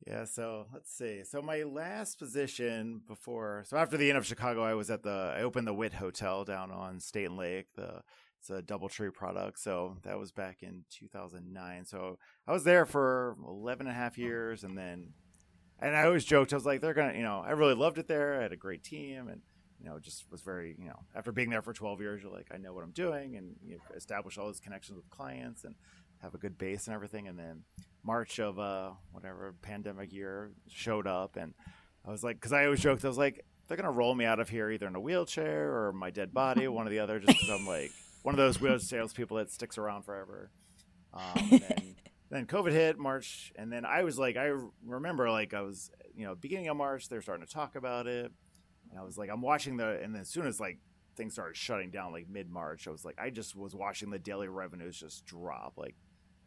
Yeah, 0.07 0.25
so 0.25 0.65
let's 0.73 0.91
see. 0.91 1.23
So 1.23 1.41
my 1.41 1.63
last 1.63 2.17
position 2.17 3.01
before, 3.07 3.63
so 3.67 3.77
after 3.77 3.97
the 3.97 4.09
Inn 4.09 4.15
of 4.15 4.25
Chicago, 4.25 4.63
I 4.63 4.73
was 4.73 4.89
at 4.89 5.03
the, 5.03 5.33
I 5.37 5.43
opened 5.43 5.67
the 5.67 5.73
Wit 5.73 5.93
Hotel 5.93 6.43
down 6.43 6.71
on 6.71 6.99
State 6.99 7.25
and 7.25 7.37
Lake. 7.37 7.67
The 7.75 8.01
it's 8.41 8.49
a 8.49 8.61
DoubleTree 8.63 9.13
product. 9.13 9.59
So 9.59 9.97
that 10.01 10.17
was 10.17 10.31
back 10.31 10.63
in 10.63 10.83
2009. 10.89 11.85
So 11.85 12.17
I 12.47 12.51
was 12.51 12.63
there 12.63 12.87
for 12.87 13.35
11 13.47 13.85
and 13.85 13.95
a 13.95 13.97
half 13.97 14.17
years, 14.17 14.63
and 14.63 14.75
then 14.75 15.13
and 15.79 15.95
I 15.95 16.05
always 16.05 16.25
joked, 16.25 16.53
I 16.53 16.55
was 16.55 16.65
like, 16.65 16.81
they're 16.81 16.93
gonna, 16.93 17.13
you 17.13 17.23
know, 17.23 17.43
I 17.45 17.51
really 17.51 17.73
loved 17.73 17.97
it 17.97 18.07
there. 18.07 18.39
I 18.39 18.43
had 18.43 18.51
a 18.51 18.57
great 18.57 18.83
team, 18.83 19.27
and 19.27 19.41
you 19.79 19.85
know, 19.89 19.99
just 19.99 20.25
was 20.31 20.41
very, 20.41 20.75
you 20.77 20.85
know, 20.85 20.99
after 21.15 21.31
being 21.31 21.49
there 21.49 21.61
for 21.61 21.73
12 21.73 22.01
years, 22.01 22.21
you're 22.21 22.31
like, 22.31 22.47
I 22.53 22.57
know 22.57 22.73
what 22.73 22.83
I'm 22.83 22.91
doing, 22.91 23.35
and 23.35 23.55
you 23.63 23.75
know, 23.75 23.95
establish 23.95 24.37
all 24.37 24.45
those 24.45 24.59
connections 24.59 24.95
with 24.95 25.09
clients 25.09 25.63
and 25.63 25.75
have 26.21 26.35
a 26.35 26.37
good 26.37 26.57
base 26.57 26.87
and 26.87 26.95
everything. 26.95 27.27
And 27.27 27.37
then 27.37 27.63
March 28.03 28.39
of 28.39 28.59
uh, 28.59 28.91
whatever 29.11 29.55
pandemic 29.61 30.11
year 30.11 30.51
showed 30.69 31.07
up, 31.07 31.35
and 31.35 31.53
I 32.05 32.11
was 32.11 32.23
like, 32.23 32.37
because 32.37 32.53
I 32.53 32.65
always 32.65 32.81
joked, 32.81 33.05
I 33.05 33.07
was 33.07 33.17
like, 33.17 33.45
they're 33.67 33.77
gonna 33.77 33.91
roll 33.91 34.15
me 34.15 34.25
out 34.25 34.39
of 34.39 34.49
here 34.49 34.69
either 34.69 34.87
in 34.87 34.95
a 34.95 34.99
wheelchair 34.99 35.71
or 35.75 35.93
my 35.93 36.09
dead 36.09 36.33
body, 36.33 36.67
one 36.67 36.87
or 36.87 36.89
the 36.89 36.99
other, 36.99 37.19
just 37.19 37.39
because 37.39 37.49
I'm 37.49 37.67
like 37.67 37.91
one 38.23 38.35
of 38.35 38.37
those 38.37 38.59
wheelchair 38.59 38.79
salespeople 38.79 39.37
that 39.37 39.51
sticks 39.51 39.77
around 39.77 40.03
forever. 40.03 40.51
Um, 41.13 41.49
and 41.51 41.95
then 42.29 42.45
COVID 42.45 42.71
hit 42.71 42.97
March, 42.97 43.53
and 43.55 43.71
then 43.71 43.85
I 43.85 44.03
was 44.03 44.19
like, 44.19 44.37
I 44.37 44.51
remember 44.85 45.29
like 45.29 45.53
I 45.53 45.61
was, 45.61 45.91
you 46.15 46.25
know, 46.25 46.35
beginning 46.35 46.67
of 46.67 46.77
March, 46.77 47.07
they're 47.07 47.21
starting 47.21 47.45
to 47.45 47.53
talk 47.53 47.75
about 47.75 48.07
it, 48.07 48.31
and 48.89 48.99
I 48.99 49.03
was 49.03 49.17
like, 49.17 49.29
I'm 49.29 49.41
watching 49.41 49.77
the, 49.77 49.99
and 50.01 50.13
then 50.13 50.21
as 50.21 50.29
soon 50.29 50.47
as 50.47 50.59
like 50.59 50.79
things 51.15 51.33
started 51.33 51.55
shutting 51.55 51.91
down, 51.91 52.11
like 52.11 52.27
mid 52.29 52.49
March, 52.49 52.87
I 52.87 52.91
was 52.91 53.05
like, 53.05 53.19
I 53.19 53.29
just 53.29 53.55
was 53.55 53.75
watching 53.75 54.09
the 54.09 54.19
daily 54.19 54.47
revenues 54.47 54.99
just 54.99 55.25
drop. 55.25 55.73
Like, 55.77 55.95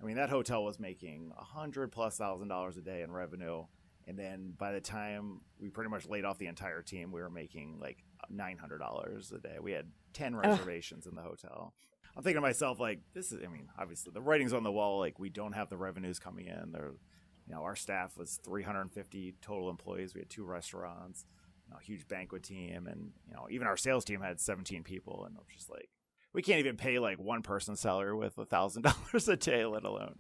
I 0.04 0.06
mean, 0.06 0.16
that 0.16 0.28
hotel 0.28 0.62
was 0.62 0.78
making 0.78 1.32
a 1.38 1.42
hundred 1.42 1.90
plus 1.90 2.18
thousand 2.18 2.48
dollars 2.48 2.76
a 2.76 2.82
day 2.82 3.00
in 3.00 3.10
revenue, 3.10 3.64
and 4.06 4.18
then 4.18 4.52
by 4.58 4.72
the 4.72 4.80
time 4.80 5.40
we 5.58 5.70
pretty 5.70 5.88
much 5.88 6.06
laid 6.06 6.26
off 6.26 6.36
the 6.36 6.46
entire 6.46 6.82
team, 6.82 7.10
we 7.10 7.22
were 7.22 7.30
making 7.30 7.78
like 7.80 8.04
nine 8.28 8.58
hundred 8.58 8.78
dollars 8.78 9.32
a 9.32 9.38
day. 9.38 9.56
We 9.62 9.72
had 9.72 9.86
ten 10.12 10.36
reservations 10.36 11.06
in 11.06 11.14
the 11.14 11.22
hotel. 11.22 11.72
I'm 12.14 12.22
thinking 12.22 12.36
to 12.36 12.42
myself, 12.42 12.78
like, 12.78 13.00
this 13.14 13.32
is. 13.32 13.42
I 13.42 13.48
mean, 13.48 13.70
obviously 13.78 14.12
the 14.12 14.20
writing's 14.20 14.52
on 14.52 14.62
the 14.62 14.70
wall. 14.70 14.98
Like, 14.98 15.18
we 15.18 15.30
don't 15.30 15.52
have 15.52 15.70
the 15.70 15.78
revenues 15.78 16.18
coming 16.18 16.48
in. 16.48 16.72
There, 16.72 16.92
you 17.48 17.54
know, 17.54 17.62
our 17.62 17.74
staff 17.74 18.18
was 18.18 18.38
350 18.44 19.36
total 19.40 19.70
employees. 19.70 20.14
We 20.14 20.20
had 20.20 20.28
two 20.28 20.44
restaurants, 20.44 21.24
you 21.66 21.72
know, 21.72 21.78
a 21.80 21.82
huge 21.82 22.06
banquet 22.08 22.42
team, 22.42 22.86
and 22.86 23.12
you 23.26 23.34
know, 23.34 23.46
even 23.50 23.66
our 23.66 23.78
sales 23.78 24.04
team 24.04 24.20
had 24.20 24.38
17 24.38 24.82
people. 24.82 25.24
And 25.24 25.34
I'm 25.38 25.44
just 25.50 25.70
like, 25.70 25.88
we 26.34 26.42
can't 26.42 26.58
even 26.58 26.76
pay 26.76 26.98
like 26.98 27.18
one 27.18 27.42
person 27.42 27.76
salary 27.76 28.14
with 28.14 28.36
a 28.36 28.44
thousand 28.44 28.82
dollars 29.12 29.28
a 29.28 29.36
day, 29.36 29.64
let 29.64 29.84
alone 29.84 30.18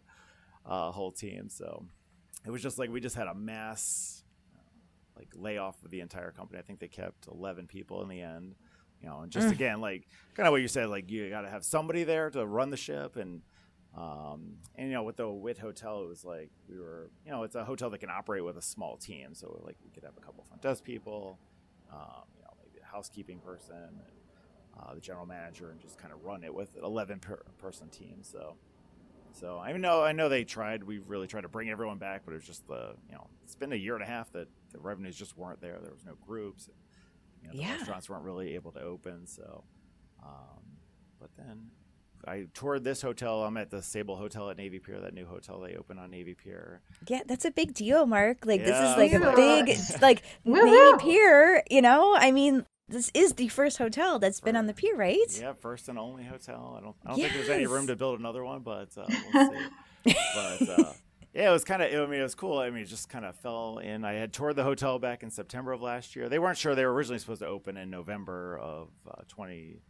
a 0.64 0.90
whole 0.90 1.12
team. 1.12 1.50
So 1.50 1.84
it 2.46 2.50
was 2.50 2.62
just 2.62 2.78
like 2.78 2.90
we 2.90 3.00
just 3.00 3.16
had 3.16 3.26
a 3.26 3.34
mass 3.34 4.22
like 5.16 5.28
layoff 5.34 5.82
of 5.84 5.90
the 5.90 6.00
entire 6.00 6.30
company. 6.30 6.58
I 6.58 6.62
think 6.62 6.80
they 6.80 6.88
kept 6.88 7.26
11 7.26 7.66
people 7.66 8.02
in 8.02 8.08
the 8.08 8.20
end. 8.20 8.54
You 9.00 9.08
know, 9.10 9.20
and 9.20 9.30
just 9.30 9.48
mm. 9.48 9.52
again, 9.52 9.82
like 9.82 10.08
kind 10.34 10.46
of 10.46 10.52
what 10.52 10.62
you 10.62 10.68
said, 10.68 10.88
like 10.88 11.10
you 11.10 11.28
got 11.28 11.42
to 11.42 11.50
have 11.50 11.62
somebody 11.62 12.04
there 12.04 12.30
to 12.30 12.46
run 12.46 12.70
the 12.70 12.76
ship, 12.78 13.16
and 13.16 13.42
um, 13.94 14.54
and 14.76 14.88
you 14.88 14.94
know, 14.94 15.02
with 15.02 15.16
the 15.16 15.28
Wit 15.28 15.58
Hotel, 15.58 16.04
it 16.04 16.08
was 16.08 16.24
like 16.24 16.48
we 16.70 16.78
were, 16.78 17.10
you 17.26 17.30
know, 17.30 17.42
it's 17.42 17.54
a 17.54 17.64
hotel 17.64 17.90
that 17.90 17.98
can 17.98 18.08
operate 18.08 18.42
with 18.42 18.56
a 18.56 18.62
small 18.62 18.96
team, 18.96 19.34
so 19.34 19.60
like 19.62 19.76
we 19.84 19.90
could 19.90 20.04
have 20.04 20.14
a 20.16 20.20
couple 20.22 20.42
front 20.44 20.62
desk 20.62 20.84
people, 20.84 21.38
um, 21.92 22.22
you 22.34 22.44
know, 22.44 22.50
maybe 22.62 22.78
a 22.82 22.86
housekeeping 22.90 23.40
person, 23.40 23.76
and 23.76 24.00
uh, 24.78 24.94
the 24.94 25.00
general 25.00 25.26
manager, 25.26 25.70
and 25.70 25.80
just 25.80 25.98
kind 25.98 26.12
of 26.12 26.24
run 26.24 26.44
it 26.44 26.54
with 26.54 26.76
an 26.76 26.84
11 26.84 27.20
per- 27.20 27.42
person 27.58 27.88
team. 27.88 28.18
So 28.22 28.56
so 29.34 29.58
I 29.58 29.76
know 29.76 30.02
I 30.02 30.12
know 30.12 30.28
they 30.28 30.44
tried. 30.44 30.84
We 30.84 30.98
really 30.98 31.26
tried 31.26 31.42
to 31.42 31.48
bring 31.48 31.68
everyone 31.68 31.98
back, 31.98 32.22
but 32.24 32.32
it 32.32 32.36
was 32.36 32.46
just 32.46 32.66
the 32.68 32.94
you 33.08 33.14
know 33.14 33.26
it's 33.42 33.56
been 33.56 33.72
a 33.72 33.76
year 33.76 33.94
and 33.94 34.02
a 34.02 34.06
half 34.06 34.30
that 34.32 34.48
the 34.72 34.78
revenues 34.78 35.16
just 35.16 35.36
weren't 35.36 35.60
there. 35.60 35.78
There 35.82 35.92
was 35.92 36.04
no 36.04 36.14
groups. 36.24 36.68
And, 36.68 36.76
you 37.42 37.48
know, 37.48 37.52
the 37.52 37.62
yeah. 37.62 37.76
restaurants 37.76 38.08
weren't 38.08 38.24
really 38.24 38.54
able 38.54 38.72
to 38.72 38.80
open. 38.80 39.26
So, 39.26 39.64
um, 40.22 40.62
but 41.20 41.30
then 41.36 41.70
I 42.26 42.46
toured 42.54 42.84
this 42.84 43.02
hotel. 43.02 43.42
I'm 43.42 43.56
at 43.56 43.70
the 43.70 43.82
Sable 43.82 44.16
Hotel 44.16 44.50
at 44.50 44.56
Navy 44.56 44.78
Pier, 44.78 45.00
that 45.00 45.14
new 45.14 45.26
hotel 45.26 45.60
they 45.60 45.74
opened 45.74 46.00
on 46.00 46.10
Navy 46.10 46.34
Pier. 46.34 46.80
Yeah, 47.08 47.22
that's 47.26 47.44
a 47.44 47.50
big 47.50 47.74
deal, 47.74 48.06
Mark. 48.06 48.46
Like 48.46 48.60
yeah. 48.60 48.66
this 48.66 48.90
is 48.90 48.96
like 48.96 49.12
a 49.12 49.34
big 49.34 49.76
like 50.02 50.22
Navy 50.44 50.98
Pier. 50.98 51.62
You 51.70 51.82
know, 51.82 52.14
I 52.16 52.30
mean, 52.30 52.64
this 52.88 53.10
is 53.14 53.34
the 53.34 53.48
first 53.48 53.78
hotel 53.78 54.18
that's 54.18 54.40
been 54.40 54.56
on 54.56 54.66
the 54.66 54.74
pier, 54.74 54.96
right? 54.96 55.18
Yeah, 55.40 55.54
first 55.54 55.88
and 55.88 55.98
only 55.98 56.24
hotel. 56.24 56.76
I 56.78 56.82
don't, 56.82 56.96
I 57.04 57.10
don't 57.10 57.18
yes. 57.18 57.32
think 57.32 57.46
there's 57.46 57.56
any 57.56 57.66
room 57.66 57.86
to 57.86 57.96
build 57.96 58.18
another 58.18 58.44
one, 58.44 58.60
but 58.60 58.88
uh, 58.96 59.06
we'll 59.32 59.52
see. 60.06 60.14
but 60.34 60.68
uh, 60.68 60.92
yeah, 61.32 61.48
it 61.48 61.52
was 61.52 61.64
kind 61.64 61.82
of. 61.82 61.92
I 61.92 62.10
mean, 62.10 62.20
it 62.20 62.22
was 62.22 62.34
cool. 62.34 62.58
I 62.58 62.70
mean, 62.70 62.82
it 62.82 62.86
just 62.86 63.08
kind 63.08 63.24
of 63.24 63.34
fell 63.36 63.78
in. 63.78 64.04
I 64.04 64.14
had 64.14 64.32
toured 64.32 64.56
the 64.56 64.64
hotel 64.64 64.98
back 64.98 65.22
in 65.22 65.30
September 65.30 65.72
of 65.72 65.80
last 65.80 66.14
year. 66.14 66.28
They 66.28 66.38
weren't 66.38 66.58
sure. 66.58 66.74
They 66.74 66.84
were 66.84 66.92
originally 66.92 67.18
supposed 67.18 67.40
to 67.40 67.46
open 67.46 67.76
in 67.76 67.90
November 67.90 68.58
of 68.58 68.90
uh, 69.10 69.22
20, 69.28 69.80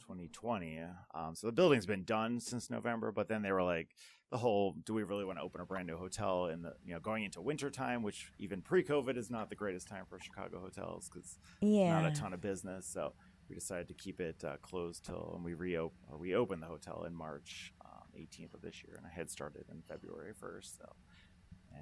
2020. 0.00 0.80
Um, 1.14 1.34
so 1.34 1.46
the 1.46 1.52
building's 1.52 1.86
been 1.86 2.04
done 2.04 2.38
since 2.38 2.70
November, 2.70 3.12
but 3.12 3.28
then 3.28 3.42
they 3.42 3.50
were 3.50 3.62
like, 3.62 3.88
the 4.30 4.36
whole 4.36 4.74
do 4.84 4.92
we 4.92 5.02
really 5.02 5.24
want 5.24 5.38
to 5.38 5.42
open 5.42 5.60
a 5.60 5.64
brand 5.64 5.86
new 5.86 5.96
hotel 5.96 6.46
in 6.46 6.62
the 6.62 6.72
you 6.84 6.92
know 6.92 7.00
going 7.00 7.24
into 7.24 7.40
winter 7.40 7.70
time 7.70 8.02
which 8.02 8.32
even 8.38 8.60
pre-covid 8.60 9.16
is 9.16 9.30
not 9.30 9.48
the 9.48 9.54
greatest 9.54 9.86
time 9.86 10.04
for 10.08 10.18
chicago 10.18 10.58
hotels 10.60 11.08
because 11.12 11.38
yeah 11.60 12.00
not 12.00 12.10
a 12.10 12.14
ton 12.14 12.32
of 12.32 12.40
business 12.40 12.86
so 12.86 13.12
we 13.48 13.54
decided 13.54 13.86
to 13.86 13.94
keep 13.94 14.20
it 14.20 14.42
uh, 14.44 14.56
closed 14.62 15.04
till 15.04 15.32
and 15.36 15.44
we 15.44 15.54
reopen 15.54 15.96
or 16.10 16.18
we 16.18 16.34
opened 16.34 16.62
the 16.62 16.66
hotel 16.66 17.04
in 17.06 17.14
march 17.14 17.72
um, 17.84 18.02
18th 18.18 18.54
of 18.54 18.62
this 18.62 18.82
year 18.84 18.96
and 18.96 19.06
i 19.06 19.14
had 19.14 19.30
started 19.30 19.64
in 19.70 19.80
february 19.82 20.32
1st 20.32 20.78
so 20.78 20.92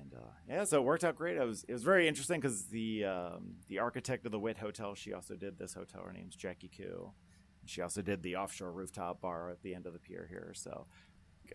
and 0.01 0.15
uh, 0.15 0.27
yeah, 0.49 0.65
so 0.65 0.79
it 0.79 0.85
worked 0.85 1.05
out 1.05 1.15
great. 1.15 1.37
It 1.37 1.47
was 1.47 1.65
it 1.69 1.73
was 1.73 1.83
very 1.83 2.09
interesting 2.09 2.41
because 2.41 2.65
the 2.65 3.05
um, 3.05 3.55
the 3.69 3.79
architect 3.79 4.27
of 4.27 4.33
the 4.33 4.39
Wit 4.39 4.59
Hotel, 4.59 4.95
she 4.95 5.13
also 5.13 5.35
did 5.35 5.57
this 5.57 5.75
hotel. 5.75 6.03
Her 6.05 6.13
name's 6.13 6.35
Jackie 6.35 6.71
Koo. 6.75 7.13
She 7.67 7.81
also 7.81 8.03
did 8.03 8.23
the 8.23 8.37
offshore 8.37 8.73
rooftop 8.73 9.21
bar 9.21 9.51
at 9.51 9.63
the 9.63 9.75
end 9.75 9.87
of 9.87 9.93
the 9.93 9.99
pier 9.99 10.27
here. 10.29 10.53
So 10.55 10.87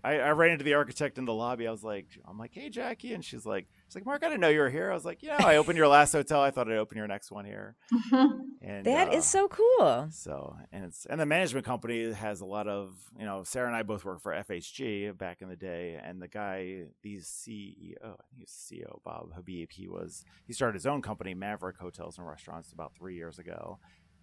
I, 0.04 0.20
I, 0.20 0.32
ran 0.32 0.52
into 0.52 0.64
the 0.64 0.74
architect 0.74 1.18
in 1.18 1.26
the 1.26 1.34
lobby. 1.34 1.68
I 1.68 1.72
was 1.72 1.84
like, 1.84 2.08
I'm 2.28 2.38
like, 2.38 2.52
hey 2.54 2.70
Jackie, 2.70 3.14
and 3.14 3.24
she's 3.24 3.46
like, 3.46 3.68
she's 3.88 3.96
like, 3.96 4.06
Mark, 4.06 4.24
I 4.24 4.28
didn't 4.28 4.42
know 4.42 4.50
you 4.50 4.60
were 4.60 4.70
here. 4.70 4.92
I 4.92 4.94
was 4.94 5.06
like, 5.06 5.22
yeah, 5.22 5.38
I 5.40 5.58
opened 5.58 5.78
your 5.78 5.88
last 5.88 6.12
hotel. 6.12 6.42
I 6.42 6.52
thought 6.52 6.70
I'd 6.70 6.78
open 6.78 6.98
your 6.98 7.08
next 7.08 7.32
one 7.32 7.46
here. 7.46 7.76
and 8.12 8.86
that 8.86 9.10
uh, 9.10 9.18
is 9.18 9.26
so 9.26 9.48
cool. 9.48 10.08
So 10.12 10.56
and 10.72 10.86
it's 10.86 11.06
and 11.06 11.20
the 11.20 11.26
management 11.26 11.66
company 11.66 12.12
has 12.14 12.42
a 12.42 12.46
lot 12.46 12.68
of 12.68 12.96
you 13.18 13.26
know 13.26 13.44
Sarah 13.44 13.68
and 13.68 13.76
I 13.76 13.84
both 13.84 14.06
worked 14.06 14.22
for 14.22 14.34
FHG 14.34 15.18
back 15.18 15.42
in 15.42 15.50
the 15.50 15.56
day, 15.56 16.00
and 16.04 16.22
the 16.22 16.28
guy, 16.28 16.86
the 17.04 17.18
CEO, 17.18 17.96
I 18.04 18.24
think 18.30 18.40
he's 18.40 18.52
CEO 18.52 19.00
Bob 19.04 19.32
Habeeb, 19.38 19.72
he 19.72 19.88
was 19.88 20.24
he 20.46 20.54
started 20.54 20.76
his 20.76 20.86
own 20.86 21.02
company, 21.02 21.34
Maverick 21.34 21.78
Hotels 21.78 22.18
and 22.18 22.28
Restaurants, 22.28 22.72
about 22.72 22.94
three 22.96 23.16
years 23.16 23.40
ago 23.40 23.80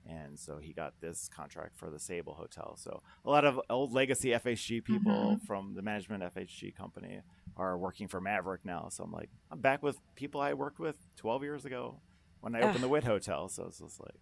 and 0.09 0.39
so 0.39 0.59
he 0.59 0.73
got 0.73 0.95
this 1.01 1.29
contract 1.29 1.77
for 1.77 1.91
the 1.91 1.99
Sable 1.99 2.35
Hotel. 2.35 2.77
So 2.79 3.03
a 3.25 3.31
lot 3.31 3.45
of 3.45 3.61
old 3.69 3.93
legacy 3.93 4.31
FHG 4.31 4.85
people 4.85 5.13
mm-hmm. 5.13 5.47
from 5.47 5.75
the 5.75 5.83
management 5.83 6.23
FHG 6.23 6.75
company 6.77 7.21
are 7.57 7.77
working 7.79 8.09
for 8.09 8.21
Maverick 8.21 8.65
now. 8.65 8.89
So 8.91 9.05
I'm 9.05 9.13
like, 9.13 9.31
I'm 9.51 9.61
back 9.61 9.83
with 9.83 9.99
people 10.15 10.41
I 10.41 10.55
worked 10.55 10.79
with 10.79 10.97
12 11.17 11.43
years 11.43 11.65
ago 11.65 12.01
when 12.41 12.55
I 12.55 12.61
opened 12.61 12.85
the 12.85 12.89
Wit 12.89 13.05
Hotel. 13.05 13.49
So 13.49 13.65
it's 13.65 13.81
just 13.81 14.01
like 14.01 14.15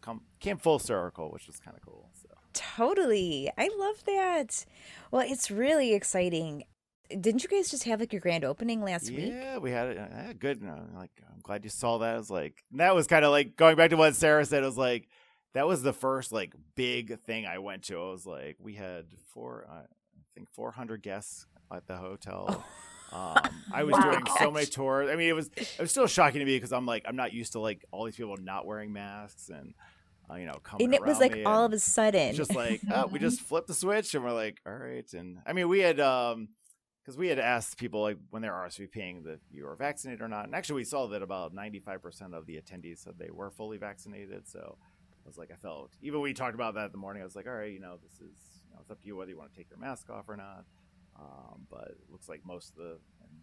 come 0.00 0.22
came 0.40 0.58
full 0.58 0.78
circle, 0.78 1.30
which 1.30 1.46
was 1.46 1.58
kind 1.58 1.76
of 1.76 1.82
cool. 1.82 2.10
So. 2.22 2.28
Totally, 2.52 3.50
I 3.56 3.70
love 3.78 4.04
that. 4.06 4.64
Well, 5.10 5.22
it's 5.26 5.50
really 5.50 5.94
exciting. 5.94 6.64
Didn't 7.08 7.42
you 7.42 7.48
guys 7.48 7.70
just 7.70 7.84
have 7.84 8.00
like 8.00 8.12
your 8.12 8.20
grand 8.20 8.44
opening 8.44 8.82
last 8.82 9.10
yeah, 9.10 9.16
week? 9.16 9.32
Yeah, 9.32 9.58
we 9.58 9.70
had 9.70 9.88
it. 9.88 9.98
Uh, 9.98 10.32
good. 10.38 10.60
You 10.60 10.68
know, 10.68 10.80
like, 10.96 11.10
I'm 11.28 11.40
glad 11.42 11.64
you 11.64 11.70
saw 11.70 11.98
that. 11.98 12.14
I 12.14 12.18
was 12.18 12.30
like, 12.30 12.64
that 12.72 12.94
was 12.94 13.06
kind 13.06 13.24
of 13.24 13.30
like 13.30 13.56
going 13.56 13.76
back 13.76 13.90
to 13.90 13.96
what 13.96 14.14
Sarah 14.14 14.44
said. 14.44 14.62
It 14.62 14.66
was 14.66 14.78
like 14.78 15.08
that 15.54 15.66
was 15.66 15.82
the 15.82 15.92
first 15.92 16.32
like 16.32 16.54
big 16.74 17.18
thing 17.20 17.46
I 17.46 17.58
went 17.58 17.84
to. 17.84 17.96
I 17.96 18.10
was 18.10 18.26
like, 18.26 18.56
we 18.60 18.74
had 18.74 19.06
four, 19.32 19.66
uh, 19.68 19.82
I 19.82 19.84
think 20.34 20.48
400 20.50 21.02
guests 21.02 21.46
at 21.72 21.86
the 21.86 21.96
hotel. 21.96 22.46
Oh. 22.48 22.64
Um, 23.12 23.36
I 23.72 23.82
was 23.82 23.94
wow. 23.94 24.12
doing 24.12 24.24
so 24.38 24.50
many 24.52 24.66
tours. 24.66 25.10
I 25.10 25.16
mean, 25.16 25.28
it 25.28 25.34
was 25.34 25.50
it 25.56 25.80
was 25.80 25.90
still 25.90 26.06
shocking 26.06 26.38
to 26.38 26.44
me 26.44 26.54
because 26.54 26.72
I'm 26.72 26.86
like 26.86 27.04
I'm 27.08 27.16
not 27.16 27.32
used 27.32 27.52
to 27.52 27.58
like 27.60 27.84
all 27.90 28.04
these 28.04 28.14
people 28.14 28.36
not 28.36 28.66
wearing 28.66 28.92
masks 28.92 29.48
and 29.48 29.74
uh, 30.30 30.36
you 30.36 30.46
know 30.46 30.60
coming. 30.62 30.84
And 30.84 30.94
it 30.94 31.04
was 31.04 31.18
like 31.18 31.36
all 31.44 31.64
of 31.64 31.72
a 31.72 31.80
sudden, 31.80 32.36
just 32.36 32.54
like 32.54 32.80
oh, 32.94 33.08
we 33.08 33.18
just 33.18 33.40
flipped 33.48 33.66
the 33.66 33.74
switch 33.74 34.14
and 34.14 34.22
we're 34.22 34.32
like, 34.32 34.58
all 34.64 34.72
right. 34.72 35.12
And 35.12 35.38
I 35.44 35.54
mean, 35.54 35.68
we 35.68 35.80
had 35.80 35.98
um 35.98 36.50
because 37.04 37.18
we 37.18 37.26
had 37.26 37.40
asked 37.40 37.78
people 37.78 38.00
like 38.02 38.18
when 38.30 38.42
they're 38.42 38.52
RSVPing 38.52 39.24
that 39.24 39.40
you 39.50 39.64
were 39.64 39.74
vaccinated 39.74 40.22
or 40.22 40.28
not, 40.28 40.44
and 40.44 40.54
actually 40.54 40.76
we 40.76 40.84
saw 40.84 41.08
that 41.08 41.22
about 41.22 41.52
95% 41.52 42.34
of 42.34 42.46
the 42.46 42.60
attendees 42.60 42.98
said 42.98 43.14
they 43.18 43.30
were 43.32 43.50
fully 43.50 43.78
vaccinated. 43.78 44.46
So 44.46 44.78
I 45.24 45.28
was 45.28 45.38
like, 45.38 45.50
I 45.52 45.56
felt 45.56 45.90
even 46.02 46.20
we 46.20 46.32
talked 46.32 46.54
about 46.54 46.74
that 46.74 46.86
in 46.86 46.92
the 46.92 46.98
morning. 46.98 47.22
I 47.22 47.24
was 47.24 47.36
like, 47.36 47.46
all 47.46 47.52
right, 47.52 47.72
you 47.72 47.80
know, 47.80 47.96
this 48.02 48.14
is 48.14 48.64
you 48.68 48.74
know, 48.74 48.80
it's 48.80 48.90
up 48.90 49.00
to 49.00 49.06
you 49.06 49.16
whether 49.16 49.30
you 49.30 49.38
want 49.38 49.52
to 49.52 49.56
take 49.56 49.70
your 49.70 49.78
mask 49.78 50.10
off 50.10 50.28
or 50.28 50.36
not. 50.36 50.64
Um, 51.18 51.66
but 51.70 51.88
it 51.88 52.10
looks 52.10 52.28
like 52.28 52.40
most 52.46 52.70
of 52.70 52.76
the, 52.76 52.98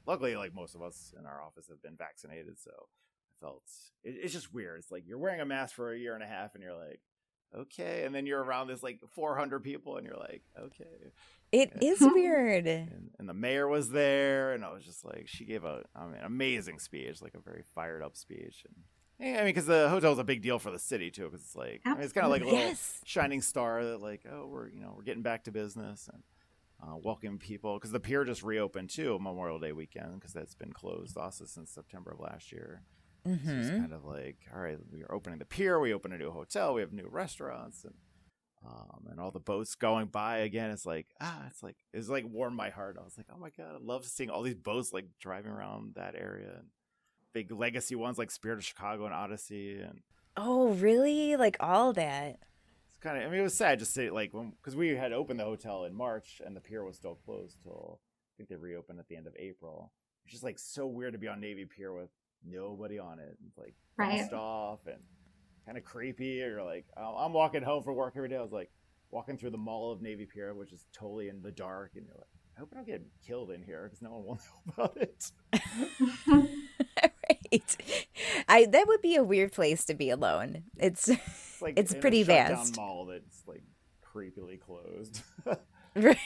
luckily, 0.05 0.35
like 0.35 0.53
most 0.55 0.75
of 0.75 0.81
us 0.81 1.13
in 1.19 1.25
our 1.25 1.41
office 1.41 1.67
have 1.67 1.81
been 1.81 1.95
vaccinated, 1.97 2.59
so 2.59 2.71
I 2.71 3.33
felt 3.39 3.63
it, 4.03 4.15
it's 4.23 4.33
just 4.33 4.53
weird. 4.53 4.79
It's 4.79 4.91
like 4.91 5.03
you're 5.05 5.19
wearing 5.19 5.41
a 5.41 5.45
mask 5.45 5.75
for 5.75 5.93
a 5.93 5.97
year 5.97 6.15
and 6.15 6.23
a 6.23 6.27
half, 6.27 6.55
and 6.55 6.63
you're 6.63 6.77
like, 6.77 7.01
okay, 7.55 8.03
and 8.03 8.13
then 8.13 8.25
you're 8.25 8.43
around 8.43 8.67
this 8.67 8.83
like 8.83 8.99
400 9.13 9.63
people, 9.63 9.97
and 9.97 10.05
you're 10.05 10.17
like, 10.17 10.43
okay. 10.59 11.11
It 11.51 11.73
and, 11.73 11.83
is 11.83 11.99
weird. 12.01 12.67
And, 12.67 13.11
and, 13.19 13.29
the 13.29 13.33
mayor 13.33 13.67
was 13.67 13.89
there, 13.89 14.53
and 14.53 14.65
I 14.65 14.73
was 14.73 14.83
just 14.83 15.05
like, 15.05 15.27
she 15.27 15.45
gave 15.45 15.63
a, 15.63 15.83
I 15.95 16.05
mean, 16.07 16.21
amazing 16.23 16.79
speech, 16.79 17.21
like 17.21 17.35
a 17.35 17.41
very 17.41 17.63
fired 17.75 18.01
up 18.01 18.15
speech, 18.15 18.63
and 18.65 18.75
yeah, 19.19 19.33
I 19.33 19.37
mean, 19.37 19.45
because 19.45 19.65
the 19.65 19.89
hotel 19.89 20.13
is 20.13 20.19
a 20.19 20.23
big 20.23 20.41
deal 20.41 20.59
for 20.59 20.71
the 20.71 20.79
city 20.79 21.09
too, 21.09 21.25
because 21.25 21.41
it's 21.41 21.55
like 21.55 21.81
I 21.85 21.93
mean, 21.93 22.01
it's 22.01 22.13
kind 22.13 22.25
of 22.25 22.31
like 22.31 22.43
a 22.43 22.45
little 22.45 22.59
yes. 22.59 23.01
shining 23.03 23.41
star 23.41 23.83
that 23.83 24.01
like, 24.01 24.25
oh, 24.31 24.47
we're 24.47 24.69
you 24.69 24.79
know 24.79 24.93
we're 24.95 25.03
getting 25.03 25.23
back 25.23 25.45
to 25.45 25.51
business 25.51 26.09
and 26.11 26.23
uh, 26.83 26.97
welcoming 26.97 27.39
people 27.39 27.75
because 27.75 27.91
the 27.91 27.99
pier 27.99 28.23
just 28.23 28.43
reopened 28.43 28.89
too 28.89 29.17
Memorial 29.19 29.59
Day 29.59 29.71
weekend 29.71 30.15
because 30.15 30.33
that's 30.33 30.55
been 30.55 30.71
closed 30.71 31.17
also 31.17 31.45
since 31.45 31.71
September 31.71 32.11
of 32.11 32.19
last 32.19 32.51
year. 32.51 32.83
Mm-hmm. 33.27 33.47
So 33.47 33.53
it's 33.53 33.67
mm-hmm. 33.69 33.79
kind 33.79 33.93
of 33.93 34.05
like, 34.05 34.37
all 34.53 34.61
right, 34.61 34.77
we 34.91 35.01
are 35.03 35.11
opening 35.11 35.39
the 35.39 35.45
pier, 35.45 35.79
we 35.79 35.93
open 35.93 36.13
a 36.13 36.17
new 36.17 36.31
hotel, 36.31 36.73
we 36.73 36.81
have 36.81 36.93
new 36.93 37.07
restaurants, 37.09 37.83
and 37.83 37.93
um, 38.65 39.07
and 39.09 39.19
all 39.19 39.31
the 39.31 39.39
boats 39.39 39.75
going 39.75 40.07
by 40.07 40.39
again. 40.39 40.71
It's 40.71 40.85
like 40.85 41.07
ah, 41.19 41.43
it's 41.47 41.63
like 41.63 41.77
it's 41.93 42.09
like 42.09 42.25
warmed 42.27 42.55
my 42.55 42.69
heart. 42.69 42.97
I 42.99 43.03
was 43.03 43.17
like, 43.17 43.27
oh 43.33 43.39
my 43.39 43.49
god, 43.49 43.75
I 43.75 43.77
love 43.81 44.05
seeing 44.05 44.29
all 44.29 44.43
these 44.43 44.55
boats 44.55 44.93
like 44.93 45.05
driving 45.19 45.51
around 45.51 45.93
that 45.95 46.15
area. 46.15 46.49
And, 46.59 46.67
big 47.37 47.51
legacy 47.51 47.95
ones 47.95 48.17
like 48.17 48.31
Spirit 48.31 48.57
of 48.57 48.65
Chicago 48.65 49.05
and 49.05 49.13
Odyssey 49.13 49.79
and 49.79 49.99
Oh, 50.37 50.69
really? 50.69 51.35
Like 51.35 51.57
all 51.59 51.93
that? 51.93 52.39
It's 52.89 52.99
kind 53.01 53.17
of. 53.17 53.23
I 53.23 53.29
mean, 53.29 53.39
it 53.39 53.43
was 53.43 53.55
sad 53.55 53.79
just 53.79 53.93
to 53.95 54.01
say 54.01 54.09
like 54.09 54.33
when 54.33 54.53
because 54.61 54.75
we 54.75 54.89
had 54.89 55.11
opened 55.11 55.39
the 55.39 55.43
hotel 55.43 55.85
in 55.85 55.95
March 55.95 56.41
and 56.45 56.55
the 56.55 56.61
pier 56.61 56.83
was 56.83 56.95
still 56.95 57.15
closed 57.15 57.57
till 57.63 57.99
I 57.99 58.31
think 58.37 58.49
they 58.49 58.55
reopened 58.55 58.99
at 58.99 59.07
the 59.07 59.15
end 59.15 59.27
of 59.27 59.33
April. 59.37 59.91
It's 60.25 60.31
just 60.33 60.43
like 60.43 60.59
so 60.59 60.85
weird 60.85 61.13
to 61.13 61.19
be 61.19 61.27
on 61.27 61.39
Navy 61.39 61.65
Pier 61.65 61.93
with 61.93 62.09
nobody 62.45 62.99
on 62.99 63.19
it, 63.19 63.37
and, 63.39 63.51
like 63.57 63.73
right. 63.97 64.31
off 64.33 64.85
and 64.85 65.01
kind 65.65 65.77
of 65.77 65.83
creepy. 65.83 66.43
Or 66.43 66.63
like 66.63 66.85
I'm 66.95 67.33
walking 67.33 67.63
home 67.63 67.83
from 67.83 67.95
work 67.95 68.13
every 68.15 68.29
day. 68.29 68.37
I 68.37 68.41
was 68.41 68.51
like 68.51 68.71
walking 69.09 69.37
through 69.37 69.51
the 69.51 69.57
mall 69.57 69.91
of 69.91 70.01
Navy 70.01 70.27
Pier, 70.31 70.53
which 70.53 70.71
is 70.71 70.85
totally 70.93 71.29
in 71.29 71.41
the 71.41 71.51
dark, 71.51 71.91
and 71.95 72.05
you're 72.05 72.15
like, 72.15 72.27
I 72.57 72.59
hope 72.59 72.69
I 72.73 72.75
don't 72.75 72.87
get 72.87 73.05
killed 73.25 73.51
in 73.51 73.63
here 73.63 73.83
because 73.85 74.01
no 74.01 74.11
one 74.11 74.23
will 74.23 74.39
know 74.77 74.83
about 74.83 74.97
it. 74.97 75.31
right. 77.51 77.77
I 78.47 78.65
that 78.65 78.87
would 78.87 79.01
be 79.01 79.15
a 79.15 79.23
weird 79.23 79.51
place 79.51 79.85
to 79.85 79.93
be 79.93 80.09
alone. 80.09 80.63
It's 80.77 81.09
It's 81.09 81.61
like 81.61 81.73
It's 81.77 81.93
in 81.93 82.01
pretty 82.01 82.23
vast. 82.23 82.77
mall 82.77 83.05
that's 83.05 83.43
like 83.47 83.63
creepily 84.03 84.59
closed. 84.59 85.21
Right. 85.95 86.17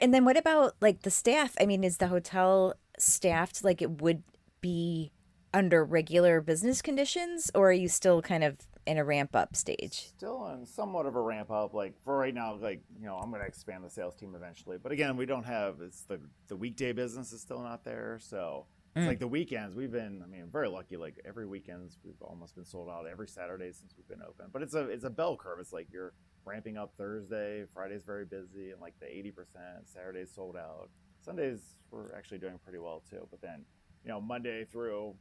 And 0.00 0.12
then 0.12 0.24
what 0.24 0.36
about 0.36 0.74
like 0.80 1.02
the 1.02 1.10
staff? 1.10 1.54
I 1.60 1.66
mean, 1.66 1.84
is 1.84 1.98
the 1.98 2.08
hotel 2.08 2.74
staffed 2.98 3.62
like 3.64 3.80
it 3.82 4.00
would 4.00 4.22
be 4.60 5.12
under 5.54 5.84
regular 5.84 6.40
business 6.40 6.82
conditions, 6.82 7.50
or 7.54 7.70
are 7.70 7.72
you 7.72 7.88
still 7.88 8.20
kind 8.22 8.42
of 8.44 8.58
in 8.86 8.98
a 8.98 9.04
ramp 9.04 9.36
up 9.36 9.54
stage? 9.54 10.06
Still 10.16 10.38
on 10.38 10.66
somewhat 10.66 11.06
of 11.06 11.14
a 11.16 11.20
ramp 11.20 11.50
up. 11.50 11.74
Like 11.74 11.94
for 12.02 12.16
right 12.16 12.34
now, 12.34 12.56
like 12.56 12.82
you 12.98 13.06
know, 13.06 13.16
I'm 13.16 13.30
going 13.30 13.40
to 13.42 13.46
expand 13.46 13.84
the 13.84 13.90
sales 13.90 14.16
team 14.16 14.34
eventually. 14.34 14.78
But 14.82 14.92
again, 14.92 15.16
we 15.16 15.26
don't 15.26 15.44
have 15.46 15.80
it's 15.80 16.02
the 16.02 16.20
the 16.48 16.56
weekday 16.56 16.92
business 16.92 17.32
is 17.32 17.40
still 17.40 17.60
not 17.60 17.84
there. 17.84 18.18
So 18.20 18.66
it's 18.98 19.04
Mm. 19.04 19.08
like 19.08 19.18
the 19.20 19.28
weekends. 19.28 19.74
We've 19.74 19.90
been, 19.90 20.22
I 20.22 20.26
mean, 20.26 20.48
very 20.50 20.68
lucky. 20.68 20.96
Like 20.96 21.20
every 21.24 21.46
weekends, 21.46 21.98
we've 22.04 22.20
almost 22.20 22.54
been 22.54 22.64
sold 22.64 22.88
out 22.88 23.06
every 23.06 23.28
Saturday 23.28 23.72
since 23.72 23.94
we've 23.96 24.08
been 24.08 24.22
open. 24.22 24.46
But 24.52 24.62
it's 24.62 24.74
a 24.74 24.88
it's 24.88 25.04
a 25.04 25.10
bell 25.10 25.36
curve. 25.36 25.58
It's 25.60 25.72
like 25.72 25.88
you're 25.92 26.14
ramping 26.44 26.76
up 26.76 26.94
Thursday, 26.96 27.64
Friday's 27.72 28.04
very 28.04 28.24
busy, 28.24 28.70
and 28.72 28.80
like 28.80 28.94
the 29.00 29.06
80%. 29.06 29.86
Saturday's 29.88 30.32
sold 30.32 30.56
out. 30.56 30.90
Sundays 31.20 31.78
we're 31.90 32.12
actually 32.14 32.38
doing 32.38 32.58
pretty 32.58 32.78
well 32.78 33.02
too. 33.08 33.26
But 33.30 33.40
then 33.40 33.64
you 34.04 34.08
know 34.10 34.20
Monday 34.20 34.64
through 34.64 35.14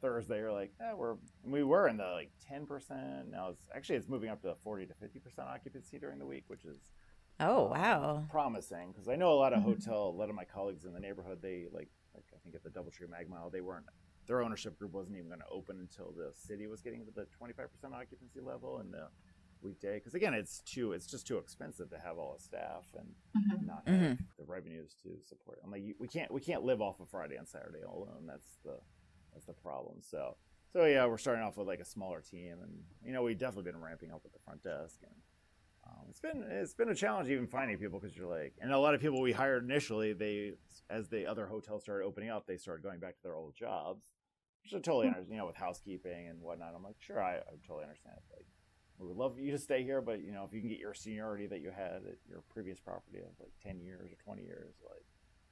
Thursday, 0.00 0.38
you're 0.38 0.52
like, 0.52 0.72
eh, 0.80 0.92
we're 0.94 1.16
we 1.44 1.64
were 1.64 1.88
in 1.88 1.96
the 1.96 2.04
like 2.04 2.30
ten 2.40 2.66
percent. 2.66 3.30
Now 3.30 3.50
it's 3.50 3.68
actually 3.74 3.96
it's 3.96 4.08
moving 4.08 4.30
up 4.30 4.40
to 4.42 4.54
forty 4.54 4.86
to 4.86 4.94
fifty 4.94 5.18
percent 5.18 5.48
occupancy 5.48 5.98
during 5.98 6.18
the 6.18 6.26
week, 6.26 6.44
which 6.48 6.64
is 6.64 6.78
Oh 7.40 7.64
um, 7.66 7.70
wow! 7.70 8.24
promising 8.30 8.92
because 8.92 9.08
I 9.08 9.16
know 9.16 9.32
a 9.32 9.34
lot 9.38 9.52
of 9.52 9.60
Mhm. 9.60 9.64
hotel, 9.64 10.08
a 10.08 10.16
lot 10.16 10.28
of 10.28 10.34
my 10.36 10.44
colleagues 10.44 10.84
in 10.84 10.92
the 10.92 11.00
neighborhood, 11.00 11.40
they 11.42 11.66
like 11.72 11.88
like 12.18 12.26
I 12.34 12.38
think 12.42 12.54
at 12.54 12.62
the 12.64 12.70
DoubleTree 12.70 13.08
Mag 13.08 13.28
Mile, 13.28 13.50
they 13.50 13.60
weren't 13.60 13.86
their 14.26 14.42
ownership 14.42 14.78
group 14.78 14.92
wasn't 14.92 15.16
even 15.16 15.28
going 15.28 15.40
to 15.40 15.46
open 15.50 15.78
until 15.80 16.12
the 16.12 16.30
city 16.34 16.66
was 16.66 16.82
getting 16.82 17.04
to 17.06 17.12
the 17.14 17.26
twenty 17.36 17.54
five 17.54 17.70
percent 17.72 17.94
occupancy 17.94 18.40
level 18.40 18.80
in 18.80 18.90
the 18.90 19.08
weekday. 19.62 19.94
Because 19.94 20.14
again, 20.14 20.34
it's 20.34 20.60
too 20.60 20.92
it's 20.92 21.06
just 21.06 21.26
too 21.26 21.38
expensive 21.38 21.88
to 21.90 21.98
have 21.98 22.18
all 22.18 22.34
the 22.36 22.42
staff 22.42 22.84
and 22.98 23.14
Mhm. 23.36 23.66
not 23.66 23.88
have 23.88 24.00
Mhm. 24.00 24.18
the 24.38 24.44
revenues 24.44 24.94
to 25.02 25.18
support. 25.22 25.60
I'm 25.64 25.70
like, 25.70 25.82
you- 25.82 25.96
we 25.98 26.08
can't 26.08 26.30
we 26.30 26.40
can't 26.40 26.62
live 26.64 26.80
off 26.82 27.00
of 27.00 27.08
Friday 27.08 27.36
and 27.36 27.48
Saturday 27.48 27.80
alone. 27.82 28.26
That's 28.26 28.58
the 28.64 28.80
that's 29.32 29.46
the 29.46 29.54
problem. 29.54 30.02
So 30.02 30.36
so 30.72 30.84
yeah, 30.84 31.06
we're 31.06 31.16
starting 31.18 31.42
off 31.44 31.56
with 31.56 31.66
like 31.66 31.80
a 31.80 31.84
smaller 31.84 32.20
team, 32.20 32.60
and 32.62 32.84
you 33.02 33.12
know 33.12 33.22
we've 33.22 33.38
definitely 33.38 33.70
been 33.72 33.80
ramping 33.80 34.10
up 34.12 34.22
at 34.26 34.32
the 34.32 34.38
front 34.40 34.62
desk, 34.62 35.00
and 35.02 35.14
um, 35.88 36.06
it's 36.10 36.20
been 36.20 36.44
it's 36.48 36.74
been 36.74 36.90
a 36.90 36.94
challenge 36.94 37.30
even 37.30 37.46
finding 37.46 37.78
people 37.78 37.98
because 37.98 38.16
you're 38.16 38.28
like, 38.28 38.54
and 38.60 38.72
a 38.72 38.78
lot 38.78 38.94
of 38.94 39.00
people 39.00 39.20
we 39.20 39.32
hired 39.32 39.64
initially, 39.64 40.12
they 40.12 40.52
as 40.90 41.08
the 41.08 41.26
other 41.26 41.46
hotels 41.46 41.82
started 41.82 42.04
opening 42.04 42.30
up, 42.30 42.46
they 42.46 42.56
started 42.56 42.82
going 42.82 42.98
back 42.98 43.16
to 43.16 43.22
their 43.22 43.36
old 43.36 43.54
jobs, 43.54 44.04
which 44.62 44.74
I 44.74 44.78
totally 44.78 45.06
understand. 45.06 45.30
You 45.30 45.38
know, 45.38 45.46
with 45.46 45.56
housekeeping 45.56 46.28
and 46.28 46.40
whatnot, 46.42 46.74
I'm 46.76 46.82
like, 46.82 46.96
sure, 46.98 47.22
I, 47.22 47.36
I 47.36 47.56
totally 47.66 47.84
understand. 47.84 48.16
Like, 48.32 48.46
we 48.98 49.06
would 49.06 49.16
love 49.16 49.38
you 49.38 49.52
to 49.52 49.58
stay 49.58 49.82
here, 49.82 50.00
but 50.00 50.22
you 50.22 50.32
know, 50.32 50.44
if 50.44 50.52
you 50.52 50.60
can 50.60 50.68
get 50.68 50.78
your 50.78 50.94
seniority 50.94 51.46
that 51.46 51.60
you 51.60 51.70
had 51.70 52.02
at 52.06 52.18
your 52.28 52.42
previous 52.50 52.80
property 52.80 53.18
of 53.18 53.32
like 53.40 53.52
ten 53.62 53.80
years 53.80 54.10
or 54.10 54.16
twenty 54.22 54.42
years, 54.44 54.74
like, 54.84 55.04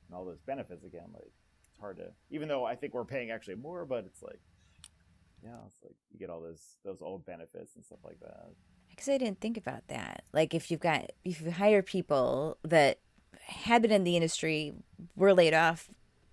and 0.08 0.16
all 0.16 0.24
those 0.24 0.40
benefits 0.40 0.84
again, 0.84 1.08
like, 1.14 1.32
it's 1.70 1.78
hard 1.80 1.96
to. 1.96 2.08
Even 2.30 2.48
though 2.48 2.64
I 2.64 2.74
think 2.74 2.94
we're 2.94 3.04
paying 3.04 3.30
actually 3.30 3.56
more, 3.56 3.84
but 3.84 4.04
it's 4.04 4.22
like, 4.22 4.40
yeah, 5.42 5.58
it's 5.66 5.82
like 5.82 5.96
you 6.12 6.18
get 6.18 6.30
all 6.30 6.40
those 6.40 6.76
those 6.84 7.00
old 7.00 7.24
benefits 7.24 7.76
and 7.76 7.84
stuff 7.84 8.00
like 8.04 8.18
that. 8.20 8.50
Because 8.96 9.10
I 9.10 9.18
didn't 9.18 9.40
think 9.40 9.58
about 9.58 9.86
that. 9.88 10.24
Like 10.32 10.54
if 10.54 10.70
you've 10.70 10.80
got 10.80 11.12
if 11.22 11.42
you 11.42 11.50
hire 11.50 11.82
people 11.82 12.56
that 12.62 12.98
had 13.42 13.82
been 13.82 13.92
in 13.92 14.04
the 14.04 14.16
industry, 14.16 14.72
were 15.14 15.34
laid 15.34 15.52
off, 15.54 15.88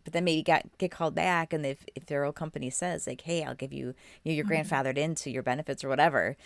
but 0.06 0.14
then 0.14 0.24
maybe 0.24 0.42
got 0.44 0.66
get 0.78 0.90
called 0.90 1.14
back, 1.14 1.52
and 1.54 1.66
if 1.66 1.86
if 1.94 2.06
their 2.06 2.24
old 2.24 2.36
company 2.36 2.70
says 2.70 3.06
like, 3.06 3.22
"Hey, 3.22 3.44
I'll 3.44 3.54
give 3.56 3.74
you 3.74 3.94
you 4.24 4.32
know, 4.32 4.36
you're 4.36 4.46
Mhm. 4.46 4.66
grandfathered 4.66 4.98
into 4.98 5.30
your 5.30 5.44
benefits 5.44 5.84
or 5.84 5.90
whatever," 5.90 6.38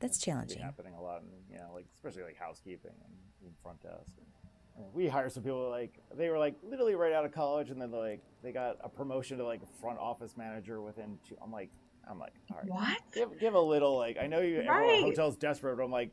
that's 0.00 0.16
It's 0.16 0.24
challenging. 0.24 0.62
happening 0.62 0.94
a 0.94 1.02
lot, 1.02 1.22
in, 1.22 1.54
you 1.54 1.58
know, 1.60 1.70
like 1.74 1.86
especially 1.94 2.22
like 2.24 2.36
housekeeping 2.36 2.90
and, 3.04 3.14
and 3.46 3.54
front 3.62 3.82
desk. 3.82 4.10
And, 4.18 4.84
and 4.84 4.94
we 4.94 5.06
hire 5.06 5.28
some 5.28 5.42
people 5.42 5.68
like 5.70 5.92
they 6.16 6.30
were 6.30 6.38
like 6.38 6.56
literally 6.62 6.94
right 6.94 7.12
out 7.12 7.24
of 7.26 7.32
college, 7.32 7.68
and 7.70 7.80
then 7.80 7.90
like 7.92 8.22
they 8.42 8.52
got 8.52 8.78
a 8.82 8.88
promotion 8.88 9.36
to 9.38 9.44
like 9.44 9.62
a 9.62 9.80
front 9.80 9.98
office 9.98 10.34
manager 10.36 10.80
within. 10.80 11.18
Two, 11.28 11.36
I'm 11.42 11.52
like, 11.52 11.70
I'm 12.08 12.18
like, 12.18 12.32
all 12.50 12.58
right, 12.58 12.68
What? 12.68 12.98
give 13.12 13.38
give 13.40 13.54
a 13.54 13.60
little 13.60 13.96
like 13.96 14.16
I 14.20 14.26
know 14.26 14.40
you 14.40 14.58
everyone 14.58 14.76
Right. 14.82 15.00
hotel's 15.02 15.36
desperate, 15.36 15.76
but 15.76 15.84
I'm 15.84 15.90
like, 15.92 16.10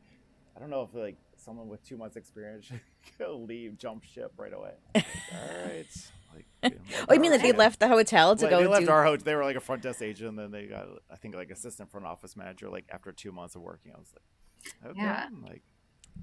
I 0.55 0.59
don't 0.59 0.69
know 0.69 0.83
if 0.83 0.93
like 0.93 1.17
someone 1.37 1.67
with 1.67 1.83
two 1.83 1.97
months 1.97 2.15
experience 2.15 2.65
should 2.65 2.81
go 3.19 3.37
leave, 3.37 3.77
jump 3.77 4.03
ship 4.03 4.33
right 4.37 4.53
away. 4.53 4.73
Like, 4.95 5.05
all 5.33 5.65
right. 5.65 5.85
Like, 6.35 6.45
you 6.63 6.69
know, 6.71 7.05
Oh, 7.09 7.13
you 7.13 7.19
mean 7.19 7.31
like 7.31 7.41
they 7.41 7.51
left 7.53 7.79
the 7.79 7.87
hotel 7.87 8.35
to 8.35 8.41
Like, 8.43 8.51
go 8.51 8.59
they 8.61 8.67
left 8.67 8.85
do? 8.85 8.91
our 8.91 9.03
hotel. 9.03 9.23
They 9.23 9.35
were 9.35 9.43
like 9.43 9.55
a 9.55 9.59
front 9.61 9.81
desk 9.81 10.01
agent, 10.03 10.29
and 10.29 10.37
then 10.37 10.51
they 10.51 10.67
got, 10.67 10.85
I 11.09 11.15
think, 11.15 11.33
like 11.35 11.49
assistant 11.49 11.89
front 11.89 12.05
office 12.05 12.35
manager. 12.37 12.69
Like 12.69 12.85
after 12.91 13.11
two 13.11 13.31
months 13.31 13.55
of 13.55 13.61
working, 13.63 13.93
I 13.95 13.97
was 13.99 14.13
like, 14.13 14.91
okay, 14.91 15.01
Yeah. 15.01 15.27
like 15.43 15.63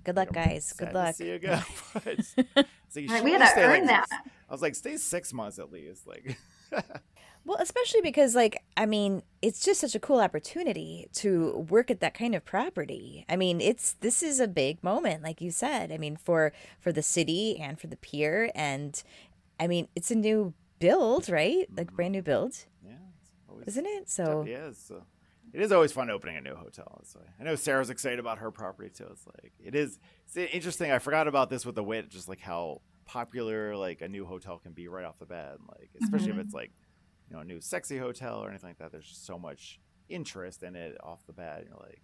Good 0.05 0.15
luck, 0.15 0.29
like, 0.29 0.35
guys. 0.51 0.73
Good 0.75 0.93
luck. 0.93 1.15
See 1.17 1.29
you 1.29 1.39
go. 1.41 1.59
Like, 2.05 3.23
we 3.25 3.33
had 3.33 3.55
to 3.55 3.61
earn 3.63 3.87
that. 3.87 4.07
I 4.49 4.53
was 4.53 4.63
like, 4.63 4.75
stay 4.75 4.97
six 4.97 5.33
months 5.33 5.59
at 5.59 5.73
least. 5.73 6.07
Like, 6.07 6.39
Well, 7.47 7.59
especially 7.61 8.01
because, 8.01 8.35
like, 8.35 8.63
I 8.77 8.87
mean, 8.87 9.23
it's 9.41 9.61
just 9.65 9.81
such 9.81 9.95
a 9.95 10.01
cool 10.01 10.19
opportunity 10.19 11.09
to 11.15 11.65
work 11.71 11.93
at 11.93 12.01
that 12.01 12.13
kind 12.13 12.35
of 12.35 12.45
property. 12.45 13.25
I 13.29 13.37
mean, 13.37 13.61
it's 13.61 13.93
this 14.01 14.21
is 14.21 14.41
a 14.41 14.49
big 14.49 14.83
moment, 14.83 15.23
like 15.23 15.41
you 15.41 15.53
said. 15.53 15.93
I 15.93 15.97
mean, 15.99 16.17
for 16.17 16.53
for 16.81 16.91
the 16.91 17.03
city 17.03 17.57
and 17.59 17.79
for 17.81 17.87
the 17.87 17.97
pier, 17.97 18.51
and 18.55 19.01
I 19.61 19.69
mean, 19.69 19.87
it's 19.95 20.11
a 20.11 20.17
new 20.17 20.55
build, 20.81 21.29
right? 21.29 21.69
Like 21.77 21.93
brand 21.93 22.13
new 22.13 22.23
build, 22.23 22.67
yeah, 22.85 22.95
always, 23.49 23.69
isn't 23.69 23.87
it? 23.87 24.11
So 24.11 24.45
yeah, 24.45 24.67
it's, 24.67 24.91
uh, 24.91 25.01
it 25.55 25.61
is 25.63 25.71
always 25.71 25.93
fun 25.93 26.11
opening 26.11 26.37
a 26.37 26.41
new 26.41 26.57
hotel. 26.57 27.01
So 27.05 27.21
I 27.41 27.45
know 27.45 27.55
Sarah's 27.55 27.91
excited 27.91 28.19
about 28.19 28.39
her 28.39 28.51
property 28.51 28.91
too. 28.91 29.07
It's 29.13 29.25
like 29.25 29.53
it 29.65 29.77
is. 29.77 30.01
It's 30.27 30.37
interesting. 30.37 30.91
I 30.91 30.99
forgot 30.99 31.29
about 31.29 31.49
this 31.49 31.65
with 31.65 31.77
the 31.77 31.85
wit, 31.85 32.09
just 32.11 32.29
like 32.29 32.41
how 32.41 32.81
popular 33.05 33.77
like 33.77 34.01
a 34.01 34.09
new 34.09 34.27
hotel 34.27 34.59
can 34.59 34.73
be 34.73 34.89
right 34.89 35.05
off 35.05 35.21
the 35.21 35.27
bat. 35.27 35.59
and, 35.61 35.69
Like 35.69 35.91
especially 36.03 36.33
Mhm. 36.33 36.41
if 36.41 36.47
it's 36.47 36.55
like 36.55 36.73
you 37.29 37.37
know 37.37 37.43
a 37.43 37.45
new 37.45 37.61
sexy 37.61 37.99
hotel 37.99 38.45
or 38.45 38.49
anything 38.49 38.71
like 38.71 38.79
that. 38.79 38.93
There's 38.93 39.09
just 39.09 39.27
so 39.27 39.39
much 39.39 39.81
interest 40.09 40.63
in 40.63 40.77
it 40.77 40.97
off 41.03 41.27
the 41.27 41.33
bat. 41.33 41.65
You're 41.67 41.79
like. 41.79 42.03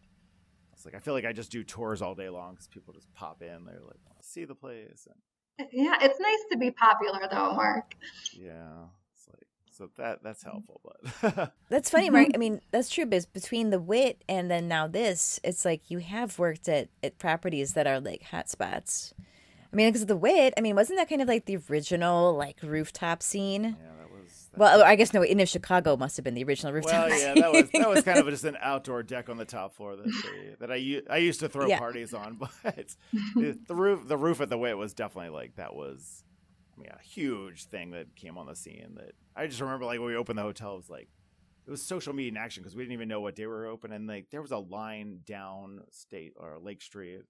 It's 0.75 0.87
like 0.87 0.95
I 0.95 0.99
feel 1.01 1.13
like 1.15 1.27
I 1.27 1.33
just 1.33 1.53
do 1.53 1.63
tours 1.63 2.01
all 2.01 2.15
day 2.15 2.31
long 2.31 2.55
because 2.55 2.67
people 2.67 2.95
just 2.95 3.13
pop 3.15 3.43
in. 3.43 3.67
They're 3.67 3.75
like, 3.75 4.01
want 4.07 4.13
see 4.23 4.45
the 4.45 4.55
place, 4.55 5.07
and 5.07 5.67
uh, 5.67 5.69
Yeah, 5.73 5.97
it's 6.01 6.19
nice 6.19 6.45
to 6.51 6.59
be 6.59 6.71
popular 6.71 7.21
though, 7.31 7.55
Mark. 7.55 7.95
yeah, 8.33 8.87
it's 9.15 9.29
like 9.29 9.47
so 9.71 9.91
that 9.97 10.23
that's 10.23 10.43
mm. 10.43 10.51
helpful. 10.51 10.81
But 10.83 11.53
that's 11.69 11.91
funny, 11.91 12.11
Mark. 12.11 12.29
I 12.29 12.31
mm-hmm. 12.31 12.41
mean, 12.41 12.61
that's 12.71 12.89
true. 12.89 13.07
But 13.07 13.33
between 13.33 13.71
the 13.71 13.81
wit 13.81 14.25
and 14.29 14.51
then 14.51 14.69
now 14.69 14.87
this, 14.87 15.41
it's 15.45 15.65
like 15.65 15.91
you 15.91 15.99
have 15.99 16.39
worked 16.39 16.69
at 16.69 16.89
at 17.03 17.19
properties 17.19 17.75
that 17.75 17.87
are 17.87 18.01
like 18.01 18.23
hot 18.23 18.49
spots. 18.49 19.15
I 19.73 19.77
mean, 19.77 19.89
because 19.89 20.03
of 20.03 20.09
the 20.09 20.17
wit. 20.17 20.53
I 20.57 20.61
mean, 20.61 20.75
wasn't 20.75 20.99
that 20.99 21.09
kind 21.09 21.23
of 21.23 21.29
like 21.29 21.47
the 21.47 21.59
original 21.71 22.35
like 22.35 22.59
rooftop 22.63 23.23
scene? 23.23 23.65
yeah, 23.65 23.69
that 23.71 23.77
was. 23.77 23.99
that 24.01 24.02
Well, 24.57 24.81
oh, 24.81 24.85
I 24.85 24.97
guess 24.97 25.15
no. 25.15 25.25
Inn 25.25 25.41
of 25.41 25.49
Chicago 25.49 25.97
must 25.97 26.17
have 26.17 26.25
been 26.25 26.35
the 26.35 26.45
original 26.45 26.73
rooftop. 26.73 27.09
Well, 27.09 27.19
yeah, 27.19 27.35
that 27.35 27.53
was 27.53 27.71
that 27.71 27.89
was 27.89 28.03
kind 28.03 28.19
of 28.19 28.29
just 28.31 28.45
an 28.45 28.59
outdoor 28.61 29.03
deck 29.03 29.29
on 29.29 29.39
the 29.39 29.45
top 29.45 29.75
floor 29.75 29.97
that 29.97 30.57
that 30.61 30.71
I 30.71 31.01
I 31.09 31.19
used 31.19 31.41
to 31.41 31.49
throw 31.49 31.69
Yeah. 31.69 31.79
parties 31.79 32.13
on, 32.13 32.35
but 32.39 32.51
the, 33.35 33.59
the 33.67 33.75
roof 33.75 34.07
the 34.07 34.17
roof 34.17 34.41
at 34.41 34.51
the 34.51 34.59
Wit 34.59 34.77
was 34.77 34.93
definitely 34.93 35.31
like 35.31 35.57
that 35.57 35.75
was, 35.75 36.25
I 36.77 36.81
mean, 36.81 36.91
a 36.91 37.03
huge 37.03 37.65
thing 37.65 37.93
that 37.93 38.15
came 38.15 38.37
on 38.37 38.47
the 38.47 38.55
scene. 38.57 38.97
That 38.97 39.13
I 39.35 39.47
just 39.47 39.61
remember 39.61 39.87
like 39.87 40.01
when 40.01 40.09
we 40.09 40.17
opened 40.17 40.39
the 40.39 40.43
hotel, 40.43 40.75
it 40.75 40.77
was 40.79 40.91
like 40.91 41.09
it 41.67 41.71
was 41.71 41.83
social 41.83 42.13
media 42.13 42.33
in 42.33 42.37
action 42.37 42.63
because 42.63 42.77
we 42.77 42.83
didn't 42.83 42.95
even 42.95 43.09
know 43.09 43.21
what 43.21 43.37
day 43.37 43.47
we 43.47 43.53
were 43.53 43.67
open, 43.67 43.91
and 43.93 44.07
like 44.07 44.27
there 44.31 44.43
was 44.43 44.51
a 44.51 44.59
line 44.59 45.21
down 45.25 45.81
State 45.91 46.35
or 46.37 46.59
Lake 46.61 46.83
Street. 46.83 47.23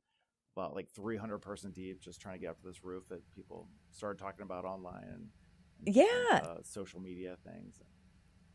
About 0.54 0.74
like 0.74 0.90
300 0.90 1.38
person 1.38 1.70
deep, 1.70 2.02
just 2.02 2.20
trying 2.20 2.34
to 2.34 2.38
get 2.38 2.50
up 2.50 2.60
to 2.60 2.66
this 2.66 2.84
roof 2.84 3.08
that 3.08 3.22
people 3.30 3.68
started 3.90 4.18
talking 4.22 4.42
about 4.42 4.66
online 4.66 5.28
Yeah. 5.84 6.40
uh, 6.42 6.56
social 6.62 7.00
media 7.00 7.36
things 7.44 7.80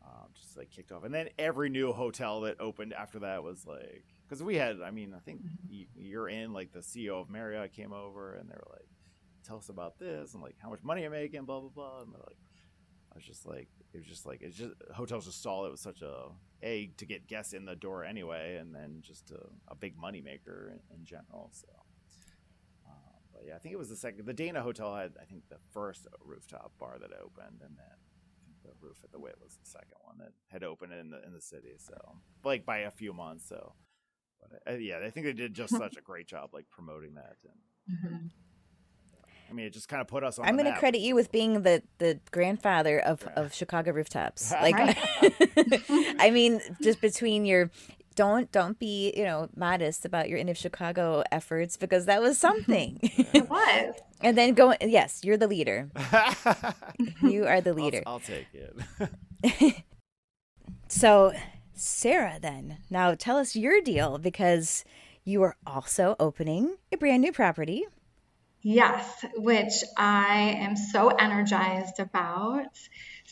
um, 0.08 0.28
just 0.34 0.56
like 0.56 0.70
kicked 0.70 0.92
off. 0.92 1.04
And 1.04 1.14
then 1.14 1.28
every 1.38 1.68
new 1.68 1.92
hotel 1.92 2.42
that 2.42 2.60
opened 2.60 2.92
after 2.92 3.20
that 3.20 3.42
was 3.42 3.66
like, 3.66 4.04
because 4.26 4.42
we 4.42 4.56
had, 4.56 4.80
I 4.80 4.90
mean, 4.90 5.14
I 5.14 5.20
think 5.20 5.40
you're 5.96 6.28
in, 6.28 6.52
like 6.52 6.72
the 6.72 6.80
CEO 6.80 7.20
of 7.20 7.30
Marriott 7.30 7.72
came 7.72 7.92
over 7.92 8.34
and 8.34 8.48
they 8.48 8.54
were 8.54 8.68
like, 8.70 8.88
tell 9.44 9.56
us 9.56 9.68
about 9.68 9.98
this 9.98 10.34
and 10.34 10.42
like 10.42 10.56
how 10.58 10.70
much 10.70 10.82
money 10.82 11.02
you're 11.02 11.10
making, 11.10 11.44
blah, 11.44 11.60
blah, 11.60 11.70
blah. 11.70 12.00
And 12.02 12.12
they're 12.12 12.22
like, 12.26 12.36
I 13.12 13.16
was 13.16 13.24
just 13.24 13.46
like, 13.46 13.68
it 13.92 13.98
was 13.98 14.06
just 14.06 14.26
like, 14.26 14.42
it's 14.42 14.56
just, 14.56 14.74
hotels 14.94 15.24
just 15.24 15.42
saw 15.42 15.66
it 15.66 15.70
was 15.70 15.80
such 15.80 16.02
a, 16.02 16.28
A, 16.62 16.90
to 16.98 17.06
get 17.06 17.26
guests 17.26 17.52
in 17.52 17.64
the 17.64 17.76
door 17.76 18.04
anyway, 18.04 18.56
and 18.60 18.74
then 18.74 18.98
just 19.00 19.30
a, 19.30 19.40
a 19.68 19.74
big 19.74 19.96
moneymaker 19.96 20.70
in, 20.70 20.80
in 20.94 21.04
general. 21.04 21.50
So. 21.52 21.66
But 23.38 23.46
yeah, 23.46 23.54
I 23.54 23.58
think 23.58 23.72
it 23.72 23.78
was 23.78 23.88
the 23.88 23.96
second. 23.96 24.26
The 24.26 24.32
Dana 24.32 24.62
Hotel 24.62 24.94
had, 24.96 25.12
I 25.20 25.24
think, 25.24 25.48
the 25.48 25.58
first 25.72 26.08
rooftop 26.24 26.72
bar 26.78 26.96
that 27.00 27.10
opened, 27.12 27.60
and 27.62 27.76
then 27.76 27.96
the 28.64 28.70
roof 28.84 28.96
at 29.04 29.12
the 29.12 29.18
Wit 29.20 29.36
was 29.40 29.54
the 29.62 29.70
second 29.70 29.94
one 30.02 30.18
that 30.18 30.32
had 30.48 30.64
opened 30.64 30.92
in 30.92 31.10
the 31.10 31.24
in 31.24 31.32
the 31.32 31.40
city. 31.40 31.74
So 31.78 31.94
like 32.44 32.66
by 32.66 32.78
a 32.78 32.90
few 32.90 33.12
months. 33.12 33.48
So, 33.48 33.74
but 34.40 34.60
uh, 34.72 34.76
yeah, 34.76 34.98
I 35.04 35.10
think 35.10 35.26
they 35.26 35.32
did 35.32 35.54
just 35.54 35.76
such 35.76 35.96
a 35.96 36.00
great 36.00 36.26
job 36.26 36.50
like 36.52 36.68
promoting 36.68 37.14
that. 37.14 37.36
And 37.44 37.98
Mhm. 37.98 38.30
I 39.50 39.54
mean, 39.54 39.64
it 39.66 39.70
just 39.72 39.88
kind 39.88 40.02
of 40.02 40.08
put 40.08 40.24
us 40.24 40.38
on. 40.38 40.44
I'm 40.46 40.56
going 40.58 40.70
to 40.70 40.78
credit 40.78 40.98
you 41.00 41.14
with 41.14 41.30
being 41.32 41.62
the 41.62 41.82
the 41.98 42.18
grandfather 42.32 42.98
of 42.98 43.22
Yeah. 43.22 43.40
of 43.40 43.54
Chicago 43.54 43.92
rooftops. 43.92 44.52
Like, 44.60 44.74
I 46.18 46.30
mean, 46.32 46.60
just 46.82 47.00
between 47.00 47.44
your 47.44 47.70
don't 48.18 48.50
don't 48.50 48.80
be 48.80 49.14
you 49.16 49.22
know 49.22 49.48
modest 49.54 50.04
about 50.04 50.28
your 50.28 50.38
Inn 50.38 50.48
of 50.48 50.58
Chicago 50.58 51.22
efforts 51.30 51.76
because 51.76 52.06
that 52.06 52.20
was 52.20 52.36
something. 52.36 52.98
it 53.02 53.48
was. 53.50 53.94
and 54.20 54.36
then 54.36 54.54
go. 54.54 54.74
Yes, 54.80 55.20
you're 55.22 55.36
the 55.36 55.46
leader. 55.46 55.88
you 57.22 57.46
are 57.46 57.60
the 57.60 57.72
leader. 57.72 58.02
I'll, 58.04 58.14
I'll 58.14 58.20
take 58.20 58.48
it. 58.52 59.84
so, 60.88 61.32
Sarah, 61.74 62.38
then 62.42 62.78
now 62.90 63.14
tell 63.14 63.36
us 63.36 63.54
your 63.54 63.80
deal 63.80 64.18
because 64.18 64.84
you 65.24 65.40
are 65.44 65.56
also 65.64 66.16
opening 66.18 66.76
a 66.90 66.96
brand 66.96 67.22
new 67.22 67.30
property. 67.30 67.84
Yes, 68.62 69.24
which 69.36 69.84
I 69.96 70.56
am 70.58 70.74
so 70.74 71.10
energized 71.10 72.00
about. 72.00 72.76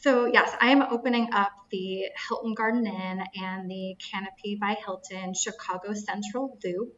So, 0.02 0.26
yes, 0.26 0.54
I 0.60 0.70
am 0.72 0.82
opening 0.82 1.32
up 1.32 1.52
the 1.70 2.04
Hilton 2.28 2.52
Garden 2.54 2.86
Inn 2.86 3.24
and 3.34 3.70
the 3.70 3.96
Canopy 4.10 4.58
by 4.60 4.76
Hilton 4.84 5.32
Chicago 5.34 5.94
Central 5.94 6.58
Loop. 6.62 6.92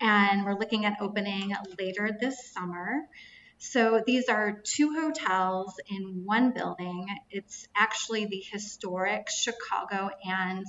And 0.00 0.44
we're 0.44 0.58
looking 0.58 0.84
at 0.84 0.98
opening 1.00 1.52
later 1.76 2.08
this 2.20 2.52
summer. 2.52 3.00
So, 3.58 4.00
these 4.06 4.28
are 4.28 4.62
two 4.62 4.94
hotels 4.94 5.74
in 5.90 6.22
one 6.24 6.52
building. 6.52 7.06
It's 7.30 7.66
actually 7.76 8.26
the 8.26 8.42
historic 8.52 9.28
Chicago 9.28 10.10
and 10.24 10.64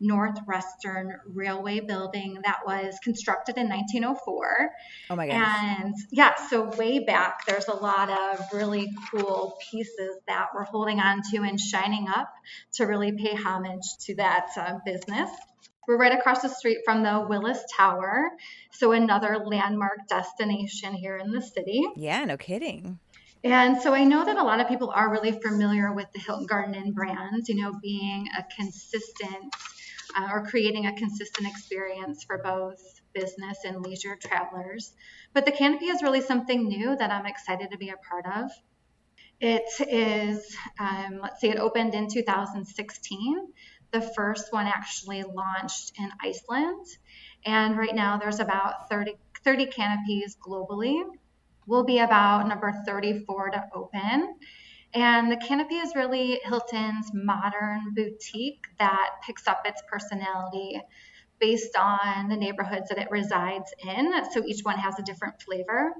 Northwestern 0.00 1.18
Railway 1.26 1.80
building 1.80 2.38
that 2.44 2.60
was 2.66 2.98
constructed 3.04 3.58
in 3.58 3.68
1904. 3.68 4.70
Oh 5.10 5.16
my 5.16 5.28
gosh. 5.28 5.36
And 5.36 5.94
yeah, 6.10 6.34
so 6.48 6.70
way 6.76 7.00
back, 7.00 7.46
there's 7.46 7.68
a 7.68 7.74
lot 7.74 8.10
of 8.10 8.44
really 8.52 8.90
cool 9.10 9.58
pieces 9.70 10.16
that 10.26 10.48
we're 10.54 10.64
holding 10.64 11.00
on 11.00 11.20
to 11.32 11.42
and 11.42 11.60
shining 11.60 12.08
up 12.08 12.32
to 12.74 12.84
really 12.84 13.12
pay 13.12 13.34
homage 13.34 13.84
to 14.06 14.14
that 14.16 14.48
uh, 14.56 14.78
business. 14.84 15.30
We're 15.86 15.98
right 15.98 16.16
across 16.16 16.42
the 16.42 16.48
street 16.48 16.78
from 16.84 17.02
the 17.02 17.26
Willis 17.28 17.62
Tower, 17.76 18.30
so 18.70 18.92
another 18.92 19.38
landmark 19.44 20.06
destination 20.08 20.94
here 20.94 21.16
in 21.16 21.32
the 21.32 21.42
city. 21.42 21.82
Yeah, 21.96 22.24
no 22.24 22.36
kidding. 22.36 22.98
And 23.42 23.80
so 23.80 23.94
I 23.94 24.04
know 24.04 24.24
that 24.24 24.36
a 24.36 24.42
lot 24.42 24.60
of 24.60 24.68
people 24.68 24.90
are 24.90 25.10
really 25.10 25.32
familiar 25.32 25.92
with 25.92 26.06
the 26.12 26.20
Hilton 26.20 26.46
Garden 26.46 26.74
Inn 26.74 26.92
brand, 26.92 27.48
you 27.48 27.54
know, 27.54 27.72
being 27.82 28.28
a 28.38 28.44
consistent 28.54 29.54
uh, 30.16 30.28
or 30.32 30.46
creating 30.46 30.86
a 30.86 30.94
consistent 30.94 31.48
experience 31.48 32.24
for 32.24 32.38
both 32.38 32.80
business 33.12 33.58
and 33.64 33.82
leisure 33.82 34.16
travelers. 34.16 34.92
But 35.32 35.46
the 35.46 35.52
canopy 35.52 35.86
is 35.86 36.02
really 36.02 36.20
something 36.20 36.66
new 36.68 36.96
that 36.96 37.10
I'm 37.10 37.26
excited 37.26 37.70
to 37.70 37.78
be 37.78 37.90
a 37.90 37.96
part 37.96 38.26
of. 38.26 38.50
It 39.40 39.62
is, 39.88 40.54
um, 40.78 41.20
let's 41.22 41.40
see, 41.40 41.48
it 41.48 41.56
opened 41.56 41.94
in 41.94 42.08
2016. 42.08 43.52
The 43.90 44.00
first 44.00 44.52
one 44.52 44.66
actually 44.66 45.22
launched 45.22 45.92
in 45.98 46.10
Iceland. 46.22 46.86
And 47.46 47.76
right 47.76 47.94
now 47.94 48.18
there's 48.18 48.40
about 48.40 48.88
30, 48.90 49.14
30 49.42 49.66
canopies 49.66 50.36
globally. 50.36 51.02
We'll 51.66 51.84
be 51.84 52.00
about 52.00 52.48
number 52.48 52.72
34 52.86 53.50
to 53.50 53.64
open. 53.74 54.34
And 54.92 55.30
the 55.30 55.36
canopy 55.36 55.76
is 55.76 55.94
really 55.94 56.40
Hilton's 56.44 57.10
modern 57.14 57.94
boutique 57.94 58.64
that 58.78 59.10
picks 59.24 59.46
up 59.46 59.62
its 59.64 59.82
personality 59.88 60.80
based 61.40 61.76
on 61.76 62.28
the 62.28 62.36
neighborhoods 62.36 62.88
that 62.88 62.98
it 62.98 63.08
resides 63.10 63.72
in. 63.86 64.12
So 64.32 64.44
each 64.44 64.62
one 64.62 64.78
has 64.78 64.98
a 64.98 65.02
different 65.02 65.40
flavor. 65.40 65.92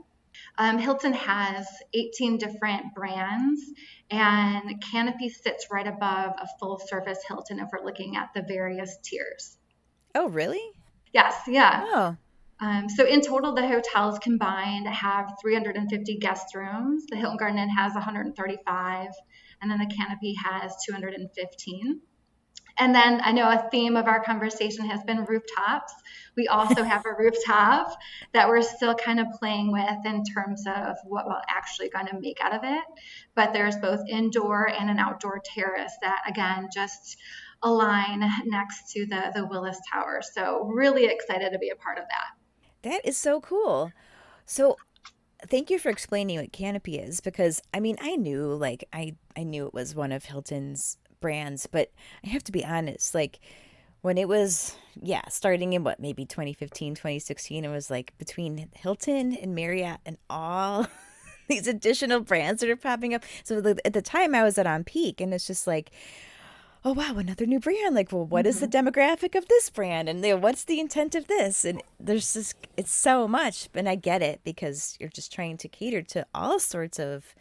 Um, 0.59 0.79
Hilton 0.79 1.13
has 1.13 1.67
18 1.95 2.39
different 2.39 2.95
brands, 2.95 3.63
and 4.11 4.83
Canopy 4.93 5.29
sits 5.29 5.69
right 5.71 5.87
above 5.87 6.35
a 6.41 6.47
full 6.59 6.79
service 6.79 7.19
Hilton 7.27 7.59
if 7.59 7.69
we're 7.73 7.85
looking 7.85 8.17
at 8.17 8.31
the 8.35 8.43
various 8.43 8.97
tiers. 9.03 9.57
Oh, 10.15 10.29
really? 10.29 10.63
Yes, 11.13 11.35
yeah. 11.47 11.85
Oh. 11.87 12.17
Um, 12.61 12.89
so 12.89 13.07
in 13.07 13.23
total, 13.23 13.55
the 13.55 13.67
hotels 13.67 14.19
combined 14.19 14.87
have 14.87 15.33
350 15.41 16.19
guest 16.19 16.55
rooms. 16.55 17.07
The 17.11 17.17
Hilton 17.17 17.39
Garden 17.39 17.59
Inn 17.59 17.71
has 17.71 17.95
135, 17.95 19.09
and 19.63 19.71
then 19.71 19.79
the 19.79 19.95
Canopy 19.95 20.35
has 20.35 20.75
215. 20.87 22.01
And 22.79 22.95
then 22.95 23.21
I 23.23 23.33
know 23.33 23.49
a 23.49 23.69
theme 23.71 23.97
of 23.97 24.07
our 24.07 24.23
conversation 24.23 24.89
has 24.89 25.03
been 25.05 25.25
rooftops. 25.25 25.93
We 26.37 26.49
also 26.49 26.83
have 26.83 27.05
a 27.05 27.15
rooftop 27.19 27.95
that 28.33 28.49
we're 28.49 28.63
still 28.63 28.95
kind 28.95 29.21
of 29.21 29.27
playing 29.39 29.71
with 29.71 30.07
in 30.07 30.25
terms 30.25 30.65
of 30.67 30.97
what 31.05 31.27
we're 31.27 31.43
actually 31.49 31.91
going 31.91 32.07
to 32.07 32.19
make 32.19 32.41
out 32.43 32.55
of 32.55 32.63
it. 32.65 32.85
But 33.35 33.53
there's 33.53 33.77
both 33.77 34.01
indoor 34.09 34.67
and 34.67 34.89
an 34.89 34.99
outdoor 34.99 35.43
terrace 35.45 35.93
that, 36.01 36.23
again, 36.27 36.69
just 36.73 37.19
align 37.63 38.27
next 38.47 38.93
to 38.93 39.05
the, 39.07 39.33
the 39.35 39.47
Willis 39.47 39.79
Tower. 39.93 40.23
So, 40.23 40.65
really 40.65 41.05
excited 41.05 41.53
to 41.53 41.59
be 41.59 41.71
a 41.71 41.77
part 41.77 41.99
of 41.99 42.05
that. 42.05 42.40
That 42.83 43.01
is 43.05 43.17
so 43.17 43.41
cool. 43.41 43.93
So 44.47 44.77
thank 45.49 45.71
you 45.71 45.79
for 45.79 45.89
explaining 45.89 46.39
what 46.39 46.53
Canopy 46.53 46.99
is 46.99 47.21
because 47.21 47.63
I 47.73 47.81
mean 47.81 47.97
I 48.01 48.17
knew 48.17 48.55
like 48.55 48.85
I 48.93 49.17
I 49.37 49.43
knew 49.43 49.67
it 49.67 49.75
was 49.75 49.95
one 49.95 50.13
of 50.13 50.25
Hilton's 50.25 50.99
brands, 51.21 51.67
but 51.67 51.91
I 52.25 52.29
have 52.29 52.45
to 52.45 52.53
be 52.53 52.65
honest, 52.65 53.15
like 53.15 53.41
when 54.03 54.17
it 54.17 54.29
was 54.29 54.77
yeah, 55.01 55.29
starting 55.29 55.73
in 55.73 55.85
what 55.85 56.01
maybe 56.01 56.25
2015, 56.25 56.95
2016, 56.95 57.65
it 57.65 57.69
was 57.69 57.91
like 57.91 58.13
between 58.19 58.69
Hilton 58.75 59.37
and 59.37 59.55
Marriott 59.55 60.01
and 60.05 60.17
all 60.29 60.87
these 61.49 61.67
additional 61.67 62.21
brands 62.21 62.61
that 62.61 62.71
are 62.71 62.77
popping 62.77 63.15
up. 63.15 63.25
So 63.45 63.75
at 63.85 63.93
the 63.93 64.03
time 64.03 64.35
I 64.35 64.43
was 64.43 64.59
at 64.59 64.67
onPeak 64.67 65.21
and 65.21 65.35
it's 65.35 65.47
just 65.47 65.67
like 65.67 65.91
oh 66.85 66.93
wow 66.93 67.17
another 67.17 67.47
new 67.47 67.61
brand. 67.61 67.95
Like 67.95 68.13
well 68.13 68.27
what 68.27 68.41
mm-hmm. 68.45 68.51
is 68.51 68.61
the 68.61 68.67
mm-hmm. 68.67 68.89
demographic 68.89 69.37
of 69.37 69.49
this 69.49 69.71
brand? 69.71 70.09
And 70.09 70.25
you 70.25 70.35
know, 70.35 70.37
what's 70.37 70.65
the 70.65 70.81
intent 70.81 71.15
of 71.15 71.27
this? 71.27 71.65
And 71.65 71.83
there's 71.99 72.33
just 72.33 72.55
it's 72.77 72.93
so 72.93 73.27
much. 73.29 73.69
And 73.75 73.89
i 73.89 73.95
get 73.95 74.23
it 74.23 74.41
because 74.45 74.97
you're 75.01 75.09
just 75.09 75.33
trying 75.33 75.57
to 75.59 75.69
cater 75.69 76.03
to 76.03 76.27
all 76.35 76.59
sorts 76.59 76.99
of 76.99 77.35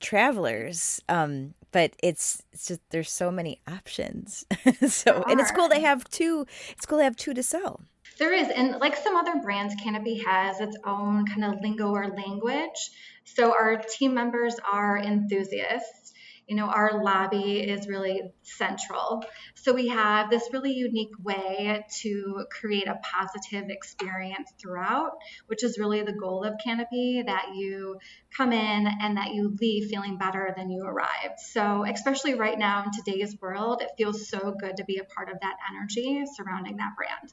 travelers. 0.00 1.00
Um 1.08 1.54
but 1.72 1.92
it's 2.02 2.42
it's 2.52 2.68
just 2.68 2.80
there's 2.90 3.10
so 3.10 3.30
many 3.30 3.60
options. 3.68 4.46
So 4.88 5.24
and 5.28 5.40
it's 5.40 5.50
cool 5.50 5.68
to 5.68 5.80
have 5.80 6.04
two 6.10 6.46
it's 6.70 6.86
cool 6.86 6.98
to 6.98 7.04
have 7.04 7.16
two 7.16 7.34
to 7.34 7.42
sell. 7.42 7.80
There 8.18 8.32
is. 8.32 8.48
And 8.48 8.76
like 8.80 8.96
some 8.96 9.16
other 9.16 9.36
brands 9.42 9.74
canopy 9.82 10.22
has 10.24 10.60
its 10.60 10.76
own 10.84 11.26
kind 11.26 11.44
of 11.44 11.60
lingo 11.60 11.90
or 11.90 12.08
language. 12.08 12.90
So 13.24 13.52
our 13.52 13.76
team 13.76 14.14
members 14.14 14.56
are 14.70 14.98
enthusiasts 14.98 16.05
you 16.46 16.54
know, 16.54 16.66
our 16.66 17.02
lobby 17.02 17.60
is 17.60 17.88
really 17.88 18.22
central. 18.42 19.24
So 19.54 19.72
we 19.72 19.88
have 19.88 20.30
this 20.30 20.48
really 20.52 20.72
unique 20.72 21.12
way 21.22 21.84
to 22.02 22.46
create 22.50 22.86
a 22.86 22.98
positive 23.02 23.68
experience 23.68 24.52
throughout, 24.60 25.12
which 25.46 25.64
is 25.64 25.78
really 25.78 26.02
the 26.02 26.12
goal 26.12 26.44
of 26.44 26.54
Canopy 26.62 27.22
that 27.26 27.54
you 27.54 27.98
come 28.36 28.52
in 28.52 28.86
and 28.86 29.16
that 29.16 29.34
you 29.34 29.56
leave 29.60 29.88
feeling 29.88 30.18
better 30.18 30.54
than 30.56 30.70
you 30.70 30.84
arrived. 30.84 31.38
So, 31.38 31.84
especially 31.84 32.34
right 32.34 32.58
now 32.58 32.84
in 32.84 32.90
today's 32.92 33.36
world, 33.40 33.82
it 33.82 33.90
feels 33.98 34.28
so 34.28 34.54
good 34.58 34.76
to 34.76 34.84
be 34.84 34.98
a 34.98 35.04
part 35.04 35.28
of 35.28 35.40
that 35.40 35.56
energy 35.70 36.22
surrounding 36.36 36.76
that 36.76 36.92
brand. 36.96 37.32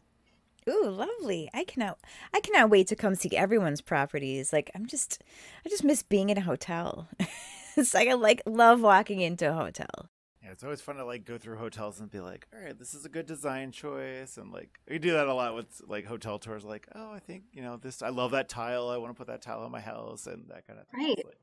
Ooh, 0.70 0.90
lovely. 0.90 1.50
I 1.54 1.66
cannot 1.66 2.00
I 2.34 2.40
cannot 2.40 2.70
wait 2.70 2.88
to 2.88 2.96
come 2.96 3.16
see 3.16 3.36
everyone's 3.36 3.82
properties. 3.82 4.54
Like 4.54 4.72
I'm 4.74 4.86
just 4.86 5.22
I 5.66 5.70
just 5.70 5.84
miss 5.84 6.04
being 6.04 6.30
in 6.30 6.38
a 6.38 6.42
hotel. 6.42 7.10
it's 7.78 7.94
like 7.94 8.10
I 8.10 8.14
like 8.14 8.42
love 8.46 8.82
walking 8.82 9.22
into 9.22 9.50
a 9.50 9.54
hotel. 9.54 10.10
Yeah, 10.44 10.52
it's 10.52 10.64
always 10.64 10.82
fun 10.82 10.98
to 10.98 11.06
like 11.06 11.26
go 11.26 11.38
through 11.38 11.58
hotels 11.58 12.00
and 12.00 12.12
be 12.12 12.20
like, 12.20 12.48
all 12.54 12.60
right, 12.60 12.78
this 12.78 12.94
is 12.94 13.06
a 13.06 13.10
good 13.10 13.26
design 13.26 13.72
choice, 13.72 14.38
and 14.38 14.52
like 14.52 14.80
we 14.90 15.00
do 15.00 15.14
that 15.14 15.28
a 15.28 15.34
lot 15.34 15.56
with 15.56 15.82
like 15.88 16.06
hotel 16.06 16.38
tours. 16.38 16.66
Like, 16.66 16.88
oh, 16.94 17.14
I 17.14 17.20
think 17.20 17.44
you 17.54 17.62
know 17.62 17.78
this. 17.78 18.02
I 18.02 18.10
love 18.10 18.32
that 18.32 18.50
tile. 18.50 18.90
I 18.90 18.98
want 18.98 19.14
to 19.14 19.18
put 19.18 19.28
that 19.28 19.42
tile 19.42 19.66
in 19.66 19.72
my 19.72 19.80
house, 19.80 20.28
and 20.28 20.50
that 20.50 20.68
kind 20.68 20.80
of 20.80 20.88
thing. 20.88 21.08
Right. 21.08 21.26
Like, 21.26 21.38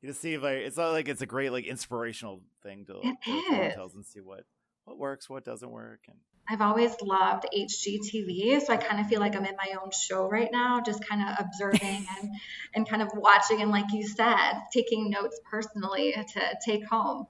you 0.00 0.08
just 0.10 0.20
see 0.20 0.38
like 0.38 0.58
it's 0.58 0.76
not 0.76 0.92
like 0.92 1.08
it's 1.08 1.22
a 1.22 1.26
great 1.26 1.50
like 1.50 1.66
inspirational 1.66 2.40
thing 2.62 2.84
to 2.86 2.98
it 3.02 3.16
go 3.26 3.42
through 3.48 3.56
hotels 3.56 3.94
and 3.94 4.04
see 4.04 4.20
what 4.20 4.44
what 4.84 4.98
works, 4.98 5.28
what 5.28 5.44
doesn't 5.44 5.70
work, 5.70 6.00
and 6.08 6.18
I've 6.48 6.60
always 6.60 6.94
loved 7.02 7.46
HGTV, 7.54 8.60
so 8.60 8.72
I 8.72 8.76
kind 8.76 9.00
of 9.00 9.08
feel 9.08 9.20
like 9.20 9.34
I'm 9.34 9.44
in 9.44 9.56
my 9.56 9.74
own 9.82 9.90
show 9.90 10.28
right 10.28 10.48
now, 10.52 10.80
just 10.80 11.06
kind 11.06 11.22
of 11.22 11.44
observing 11.44 12.06
and, 12.20 12.30
and 12.74 12.88
kind 12.88 13.02
of 13.02 13.10
watching, 13.14 13.62
and 13.62 13.70
like 13.70 13.92
you 13.92 14.06
said, 14.06 14.52
taking 14.72 15.10
notes 15.10 15.40
personally 15.50 16.12
to 16.34 16.40
take 16.64 16.84
home. 16.86 17.26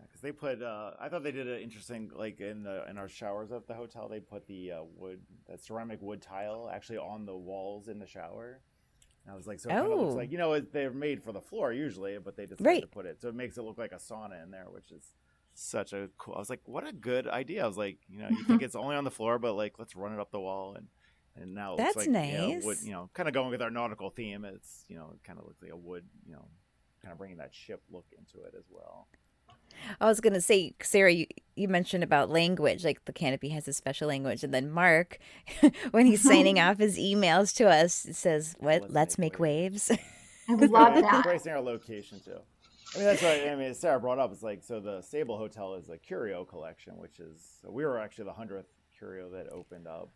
Because 0.00 0.22
they 0.22 0.32
put, 0.32 0.62
uh, 0.62 0.92
I 0.98 1.08
thought 1.08 1.22
they 1.22 1.32
did 1.32 1.46
an 1.46 1.60
interesting, 1.60 2.10
like 2.14 2.40
in 2.40 2.62
the 2.62 2.88
in 2.88 2.96
our 2.96 3.08
showers 3.08 3.52
at 3.52 3.66
the 3.66 3.74
hotel, 3.74 4.08
they 4.08 4.20
put 4.20 4.46
the 4.46 4.72
uh, 4.72 4.82
wood, 4.96 5.20
that 5.48 5.62
ceramic 5.62 6.00
wood 6.00 6.22
tile, 6.22 6.70
actually 6.72 6.98
on 6.98 7.26
the 7.26 7.36
walls 7.36 7.88
in 7.88 7.98
the 7.98 8.06
shower. 8.06 8.60
And 9.24 9.32
I 9.32 9.36
was 9.36 9.46
like, 9.46 9.58
so 9.58 9.70
it 9.70 9.72
oh. 9.74 9.80
kind 9.80 9.92
of 9.92 10.00
looks 10.00 10.14
like, 10.14 10.32
you 10.32 10.38
know, 10.38 10.60
they're 10.60 10.92
made 10.92 11.22
for 11.22 11.32
the 11.32 11.40
floor 11.40 11.72
usually, 11.72 12.18
but 12.18 12.36
they 12.36 12.44
decided 12.44 12.66
right. 12.66 12.80
to 12.82 12.86
put 12.86 13.06
it, 13.06 13.20
so 13.20 13.28
it 13.28 13.34
makes 13.34 13.58
it 13.58 13.62
look 13.62 13.78
like 13.78 13.92
a 13.92 13.96
sauna 13.96 14.42
in 14.42 14.50
there, 14.50 14.66
which 14.70 14.90
is 14.90 15.14
such 15.62 15.92
a 15.92 16.08
cool. 16.18 16.34
I 16.34 16.38
was 16.38 16.50
like, 16.50 16.62
what 16.64 16.86
a 16.86 16.92
good 16.92 17.26
idea. 17.26 17.64
I 17.64 17.66
was 17.66 17.76
like, 17.76 17.98
you 18.08 18.18
know, 18.18 18.28
you 18.28 18.44
think 18.44 18.62
it's 18.62 18.74
only 18.74 18.96
on 18.96 19.04
the 19.04 19.10
floor, 19.10 19.38
but 19.38 19.54
like, 19.54 19.78
let's 19.78 19.96
run 19.96 20.12
it 20.12 20.20
up 20.20 20.30
the 20.30 20.40
wall 20.40 20.74
and 20.76 20.88
and 21.36 21.54
now 21.54 21.76
that's 21.76 21.96
like, 21.96 22.08
nice. 22.08 22.32
You 22.32 22.38
know, 22.38 22.60
wood, 22.64 22.78
you 22.82 22.92
know, 22.92 23.10
kind 23.12 23.28
of 23.28 23.34
going 23.34 23.50
with 23.50 23.62
our 23.62 23.70
nautical 23.70 24.10
theme. 24.10 24.44
It's 24.44 24.84
you 24.88 24.96
know, 24.96 25.10
it 25.14 25.24
kind 25.24 25.38
of 25.38 25.44
looks 25.44 25.60
like 25.62 25.72
a 25.72 25.76
wood, 25.76 26.04
you 26.26 26.32
know, 26.32 26.46
kind 27.02 27.12
of 27.12 27.18
bringing 27.18 27.38
that 27.38 27.54
ship 27.54 27.82
look 27.90 28.06
into 28.16 28.46
it 28.46 28.54
as 28.56 28.64
well. 28.70 29.08
I 30.00 30.06
was 30.06 30.20
gonna 30.20 30.40
say, 30.40 30.74
Sarah, 30.80 31.12
you, 31.12 31.26
you 31.56 31.66
mentioned 31.66 32.04
about 32.04 32.30
language, 32.30 32.84
like 32.84 33.04
the 33.06 33.12
canopy 33.12 33.48
has 33.50 33.66
a 33.66 33.72
special 33.72 34.08
language, 34.08 34.44
and 34.44 34.54
then 34.54 34.70
Mark, 34.70 35.18
when 35.90 36.06
he's 36.06 36.22
signing 36.22 36.60
off 36.60 36.78
his 36.78 36.96
emails 36.96 37.54
to 37.56 37.68
us, 37.68 38.06
says, 38.12 38.54
"What? 38.60 38.82
Let's, 38.82 38.94
Let's 38.94 39.18
make, 39.18 39.34
make, 39.34 39.40
waves." 39.40 39.90
waves. 39.90 40.02
I 40.48 40.66
love 40.66 40.94
that. 40.94 41.14
Embracing 41.14 41.52
our 41.52 41.60
location 41.60 42.20
too. 42.24 42.38
I 42.94 42.98
mean, 42.98 43.06
that's 43.06 43.22
what 43.22 43.48
I 43.48 43.56
mean. 43.56 43.74
Sarah 43.74 43.98
brought 43.98 44.18
up. 44.18 44.32
It's 44.32 44.42
like 44.42 44.62
so 44.62 44.80
the 44.80 45.00
Sable 45.00 45.36
Hotel 45.36 45.74
is 45.74 45.88
a 45.88 45.98
curio 45.98 46.44
collection, 46.44 46.94
which 46.96 47.18
is 47.18 47.58
so 47.60 47.70
we 47.70 47.84
were 47.84 47.98
actually 47.98 48.24
the 48.24 48.32
hundredth 48.32 48.68
curio 48.96 49.30
that 49.30 49.48
opened 49.50 49.86
up 49.86 50.10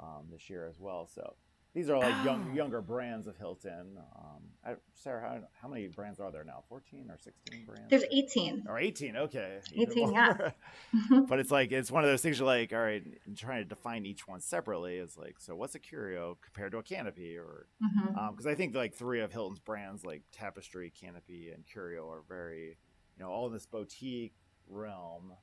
um, 0.00 0.26
this 0.30 0.50
year 0.50 0.66
as 0.66 0.80
well. 0.80 1.08
So 1.12 1.34
these 1.76 1.90
are 1.90 1.98
like 1.98 2.14
oh. 2.20 2.24
young, 2.24 2.54
younger 2.54 2.80
brands 2.80 3.26
of 3.26 3.36
Hilton. 3.36 3.98
Um, 4.16 4.42
I, 4.64 4.76
Sarah, 4.94 5.20
how, 5.20 5.38
how 5.60 5.68
many 5.68 5.88
brands 5.88 6.18
are 6.20 6.32
there 6.32 6.42
now? 6.42 6.64
14 6.70 7.10
or 7.10 7.18
16 7.18 7.66
brands? 7.66 7.90
There's 7.90 8.04
18. 8.10 8.64
Or 8.66 8.78
18, 8.78 9.14
okay. 9.14 9.58
18, 9.74 10.10
yeah. 10.10 10.52
but 11.28 11.38
it's 11.38 11.50
like, 11.50 11.72
it's 11.72 11.90
one 11.90 12.02
of 12.02 12.08
those 12.08 12.22
things 12.22 12.38
you're 12.38 12.46
like, 12.46 12.72
all 12.72 12.78
right, 12.78 13.04
trying 13.36 13.62
to 13.62 13.68
define 13.68 14.06
each 14.06 14.26
one 14.26 14.40
separately 14.40 14.96
is 14.96 15.18
like, 15.18 15.38
so 15.38 15.54
what's 15.54 15.74
a 15.74 15.78
curio 15.78 16.38
compared 16.40 16.72
to 16.72 16.78
a 16.78 16.82
canopy? 16.82 17.36
Or, 17.36 17.66
because 17.78 18.16
mm-hmm. 18.16 18.46
um, 18.46 18.50
I 18.50 18.54
think 18.54 18.74
like 18.74 18.94
three 18.94 19.20
of 19.20 19.30
Hilton's 19.30 19.58
brands, 19.58 20.02
like 20.02 20.22
Tapestry, 20.32 20.90
Canopy, 20.98 21.50
and 21.54 21.66
Curio, 21.70 22.08
are 22.08 22.22
very, 22.26 22.78
you 23.18 23.22
know, 23.22 23.28
all 23.28 23.48
in 23.48 23.52
this 23.52 23.66
boutique 23.66 24.32
realm 24.66 25.34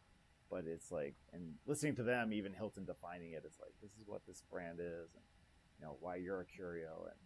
but 0.49 0.65
it's 0.67 0.91
like 0.91 1.15
and 1.31 1.53
listening 1.65 1.95
to 1.95 2.03
them 2.03 2.33
even 2.33 2.51
hilton 2.53 2.83
defining 2.83 3.31
it 3.31 3.43
it 3.45 3.47
is 3.47 3.57
like 3.61 3.71
this 3.81 3.91
is 3.91 4.03
what 4.05 4.21
this 4.27 4.43
brand 4.51 4.79
is 4.79 5.15
and 5.15 5.23
you 5.79 5.85
know 5.85 5.97
why 5.99 6.15
you're 6.15 6.41
a 6.41 6.45
curio. 6.45 7.07
And 7.09 7.19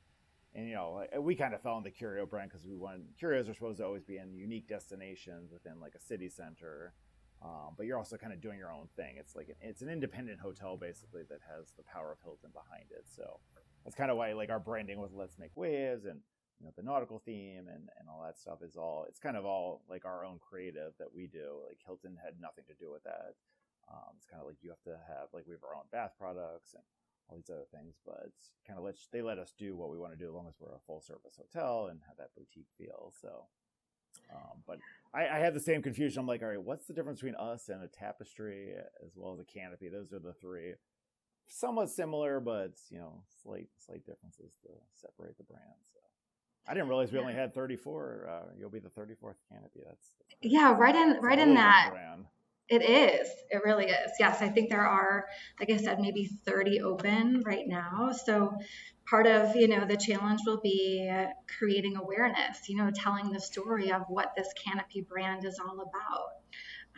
and 0.56 0.68
you 0.68 0.76
know 0.76 1.06
we 1.20 1.36
kind 1.36 1.54
of 1.54 1.62
fell 1.62 1.78
in 1.78 1.84
the 1.84 1.91
curio 1.91 2.26
brand 2.26 2.50
because 2.50 2.66
we 2.66 2.76
want 2.76 3.02
curios 3.18 3.48
are 3.48 3.54
supposed 3.54 3.80
to 3.80 3.86
always 3.86 4.04
be 4.04 4.18
in 4.18 4.36
unique 4.36 4.68
destinations 4.68 5.52
within 5.52 5.80
like 5.80 5.95
a 5.95 6.00
city 6.00 6.30
center. 6.30 6.93
Um, 7.39 7.76
but 7.78 7.86
you're 7.86 8.00
also 8.00 8.18
kind 8.18 8.34
of 8.34 8.41
doing 8.41 8.58
your 8.58 8.72
own 8.72 8.88
thing. 8.95 9.16
It's 9.20 9.36
like 9.36 9.56
it's 9.62 9.82
an 9.82 9.89
independent 9.89 10.39
hotel 10.39 10.76
basically 10.76 11.22
that 11.30 11.39
has 11.45 11.74
the 11.78 11.84
power 11.84 12.12
of 12.12 12.18
hilton 12.24 12.50
behind 12.52 12.89
it. 12.89 13.06
So 13.06 13.39
that's 13.86 13.95
kind 13.95 14.10
of 14.10 14.18
why 14.18 14.34
like 14.34 14.50
our 14.50 14.60
branding 14.60 15.00
with 15.00 15.12
let's 15.14 15.38
make 15.38 15.56
waves 15.56 16.06
and 16.06 16.20
you 16.60 16.66
know 16.66 16.74
the 16.76 16.82
nautical 16.82 17.22
theme 17.24 17.70
and 17.70 17.89
and 18.00 18.10
all 18.10 18.24
that 18.26 18.39
stuff 18.39 18.60
is 18.64 18.76
all 18.76 19.06
it's 19.08 19.20
kind 19.20 19.38
of 19.38 19.45
all 19.45 19.84
like 19.88 20.06
our 20.06 20.26
own 20.26 20.39
creative 20.39 20.93
that 20.98 21.14
we 21.14 21.28
do. 21.28 21.62
Like 21.68 21.78
hilton 21.86 22.18
had 22.24 22.41
nothing 22.41 22.66
to 22.68 22.74
do 22.80 22.91
with 22.91 23.04
that. 23.04 23.38
Um, 23.88 24.18
it's 24.18 24.26
kind 24.26 24.41
of 24.41 24.48
like 24.48 24.58
you 24.62 24.70
have 24.70 24.84
to 24.84 24.98
have 25.08 25.30
like 25.34 25.45
we 25.45 25.54
have 25.54 25.64
our 25.64 25.76
own 25.76 25.88
bath 25.91 26.18
products 26.18 26.74
and 26.74 26.84
all 27.30 27.36
these 27.36 27.49
other 27.49 27.67
things, 27.73 27.95
but 28.05 28.32
kind 28.65 28.78
of 28.78 28.86
let 28.86 28.95
they 29.11 29.21
let 29.21 29.39
us 29.39 29.53
do 29.57 29.75
what 29.75 29.89
we 29.89 29.97
want 29.97 30.13
to 30.13 30.17
do 30.17 30.28
as 30.28 30.34
long 30.34 30.47
as 30.47 30.55
we're 30.59 30.75
a 30.75 30.80
full 30.86 31.01
service 31.01 31.38
hotel 31.38 31.88
and 31.88 31.99
have 32.07 32.17
that 32.17 32.36
boutique 32.36 32.69
feel. 32.78 33.13
So, 33.21 33.45
um, 34.34 34.63
but 34.65 34.80
I, 35.13 35.28
I 35.28 35.39
have 35.39 35.53
the 35.53 35.59
same 35.59 35.82
confusion. 35.82 36.19
I'm 36.19 36.28
like, 36.28 36.41
all 36.41 36.49
right, 36.49 36.61
what's 36.61 36.86
the 36.86 36.93
difference 36.93 37.19
between 37.19 37.36
us 37.36 37.69
and 37.69 37.84
a 37.84 37.88
tapestry 37.88 38.73
as 39.05 39.11
well 39.15 39.34
as 39.34 39.39
a 39.39 39.45
canopy? 39.45 39.89
Those 39.89 40.13
are 40.13 40.19
the 40.19 40.34
three, 40.34 40.73
somewhat 41.47 41.89
similar, 41.89 42.39
but 42.39 42.73
you 42.89 42.99
know, 42.99 43.23
slight 43.43 43.69
slight 43.86 44.05
differences 44.05 44.53
to 44.63 44.69
separate 44.93 45.38
the 45.38 45.43
brands. 45.43 45.89
So. 45.93 45.99
I 46.67 46.73
didn't 46.73 46.89
realize 46.89 47.11
we 47.11 47.19
only 47.19 47.34
had 47.34 47.53
34. 47.53 48.28
Uh, 48.30 48.51
you'll 48.59 48.69
be 48.69 48.80
the 48.80 48.89
34th 48.89 49.36
canopy. 49.49 49.80
That's, 49.86 50.15
that's 50.19 50.36
yeah, 50.41 50.73
right 50.73 50.95
in 50.95 51.17
right 51.21 51.39
in 51.39 51.53
that. 51.53 51.89
Brand. 51.91 52.25
It 52.70 52.82
is. 52.84 53.30
It 53.49 53.61
really 53.63 53.86
is. 53.86 54.11
Yes, 54.20 54.41
I 54.41 54.49
think 54.49 54.70
there 54.70 54.86
are, 54.86 55.26
like 55.59 55.70
I 55.70 55.78
said, 55.78 55.99
maybe 55.99 56.26
30 56.45 56.82
open 56.82 57.43
right 57.45 57.65
now. 57.65 58.11
So 58.11 58.57
part 59.09 59.26
of, 59.26 59.55
you 59.55 59.70
know, 59.70 59.86
the 59.86 59.95
challenge 59.95 60.41
will 60.45 60.59
be 60.59 61.09
creating 61.57 61.95
awareness, 61.95 62.68
you 62.68 62.76
know, 62.76 62.91
telling 62.93 63.32
the 63.32 63.39
story 63.39 63.91
of 63.93 64.01
what 64.09 64.34
this 64.36 64.49
Canopy 64.65 65.01
brand 65.01 65.45
is 65.45 65.59
all 65.59 65.80
about. 65.80 66.30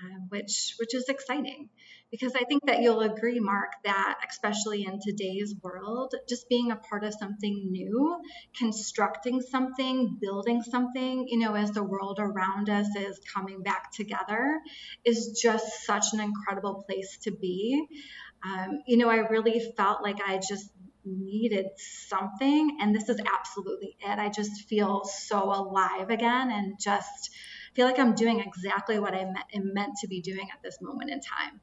Um, 0.01 0.27
which 0.29 0.75
which 0.79 0.95
is 0.95 1.09
exciting 1.09 1.67
because 2.11 2.33
I 2.35 2.43
think 2.45 2.65
that 2.65 2.81
you'll 2.81 3.01
agree, 3.01 3.39
Mark, 3.39 3.71
that 3.83 4.17
especially 4.29 4.83
in 4.85 4.99
today's 4.99 5.53
world, 5.61 6.13
just 6.27 6.49
being 6.49 6.71
a 6.71 6.75
part 6.75 7.03
of 7.03 7.13
something 7.13 7.67
new, 7.71 8.19
constructing 8.57 9.41
something, 9.41 10.17
building 10.19 10.63
something, 10.63 11.25
you 11.27 11.39
know, 11.39 11.53
as 11.53 11.71
the 11.71 11.83
world 11.83 12.19
around 12.19 12.69
us 12.69 12.87
is 12.95 13.19
coming 13.33 13.61
back 13.61 13.91
together, 13.93 14.59
is 15.05 15.39
just 15.41 15.85
such 15.85 16.05
an 16.13 16.19
incredible 16.19 16.83
place 16.87 17.17
to 17.23 17.31
be. 17.31 17.85
Um, 18.43 18.79
you 18.87 18.97
know, 18.97 19.09
I 19.09 19.17
really 19.27 19.73
felt 19.77 20.01
like 20.01 20.19
I 20.25 20.37
just 20.37 20.69
needed 21.05 21.65
something, 21.77 22.77
and 22.81 22.95
this 22.95 23.09
is 23.09 23.19
absolutely 23.19 23.95
it. 23.99 24.19
I 24.19 24.29
just 24.29 24.67
feel 24.67 25.03
so 25.03 25.43
alive 25.43 26.09
again 26.09 26.51
and 26.51 26.79
just 26.79 27.31
feel 27.75 27.85
like 27.85 27.99
I'm 27.99 28.15
doing 28.15 28.39
exactly 28.39 28.99
what 28.99 29.13
I 29.13 29.19
am 29.19 29.73
meant 29.73 29.93
to 30.01 30.07
be 30.07 30.21
doing 30.21 30.47
at 30.51 30.61
this 30.63 30.77
moment 30.81 31.11
in 31.11 31.19
time. 31.21 31.61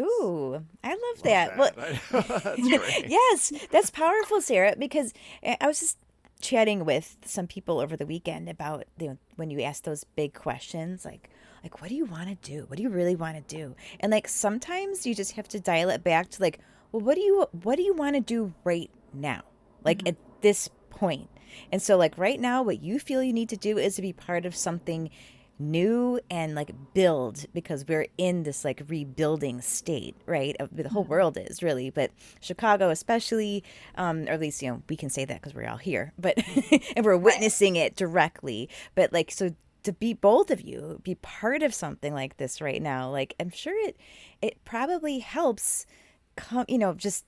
Ooh, 0.00 0.62
I 0.84 0.90
love, 0.90 0.98
love 1.02 1.22
that. 1.22 1.56
that. 1.56 2.56
Well, 2.58 2.82
yes, 3.06 3.52
that's 3.70 3.90
powerful, 3.90 4.40
Sarah. 4.40 4.74
Because 4.78 5.12
I 5.42 5.66
was 5.66 5.80
just 5.80 5.98
chatting 6.40 6.84
with 6.84 7.16
some 7.24 7.46
people 7.46 7.80
over 7.80 7.96
the 7.96 8.06
weekend 8.06 8.48
about 8.48 8.84
you 8.98 9.08
know, 9.08 9.18
when 9.36 9.50
you 9.50 9.62
ask 9.62 9.84
those 9.84 10.04
big 10.04 10.34
questions, 10.34 11.04
like 11.04 11.30
like 11.62 11.80
what 11.80 11.88
do 11.88 11.96
you 11.96 12.04
want 12.04 12.28
to 12.28 12.50
do? 12.50 12.64
What 12.68 12.76
do 12.76 12.82
you 12.82 12.90
really 12.90 13.16
want 13.16 13.36
to 13.36 13.56
do? 13.56 13.74
And 14.00 14.12
like 14.12 14.28
sometimes 14.28 15.06
you 15.06 15.14
just 15.14 15.32
have 15.32 15.48
to 15.48 15.60
dial 15.60 15.88
it 15.90 16.04
back 16.04 16.28
to 16.30 16.42
like, 16.42 16.60
well, 16.92 17.02
what 17.02 17.14
do 17.14 17.22
you 17.22 17.46
what 17.62 17.76
do 17.76 17.82
you 17.82 17.94
want 17.94 18.14
to 18.14 18.20
do 18.20 18.54
right 18.64 18.90
now? 19.12 19.42
Like 19.84 19.98
mm-hmm. 19.98 20.08
at 20.08 20.16
this 20.42 20.68
point. 20.90 21.28
And 21.72 21.80
so 21.80 21.96
like 21.96 22.18
right 22.18 22.38
now, 22.38 22.62
what 22.62 22.82
you 22.82 22.98
feel 22.98 23.22
you 23.22 23.32
need 23.32 23.48
to 23.48 23.56
do 23.56 23.78
is 23.78 23.96
to 23.96 24.02
be 24.02 24.12
part 24.12 24.44
of 24.44 24.54
something 24.54 25.10
new 25.58 26.20
and 26.30 26.54
like 26.54 26.72
build 26.94 27.46
because 27.54 27.84
we're 27.86 28.06
in 28.18 28.42
this 28.42 28.64
like 28.64 28.82
rebuilding 28.88 29.60
state 29.60 30.14
right 30.26 30.56
the 30.72 30.88
whole 30.88 31.02
mm-hmm. 31.02 31.12
world 31.12 31.38
is 31.40 31.62
really. 31.62 31.90
But 31.90 32.10
chicago 32.40 32.90
especially 32.90 33.64
um 33.96 34.26
or 34.28 34.32
at 34.32 34.40
least 34.40 34.62
you 34.62 34.70
know 34.70 34.82
we 34.88 34.96
can 34.96 35.10
say 35.10 35.24
that 35.24 35.40
because 35.40 35.54
we're 35.54 35.68
all 35.68 35.76
here 35.76 36.12
but 36.18 36.38
and 36.96 37.04
we're 37.04 37.16
witnessing 37.16 37.76
it 37.76 37.96
directly. 37.96 38.68
But 38.94 39.12
like 39.12 39.30
so 39.30 39.54
to 39.86 39.92
be 39.92 40.12
both 40.12 40.50
of 40.50 40.60
you 40.60 41.00
be 41.04 41.14
part 41.16 41.62
of 41.62 41.72
something 41.72 42.12
like 42.12 42.38
this 42.38 42.60
right 42.60 42.82
now 42.82 43.08
like 43.08 43.36
i'm 43.38 43.50
sure 43.50 43.86
it 43.86 43.96
it 44.42 44.58
probably 44.64 45.20
helps 45.20 45.86
come 46.34 46.64
you 46.66 46.76
know 46.76 46.92
just 46.92 47.24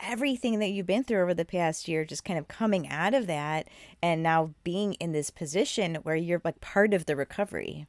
everything 0.00 0.58
that 0.58 0.68
you've 0.68 0.86
been 0.86 1.04
through 1.04 1.22
over 1.22 1.34
the 1.34 1.44
past 1.44 1.88
year 1.88 2.04
just 2.04 2.24
kind 2.24 2.38
of 2.38 2.48
coming 2.48 2.88
out 2.88 3.14
of 3.14 3.26
that 3.26 3.68
and 4.02 4.22
now 4.22 4.54
being 4.64 4.94
in 4.94 5.12
this 5.12 5.30
position 5.30 5.96
where 5.96 6.16
you're 6.16 6.40
like 6.44 6.60
part 6.60 6.94
of 6.94 7.06
the 7.06 7.16
recovery. 7.16 7.86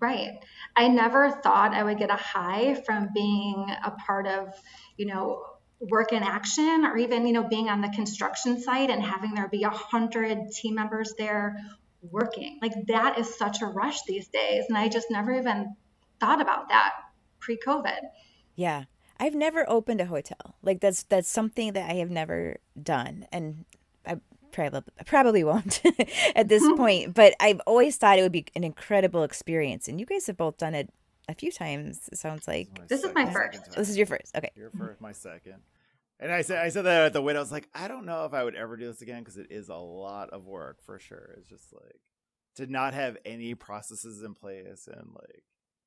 Right. 0.00 0.38
I 0.76 0.88
never 0.88 1.30
thought 1.30 1.72
i 1.72 1.82
would 1.82 1.98
get 1.98 2.10
a 2.10 2.16
high 2.16 2.74
from 2.86 3.08
being 3.14 3.66
a 3.84 3.90
part 3.92 4.26
of 4.26 4.54
you 4.96 5.06
know 5.06 5.44
work 5.80 6.12
in 6.12 6.22
action 6.22 6.84
or 6.84 6.96
even 6.96 7.26
you 7.26 7.32
know 7.32 7.44
being 7.44 7.68
on 7.68 7.80
the 7.80 7.88
construction 7.88 8.60
site 8.60 8.90
and 8.90 9.02
having 9.02 9.34
there 9.34 9.48
be 9.48 9.62
a 9.62 9.70
hundred 9.70 10.50
team 10.52 10.74
members 10.74 11.14
there 11.18 11.56
working. 12.02 12.58
Like 12.60 12.74
that 12.88 13.18
is 13.18 13.34
such 13.38 13.62
a 13.62 13.66
rush 13.66 14.02
these 14.02 14.28
days 14.28 14.64
and 14.68 14.76
i 14.76 14.88
just 14.88 15.10
never 15.10 15.32
even 15.32 15.74
thought 16.20 16.40
about 16.40 16.68
that 16.68 16.92
pre-covid. 17.40 18.00
Yeah 18.56 18.84
I've 19.18 19.34
never 19.34 19.68
opened 19.68 20.00
a 20.00 20.06
hotel. 20.06 20.56
Like 20.62 20.80
that's 20.80 21.02
that's 21.04 21.28
something 21.28 21.72
that 21.72 21.90
I 21.90 21.94
have 21.94 22.10
never 22.10 22.58
done, 22.80 23.26
and 23.32 23.64
I 24.06 24.18
probably 24.52 24.82
probably 25.06 25.44
won't 25.44 25.82
at 26.36 26.48
this 26.48 26.62
point. 26.76 27.14
But 27.14 27.34
I've 27.40 27.60
always 27.66 27.96
thought 27.96 28.18
it 28.18 28.22
would 28.22 28.32
be 28.32 28.46
an 28.54 28.64
incredible 28.64 29.22
experience, 29.22 29.88
and 29.88 30.00
you 30.00 30.06
guys 30.06 30.26
have 30.26 30.36
both 30.36 30.58
done 30.58 30.74
it 30.74 30.90
a 31.28 31.34
few 31.34 31.52
times. 31.52 32.08
It 32.12 32.18
sounds 32.18 32.48
like 32.48 32.88
this, 32.88 33.04
is 33.04 33.14
my 33.14 33.30
first. 33.30 33.72
This 33.76 33.88
is 33.88 33.96
your 33.96 34.06
first. 34.06 34.36
Okay, 34.36 34.50
your 34.56 34.70
first, 34.70 35.00
my 35.00 35.12
second. 35.12 35.56
And 36.20 36.32
I 36.32 36.42
said, 36.42 36.58
I 36.58 36.68
said 36.68 36.82
that 36.82 37.06
at 37.06 37.12
the 37.12 37.20
window. 37.20 37.40
I 37.40 37.42
was 37.42 37.52
like, 37.52 37.68
I 37.74 37.88
don't 37.88 38.06
know 38.06 38.24
if 38.24 38.32
I 38.32 38.44
would 38.44 38.54
ever 38.54 38.76
do 38.76 38.86
this 38.86 39.02
again 39.02 39.18
because 39.20 39.36
it 39.36 39.48
is 39.50 39.68
a 39.68 39.74
lot 39.74 40.30
of 40.30 40.46
work 40.46 40.80
for 40.82 40.98
sure. 40.98 41.34
It's 41.36 41.48
just 41.48 41.72
like 41.72 42.00
to 42.56 42.66
not 42.66 42.94
have 42.94 43.16
any 43.24 43.54
processes 43.54 44.22
in 44.22 44.34
place 44.34 44.88
and 44.90 45.10
like 45.14 45.42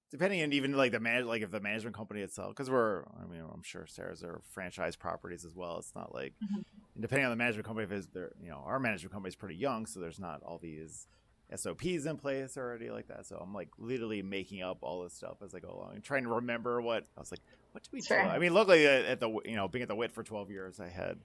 depending 0.10 0.42
on 0.42 0.54
even 0.54 0.74
like 0.74 0.92
the 0.92 1.00
manage 1.00 1.26
like 1.26 1.42
if 1.42 1.52
the 1.52 1.60
management 1.60 1.96
company 1.96 2.22
itself 2.22 2.50
because 2.50 2.70
we're 2.70 3.04
i 3.22 3.26
mean 3.30 3.42
i'm 3.54 3.64
sure 3.64 3.86
sarah's 3.88 4.24
are 4.24 4.42
franchise 4.52 4.96
properties 4.96 5.46
as 5.46 5.56
well 5.56 5.78
it's 5.78 5.94
not 5.96 6.14
like 6.14 6.34
mm-hmm. 6.44 6.62
depending 7.00 7.26
on 7.26 7.32
the 7.32 7.36
management 7.36 7.66
company 7.66 7.86
if 7.86 7.92
it's 7.92 8.08
there 8.08 8.32
you 8.42 8.50
know 8.50 8.64
our 8.66 8.80
management 8.80 9.12
company 9.12 9.30
is 9.30 9.36
pretty 9.36 9.56
young 9.56 9.86
so 9.86 10.00
there's 10.00 10.20
not 10.20 10.42
all 10.44 10.58
these 10.58 11.08
sops 11.56 12.06
in 12.06 12.18
place 12.18 12.58
already 12.58 12.90
like 12.90 13.08
that 13.08 13.26
so 13.26 13.38
i'm 13.38 13.54
like 13.54 13.70
literally 13.78 14.22
making 14.22 14.62
up 14.62 14.78
all 14.82 15.04
this 15.04 15.14
stuff 15.14 15.38
as 15.44 15.56
i 15.56 15.60
go 15.60 15.70
along 15.70 15.92
and 15.96 16.04
trying 16.04 16.24
to 16.24 16.30
remember 16.30 16.82
what 16.82 17.06
i 17.16 17.20
was 17.20 17.32
like 17.32 17.42
what 17.72 17.84
did 17.84 17.92
we 17.94 18.02
sure. 18.02 18.22
do 18.22 18.30
i 18.30 18.38
mean 18.38 18.54
luckily 18.54 18.86
at 18.86 19.20
the 19.20 19.30
you 19.46 19.56
know 19.56 19.68
being 19.68 19.84
at 19.84 19.90
theWit 19.90 20.12
for 20.12 20.24
12 20.24 20.52
years 20.52 20.80
i 20.80 20.90
had 20.90 21.18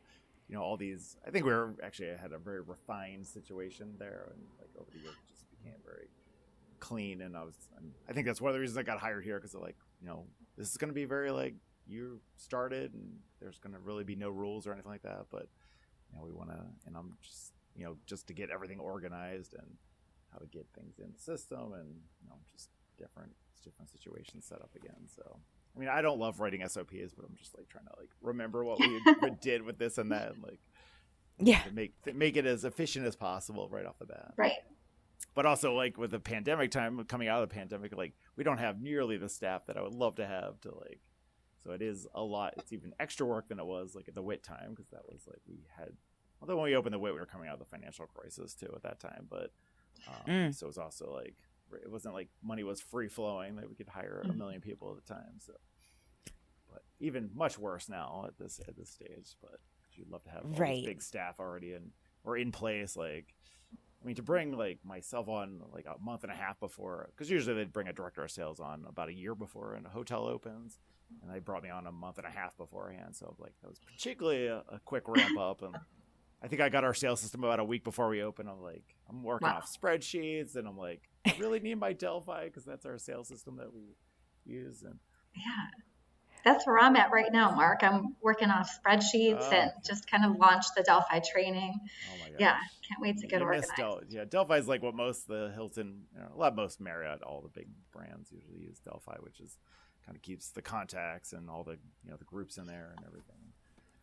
you 0.49 0.55
know 0.55 0.63
all 0.63 0.77
these 0.77 1.17
i 1.27 1.31
think 1.31 1.45
we 1.45 1.51
were 1.51 1.75
actually 1.83 2.11
I 2.11 2.17
had 2.17 2.33
a 2.33 2.39
very 2.39 2.61
refined 2.61 3.27
situation 3.27 3.95
there 3.99 4.33
and 4.33 4.43
like 4.61 4.71
over 4.79 4.91
the 4.93 4.99
years 4.99 5.15
it 5.15 5.33
just 5.33 5.51
became 5.51 5.79
very 5.85 6.07
clean, 6.83 7.23
and 7.23 7.37
I 7.37 7.45
was. 7.45 7.55
I 8.09 8.13
think 8.13 8.27
that's 8.27 8.41
one 8.41 8.51
of 8.51 8.55
the 8.55 8.61
reasons 8.61 8.77
I 8.77 8.83
got 8.83 8.99
hired 8.99 9.25
here 9.25 9.39
because 9.39 9.55
like 9.55 9.77
you 10.01 10.07
know 10.09 10.27
this 10.59 10.69
is 10.69 10.77
going 10.77 10.89
to 10.91 10.95
be 10.95 11.05
very 11.05 11.31
like 11.31 11.55
you 11.87 12.21
started, 12.37 12.93
and 12.93 13.19
there's 13.41 13.59
going 13.59 13.73
to 13.73 13.79
really 13.79 14.05
be 14.05 14.17
no 14.17 14.29
rules 14.29 14.67
or 14.67 14.73
anything 14.73 14.91
like 14.91 15.03
that. 15.03 15.27
But 15.31 15.47
you 16.11 16.19
know 16.19 16.25
we 16.25 16.33
want 16.33 16.51
to, 16.51 16.61
and 16.87 16.97
I'm 16.97 17.17
just 17.23 17.53
you 17.77 17.85
know 17.85 17.97
just 18.05 18.27
to 18.27 18.35
get 18.35 18.51
everything 18.51 18.81
organized 18.81 19.55
and 19.55 19.67
how 20.33 20.39
to 20.39 20.47
get 20.47 20.67
things 20.75 20.99
in 20.99 21.13
the 21.13 21.19
system, 21.21 21.73
and 21.73 21.89
you 22.21 22.29
know 22.29 22.37
just 22.53 22.69
different 22.99 23.33
different 23.65 23.91
situations 23.91 24.45
set 24.45 24.61
up 24.61 24.71
again. 24.75 25.07
So 25.07 25.39
I 25.75 25.79
mean, 25.79 25.89
I 25.89 26.03
don't 26.03 26.19
love 26.19 26.41
writing 26.41 26.67
SOPs, 26.69 27.15
but 27.17 27.25
I'm 27.25 27.37
just 27.39 27.57
like 27.57 27.69
trying 27.69 27.87
to 27.87 27.93
like 27.97 28.11
remember 28.21 28.65
what 28.65 28.81
we 28.81 29.01
did 29.41 29.63
with 29.63 29.79
this 29.79 29.99
and 29.99 30.11
that, 30.11 30.33
and 30.33 30.43
like 30.43 30.59
yeah, 31.39 31.63
make 31.73 31.95
make 32.13 32.37
it 32.37 32.45
as 32.45 32.65
efficient 32.65 33.07
as 33.07 33.15
possible 33.15 33.69
right 33.71 33.87
off 33.87 33.99
the 34.01 34.07
bat. 34.07 34.35
Right. 34.37 34.53
But 35.35 35.47
also, 35.47 35.75
like 35.75 35.97
with 35.97 36.11
the 36.11 36.21
pandemic 36.21 36.71
time 36.71 37.03
coming 37.05 37.29
out 37.29 37.43
of 37.43 37.49
the 37.49 37.55
pandemic, 37.55 37.97
like 37.97 38.15
we 38.37 38.45
don't 38.45 38.59
have 38.59 38.81
nearly 38.81 39.17
the 39.17 39.29
staff 39.29 39.67
that 39.67 39.77
I 39.77 39.83
would 39.83 39.95
love 39.95 40.17
to 40.17 40.27
have 40.27 40.61
to 40.63 40.75
like. 40.75 41.01
So 41.65 41.71
it 41.71 41.81
is 41.81 42.07
a 42.15 42.23
lot. 42.23 42.55
It's 42.59 42.73
even 42.73 42.93
extra 42.99 43.27
work 43.27 43.49
than 43.49 43.59
it 43.59 43.67
was 43.67 43.95
like 43.95 44.09
at 44.09 44.15
theWit 44.15 44.43
time 44.43 44.71
because 44.71 44.91
that 44.91 45.09
was 45.09 45.23
like 45.27 45.41
we 45.49 45.61
had. 45.77 45.93
Although 46.41 46.57
when 46.57 46.65
we 46.65 46.77
opened 46.77 46.95
theWit, 46.95 47.15
we 47.15 47.21
were 47.21 47.27
coming 47.27 47.49
out 47.49 47.55
of 47.55 47.61
the 47.61 47.65
financial 47.65 48.07
crisis 48.07 48.55
too 48.55 48.71
at 48.75 48.83
that 48.83 49.01
time. 49.01 49.27
But 49.31 49.53
um, 50.09 50.35
mm. 50.35 50.55
so 50.55 50.67
it 50.67 50.69
was 50.69 50.79
also 50.79 51.13
like 51.13 51.37
it 51.73 51.91
wasn't 51.91 52.15
like 52.15 52.29
money 52.43 52.65
was 52.65 52.81
free 52.81 53.09
flowing 53.09 53.57
that 53.57 53.69
we 53.69 53.75
could 53.75 53.89
hire 53.89 54.21
a 54.23 54.29
mm-hmm. 54.29 54.39
million 54.39 54.61
people 54.61 54.91
at 54.91 55.05
the 55.05 55.15
time. 55.15 55.39
So, 55.39 55.55
but 56.71 56.83
even 57.01 57.31
much 57.35 57.59
worse 57.59 57.89
now 57.89 58.25
at 58.27 58.39
this 58.39 58.61
at 58.67 58.77
this 58.77 58.91
stage. 58.91 59.37
But 59.41 59.61
you'd 59.93 60.11
love 60.11 60.25
to 60.25 60.31
have 60.31 60.59
right. 60.59 60.85
big 60.85 61.03
staff 61.03 61.39
already 61.39 61.75
in 61.75 61.91
or 62.25 62.37
in 62.37 62.53
place. 62.53 62.97
Like, 62.97 63.35
I 64.03 64.07
mean, 64.07 64.17
to 64.17 64.23
bring 64.23 64.57
like 64.57 64.79
myself 64.85 65.29
on 65.29 65.61
like 65.73 65.87
a 65.87 66.03
month 66.03 66.25
and 66.25 66.33
a 66.33 66.35
half 66.35 66.59
before, 66.59 67.09
because 67.11 67.31
usually 67.31 67.55
they'd 67.55 67.73
bring 67.73 67.89
a 67.89 67.93
director 67.93 68.25
of 68.25 68.31
sales 68.31 68.61
on 68.61 68.85
about 68.89 69.09
a 69.09 69.13
year 69.13 69.35
before 69.35 69.75
and 69.75 69.87
a 69.87 69.91
hotel 69.91 70.27
opens, 70.27 70.79
and 71.23 71.33
they 71.33 71.39
brought 71.39 71.63
me 71.63 71.71
on 71.71 71.87
a 71.87 71.93
month 71.93 72.19
and 72.19 72.27
a 72.27 72.31
half 72.31 72.57
beforehand. 72.57 73.15
So 73.15 73.37
like 73.39 73.53
that 73.63 73.69
was 73.69 73.79
particularly 73.79 74.47
a, 74.47 74.63
a 74.69 74.81
quick 74.85 75.09
ramp 75.09 75.39
up 75.39 75.63
and. 75.63 75.77
I 76.45 76.49
think 76.49 76.61
I 76.61 76.71
got 76.71 76.83
our 76.83 76.93
sales 76.93 77.21
system 77.21 77.45
about 77.45 77.61
a 77.61 77.65
week 77.65 77.85
before 77.85 78.09
we 78.09 78.21
open. 78.21 78.49
I'm 78.49 78.61
like, 78.61 78.83
I'm 79.09 79.23
working 79.23 79.47
wow. 79.47 79.59
off 79.59 79.73
spreadsheets, 79.73 80.57
and 80.57 80.67
I'm 80.67 80.77
like, 80.77 81.09
I 81.25 81.37
really 81.39 81.61
need 81.61 81.79
my 81.79 81.93
Delphi 81.93 82.47
because 82.47 82.65
that's 82.65 82.85
our 82.85 82.99
sales 82.99 83.29
system 83.29 83.59
that 83.59 83.73
we 83.73 83.95
use. 84.45 84.83
And 84.83 84.99
yeah, 85.37 85.69
that's 86.45 86.67
where 86.67 86.79
I'm 86.79 86.97
at 86.97 87.11
right 87.13 87.33
now, 87.33 87.51
Mark. 87.53 87.81
I'm 87.83 88.17
working 88.21 88.51
off 88.51 88.71
spreadsheets 88.85 89.43
oh. 89.43 89.53
and 89.53 89.71
just 89.85 90.11
kind 90.11 90.25
of 90.25 90.37
launched 90.39 90.73
the 90.77 90.83
Delphi 90.83 91.21
training. 91.21 91.75
Oh 91.81 92.19
my 92.23 92.31
gosh. 92.31 92.41
Yeah, 92.41 92.57
can't 92.89 93.01
wait 93.01 93.19
to 93.19 93.27
get 93.27 93.41
you 93.41 93.47
organized. 93.47 93.73
Del- 93.77 94.03
yeah, 94.09 94.25
Delphi 94.25 94.57
is 94.57 94.69
like 94.69 94.83
what 94.83 94.95
most 94.95 95.29
the 95.29 95.53
Hilton, 95.55 96.03
you 96.15 96.21
know, 96.21 96.29
a 96.35 96.39
lot 96.39 96.57
most 96.57 96.81
Marriott, 96.81 97.23
all 97.23 97.41
the 97.41 97.49
big 97.49 97.69
brands 97.93 98.31
usually 98.33 98.61
use 98.61 98.79
Delphi, 98.79 99.17
which 99.21 99.41
is 99.41 99.59
kind 100.05 100.17
of 100.17 100.23
keeps 100.23 100.51
the 100.51 100.63
contacts 100.63 101.33
and 101.33 101.49
all 101.49 101.65
the 101.65 101.79
you 102.05 102.11
know 102.11 102.17
the 102.17 102.25
groups 102.25 102.57
in 102.57 102.67
there 102.67 102.95
and 102.97 103.07
everything. 103.07 103.37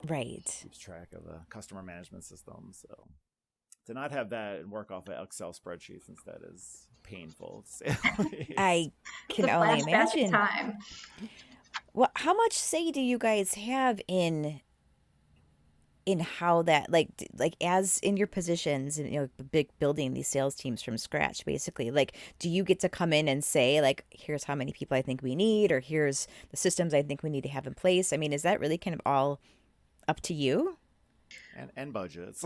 Right. 0.08 0.46
Keeps 0.64 0.78
track 0.78 1.10
of 1.14 1.26
the 1.26 1.42
customer 1.50 1.84
management 1.84 2.24
system. 2.24 2.72
So 2.72 3.08
to 3.88 3.94
not 3.94 4.12
have 4.12 4.30
that 4.30 4.60
and 4.60 4.72
work 4.72 4.92
off 4.92 5.10
of 5.10 5.22
Excel 5.22 5.54
spreadsheets 5.54 6.08
instead 6.08 6.38
is 6.54 6.88
painful. 7.04 7.66
I 8.58 8.92
can 9.30 9.50
only 9.50 9.82
imagine. 9.82 10.32
Time. 10.32 10.78
Well, 11.94 12.12
how 12.16 12.34
much 12.34 12.54
say 12.54 12.92
do 12.92 13.02
you 13.02 13.18
guys 13.18 13.56
have 13.56 14.00
in 14.08 14.62
in 16.06 16.20
how 16.22 16.64
that 16.64 16.92
like 16.92 17.10
like 17.38 17.56
as 17.62 18.00
in 18.00 18.18
your 18.18 18.26
positions 18.26 18.98
and 18.98 19.12
you 19.14 19.20
know 19.20 19.30
big 19.52 19.70
building 19.78 20.14
these 20.14 20.28
sales 20.28 20.56
teams 20.56 20.82
from 20.82 20.98
scratch 20.98 21.46
basically? 21.46 21.92
Like 21.92 22.16
do 22.40 22.50
you 22.50 22.64
get 22.64 22.80
to 22.80 22.90
come 22.90 23.14
in 23.14 23.28
and 23.28 23.44
say 23.44 23.82
like 23.82 24.06
here's 24.10 24.46
how 24.46 24.56
many 24.56 24.72
people 24.72 24.98
i 24.98 25.02
think 25.04 25.22
we 25.22 25.36
need 25.36 25.72
or 25.72 25.80
here's 25.80 26.28
the 26.50 26.58
systems 26.58 26.94
i 26.96 27.04
think 27.04 27.22
we 27.22 27.30
need 27.30 27.44
to 27.44 27.50
have 27.50 27.68
in 27.68 27.76
place? 27.76 28.12
I 28.14 28.18
mean 28.18 28.34
is 28.34 28.42
that 28.42 28.60
really 28.60 28.78
kind 28.78 28.96
of 28.96 29.02
all 29.06 29.40
up 30.08 30.20
to 30.22 30.34
you 30.34 30.79
and, 31.60 31.72
and 31.76 31.94
budgets. 31.94 32.44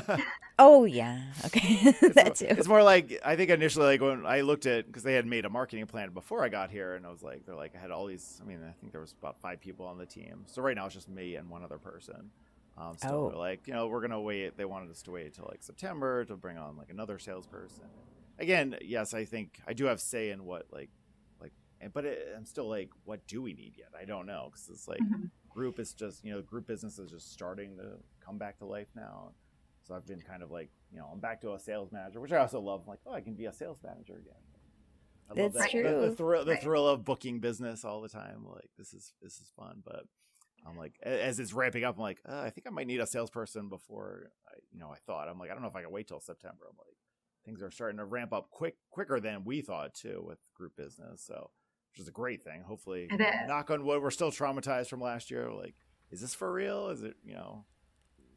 oh 0.58 0.84
yeah, 0.84 1.22
okay, 1.46 1.90
that 2.14 2.36
too. 2.36 2.46
It's 2.48 2.68
more 2.68 2.82
like 2.82 3.20
I 3.24 3.36
think 3.36 3.50
initially, 3.50 3.86
like 3.86 4.00
when 4.00 4.24
I 4.24 4.42
looked 4.42 4.66
at 4.66 4.86
because 4.86 5.02
they 5.02 5.14
had 5.14 5.26
made 5.26 5.44
a 5.44 5.50
marketing 5.50 5.86
plan 5.86 6.10
before 6.10 6.44
I 6.44 6.48
got 6.48 6.70
here, 6.70 6.94
and 6.94 7.04
I 7.04 7.10
was 7.10 7.22
like, 7.22 7.44
they're 7.44 7.56
like 7.56 7.74
I 7.76 7.78
had 7.78 7.90
all 7.90 8.06
these. 8.06 8.40
I 8.42 8.46
mean, 8.46 8.60
I 8.62 8.72
think 8.80 8.92
there 8.92 9.00
was 9.00 9.14
about 9.18 9.40
five 9.40 9.60
people 9.60 9.86
on 9.86 9.98
the 9.98 10.06
team. 10.06 10.44
So 10.46 10.62
right 10.62 10.76
now 10.76 10.86
it's 10.86 10.94
just 10.94 11.08
me 11.08 11.36
and 11.36 11.50
one 11.50 11.64
other 11.64 11.78
person. 11.78 12.30
Um, 12.78 12.96
still, 12.96 13.32
oh. 13.34 13.38
like 13.38 13.66
you 13.66 13.74
know, 13.74 13.88
we're 13.88 14.00
gonna 14.00 14.20
wait. 14.20 14.56
They 14.56 14.64
wanted 14.64 14.90
us 14.90 15.02
to 15.02 15.10
wait 15.10 15.26
until 15.26 15.46
like 15.50 15.62
September 15.62 16.24
to 16.24 16.36
bring 16.36 16.56
on 16.56 16.76
like 16.76 16.90
another 16.90 17.18
salesperson. 17.18 17.84
Again, 18.38 18.76
yes, 18.80 19.12
I 19.12 19.24
think 19.24 19.60
I 19.66 19.72
do 19.72 19.86
have 19.86 20.00
say 20.00 20.30
in 20.30 20.44
what 20.44 20.66
like 20.70 20.90
like, 21.40 21.52
but 21.92 22.04
it, 22.04 22.28
I'm 22.36 22.46
still 22.46 22.68
like, 22.68 22.90
what 23.04 23.26
do 23.26 23.42
we 23.42 23.52
need 23.52 23.74
yet? 23.76 23.90
I 24.00 24.04
don't 24.04 24.26
know 24.26 24.50
because 24.50 24.68
it's 24.70 24.86
like. 24.86 25.00
Mm-hmm 25.00 25.26
group 25.52 25.78
is 25.78 25.92
just 25.92 26.24
you 26.24 26.32
know 26.32 26.40
group 26.42 26.66
business 26.66 26.98
is 26.98 27.10
just 27.10 27.32
starting 27.32 27.76
to 27.76 27.98
come 28.24 28.38
back 28.38 28.58
to 28.58 28.64
life 28.64 28.88
now 28.94 29.32
so 29.82 29.94
i've 29.94 30.06
been 30.06 30.20
kind 30.20 30.42
of 30.42 30.50
like 30.50 30.70
you 30.90 30.98
know 30.98 31.08
i'm 31.12 31.20
back 31.20 31.40
to 31.40 31.52
a 31.52 31.58
sales 31.58 31.90
manager 31.92 32.20
which 32.20 32.32
i 32.32 32.38
also 32.38 32.60
love 32.60 32.82
I'm 32.84 32.88
like 32.88 33.00
oh 33.06 33.12
i 33.12 33.20
can 33.20 33.34
be 33.34 33.46
a 33.46 33.52
sales 33.52 33.78
manager 33.84 34.14
again 34.14 34.40
I 35.30 35.34
That's 35.34 35.56
that. 35.56 35.70
true. 35.70 35.82
The, 35.82 36.08
the, 36.08 36.16
thrill, 36.16 36.44
the 36.44 36.56
thrill 36.56 36.86
of 36.86 37.04
booking 37.04 37.40
business 37.40 37.84
all 37.84 38.00
the 38.00 38.08
time. 38.08 38.44
Like 38.46 38.68
this 38.76 38.92
is 38.92 39.12
this 39.22 39.34
is 39.34 39.50
fun, 39.56 39.82
but 39.84 40.04
I'm 40.66 40.76
like 40.76 40.94
as 41.02 41.38
it's 41.38 41.52
ramping 41.52 41.84
up. 41.84 41.96
I'm 41.96 42.02
like, 42.02 42.20
uh, 42.28 42.40
I 42.40 42.50
think 42.50 42.66
I 42.66 42.70
might 42.70 42.86
need 42.86 43.00
a 43.00 43.06
salesperson 43.06 43.68
before 43.68 44.30
I, 44.48 44.58
you 44.72 44.78
know, 44.78 44.90
I 44.90 44.98
thought. 45.06 45.28
I'm 45.28 45.38
like, 45.38 45.50
I 45.50 45.54
don't 45.54 45.62
know 45.62 45.68
if 45.68 45.76
I 45.76 45.82
can 45.82 45.90
wait 45.90 46.08
till 46.08 46.20
September. 46.20 46.64
I'm 46.70 46.76
like, 46.78 46.96
things 47.44 47.62
are 47.62 47.70
starting 47.70 47.98
to 47.98 48.04
ramp 48.04 48.32
up 48.32 48.50
quick 48.50 48.76
quicker 48.90 49.20
than 49.20 49.44
we 49.44 49.60
thought 49.60 49.94
too 49.94 50.22
with 50.26 50.38
group 50.54 50.76
business. 50.76 51.24
So 51.26 51.50
which 51.92 52.00
is 52.00 52.08
a 52.08 52.12
great 52.12 52.42
thing. 52.42 52.62
Hopefully, 52.62 53.08
knock 53.46 53.70
on 53.70 53.84
wood, 53.84 54.02
we're 54.02 54.10
still 54.10 54.30
traumatized 54.30 54.88
from 54.88 55.00
last 55.00 55.30
year. 55.30 55.50
Like, 55.50 55.74
is 56.10 56.20
this 56.20 56.34
for 56.34 56.50
real? 56.50 56.88
Is 56.88 57.02
it, 57.02 57.16
you 57.22 57.34
know, 57.34 57.64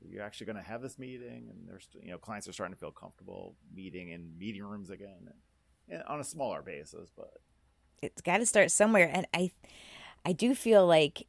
you're 0.10 0.24
actually 0.24 0.48
going 0.48 0.58
to 0.58 0.62
have 0.62 0.82
this 0.82 1.00
meeting? 1.00 1.48
And 1.50 1.68
there's, 1.68 1.88
you 2.02 2.12
know, 2.12 2.18
clients 2.18 2.50
are 2.50 2.54
starting 2.54 2.74
to 2.74 2.80
feel 2.80 2.92
comfortable 2.92 3.56
meeting 3.74 4.10
in 4.10 4.38
meeting 4.38 4.64
rooms 4.64 4.90
again 4.90 5.30
and, 5.88 5.96
and 6.00 6.04
on 6.04 6.20
a 6.20 6.24
smaller 6.24 6.62
basis, 6.62 7.10
but 7.16 7.32
it's 8.02 8.22
got 8.22 8.38
to 8.40 8.46
start 8.46 8.72
somewhere. 8.72 9.10
And 9.12 9.26
I, 9.34 9.52
I 10.26 10.34
do 10.34 10.54
feel 10.54 10.86
like 10.86 11.26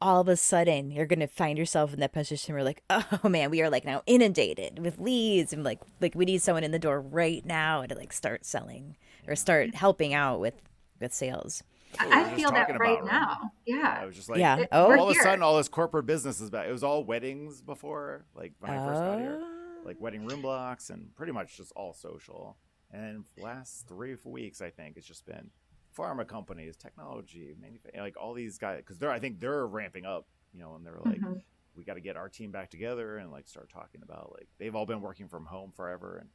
all 0.00 0.22
of 0.22 0.28
a 0.28 0.36
sudden 0.36 0.90
you're 0.90 1.06
going 1.06 1.20
to 1.20 1.26
find 1.26 1.58
yourself 1.58 1.92
in 1.92 2.00
that 2.00 2.12
position 2.12 2.54
where 2.54 2.62
like 2.62 2.82
oh 2.90 3.30
man 3.30 3.48
we 3.48 3.62
are 3.62 3.70
like 3.70 3.86
now 3.86 4.02
inundated 4.04 4.78
with 4.78 4.98
leads 4.98 5.54
and 5.54 5.64
like 5.64 5.80
like 6.02 6.14
we 6.14 6.26
need 6.26 6.42
someone 6.42 6.62
in 6.62 6.70
the 6.70 6.78
door 6.78 7.00
right 7.00 7.46
now 7.46 7.82
to 7.86 7.94
like 7.94 8.12
start 8.12 8.44
selling 8.44 8.94
or 9.26 9.34
start 9.34 9.74
helping 9.74 10.12
out 10.12 10.38
with 10.38 10.52
with 11.00 11.14
sales. 11.14 11.62
I 11.98 12.34
feel 12.34 12.50
that 12.50 12.78
right 12.78 13.04
now. 13.04 13.52
Yeah. 13.64 13.98
I 14.00 14.04
was 14.06 14.14
just 14.14 14.28
like, 14.28 14.38
yeah. 14.38 14.58
It, 14.58 14.68
oh. 14.72 14.98
all 14.98 15.10
of 15.10 15.16
a 15.16 15.20
sudden, 15.20 15.42
all 15.42 15.56
this 15.56 15.68
corporate 15.68 16.06
business 16.06 16.40
is 16.40 16.50
back. 16.50 16.68
It 16.68 16.72
was 16.72 16.82
all 16.82 17.04
weddings 17.04 17.62
before, 17.62 18.24
like 18.34 18.52
when 18.58 18.70
I 18.70 18.84
first 18.84 19.00
got 19.00 19.18
here, 19.18 19.40
oh. 19.42 19.82
like 19.84 20.00
wedding 20.00 20.26
room 20.26 20.42
blocks 20.42 20.90
and 20.90 21.14
pretty 21.14 21.32
much 21.32 21.56
just 21.56 21.72
all 21.72 21.94
social. 21.94 22.56
And 22.92 23.24
last 23.38 23.88
three 23.88 24.12
or 24.12 24.16
four 24.16 24.32
weeks, 24.32 24.60
I 24.60 24.70
think 24.70 24.96
it's 24.96 25.06
just 25.06 25.26
been 25.26 25.50
pharma 25.96 26.26
companies, 26.26 26.76
technology, 26.76 27.54
manufacturing, 27.60 28.02
like 28.02 28.16
all 28.20 28.34
these 28.34 28.58
guys, 28.58 28.78
because 28.78 28.98
they're, 28.98 29.10
I 29.10 29.18
think 29.18 29.40
they're 29.40 29.66
ramping 29.66 30.04
up, 30.04 30.26
you 30.52 30.60
know, 30.60 30.74
and 30.74 30.84
they're 30.84 31.00
like, 31.04 31.20
mm-hmm. 31.20 31.38
we 31.76 31.84
got 31.84 31.94
to 31.94 32.00
get 32.00 32.16
our 32.16 32.28
team 32.28 32.50
back 32.50 32.70
together 32.70 33.16
and 33.16 33.32
like 33.32 33.48
start 33.48 33.70
talking 33.70 34.02
about 34.02 34.32
like 34.32 34.48
they've 34.58 34.74
all 34.74 34.86
been 34.86 35.00
working 35.00 35.28
from 35.28 35.46
home 35.46 35.72
forever 35.74 36.18
and 36.18 36.28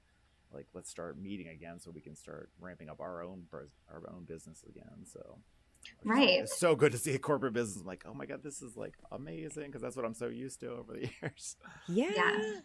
like 0.53 0.67
let's 0.73 0.89
start 0.89 1.19
meeting 1.19 1.47
again 1.47 1.79
so 1.79 1.91
we 1.91 2.01
can 2.01 2.15
start 2.15 2.49
ramping 2.59 2.89
up 2.89 2.99
our 2.99 3.23
own 3.23 3.43
our 3.53 4.03
own 4.13 4.25
business 4.25 4.63
again 4.67 5.05
so 5.05 5.39
Right. 6.03 6.39
It's 6.39 6.59
so 6.59 6.75
good 6.75 6.91
to 6.93 6.97
see 6.97 7.13
a 7.13 7.19
corporate 7.19 7.53
business. 7.53 7.81
I'm 7.81 7.85
like, 7.85 8.03
oh 8.07 8.13
my 8.13 8.25
God, 8.25 8.41
this 8.43 8.63
is 8.63 8.75
like 8.75 8.95
amazing 9.11 9.67
because 9.67 9.83
that's 9.83 9.95
what 9.95 10.03
I'm 10.03 10.15
so 10.15 10.27
used 10.27 10.59
to 10.61 10.71
over 10.71 10.93
the 10.93 11.01
years. 11.21 11.57
Yeah. 11.87 12.09
Yes. 12.15 12.61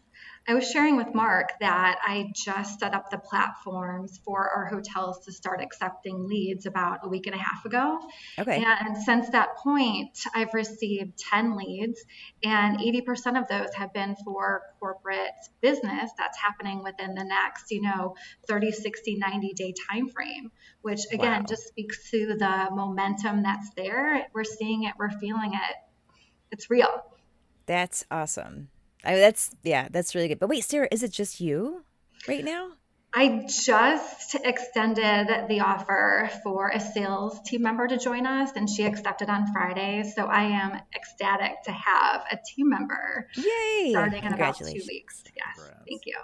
I 0.47 0.55
was 0.55 0.69
sharing 0.69 0.97
with 0.97 1.13
Mark 1.13 1.49
that 1.59 1.99
I 2.01 2.31
just 2.35 2.79
set 2.79 2.95
up 2.95 3.11
the 3.11 3.19
platforms 3.19 4.19
for 4.25 4.49
our 4.49 4.65
hotels 4.65 5.23
to 5.25 5.31
start 5.31 5.61
accepting 5.61 6.27
leads 6.27 6.65
about 6.65 7.01
a 7.03 7.07
week 7.07 7.27
and 7.27 7.35
a 7.35 7.37
half 7.37 7.63
ago. 7.63 7.99
Okay. 8.39 8.63
And 8.63 8.97
since 8.97 9.29
that 9.29 9.57
point, 9.57 10.17
I've 10.33 10.53
received 10.55 11.19
10 11.19 11.55
leads, 11.57 12.03
and 12.43 12.79
80% 12.79 13.39
of 13.39 13.47
those 13.47 13.73
have 13.75 13.93
been 13.93 14.15
for 14.25 14.61
corporate 14.79 15.31
business 15.61 16.11
that's 16.17 16.37
happening 16.37 16.83
within 16.83 17.13
the 17.13 17.23
next, 17.23 17.71
you 17.71 17.81
know, 17.81 18.15
30, 18.47 18.71
60, 18.71 19.15
90 19.17 19.53
day 19.53 19.73
time 19.89 20.09
frame, 20.09 20.51
which 20.81 21.01
again 21.11 21.41
wow. 21.41 21.45
just 21.47 21.67
speaks 21.67 22.09
to 22.11 22.35
the 22.37 22.67
momentum 22.71 22.97
momentum 22.97 23.43
that's 23.43 23.69
there. 23.75 24.27
We're 24.33 24.43
seeing 24.43 24.83
it, 24.83 24.93
we're 24.97 25.11
feeling 25.11 25.53
it. 25.53 25.75
It's 26.51 26.69
real. 26.69 27.05
That's 27.65 28.05
awesome. 28.09 28.69
I 29.03 29.15
that's 29.15 29.51
yeah, 29.63 29.87
that's 29.91 30.15
really 30.15 30.27
good. 30.27 30.39
But 30.39 30.49
wait, 30.49 30.63
Sarah, 30.63 30.87
is 30.91 31.03
it 31.03 31.11
just 31.11 31.39
you 31.39 31.83
right 32.27 32.43
now? 32.43 32.71
I 33.13 33.47
just 33.47 34.35
extended 34.43 35.47
the 35.47 35.61
offer 35.61 36.29
for 36.43 36.69
a 36.69 36.79
sales 36.79 37.39
team 37.45 37.63
member 37.63 37.87
to 37.87 37.97
join 37.97 38.25
us, 38.25 38.51
and 38.55 38.69
she 38.69 38.83
accepted 38.83 39.29
on 39.29 39.51
Friday. 39.53 40.03
So 40.15 40.25
I 40.25 40.43
am 40.43 40.79
ecstatic 40.95 41.63
to 41.63 41.71
have 41.71 42.25
a 42.31 42.37
team 42.55 42.69
member. 42.69 43.27
Yay! 43.35 43.91
Starting 43.91 44.23
in 44.23 44.33
about 44.33 44.57
two 44.57 44.65
weeks. 44.65 45.23
Yes, 45.35 45.55
Congrats. 45.55 45.83
thank 45.87 46.05
you. 46.05 46.15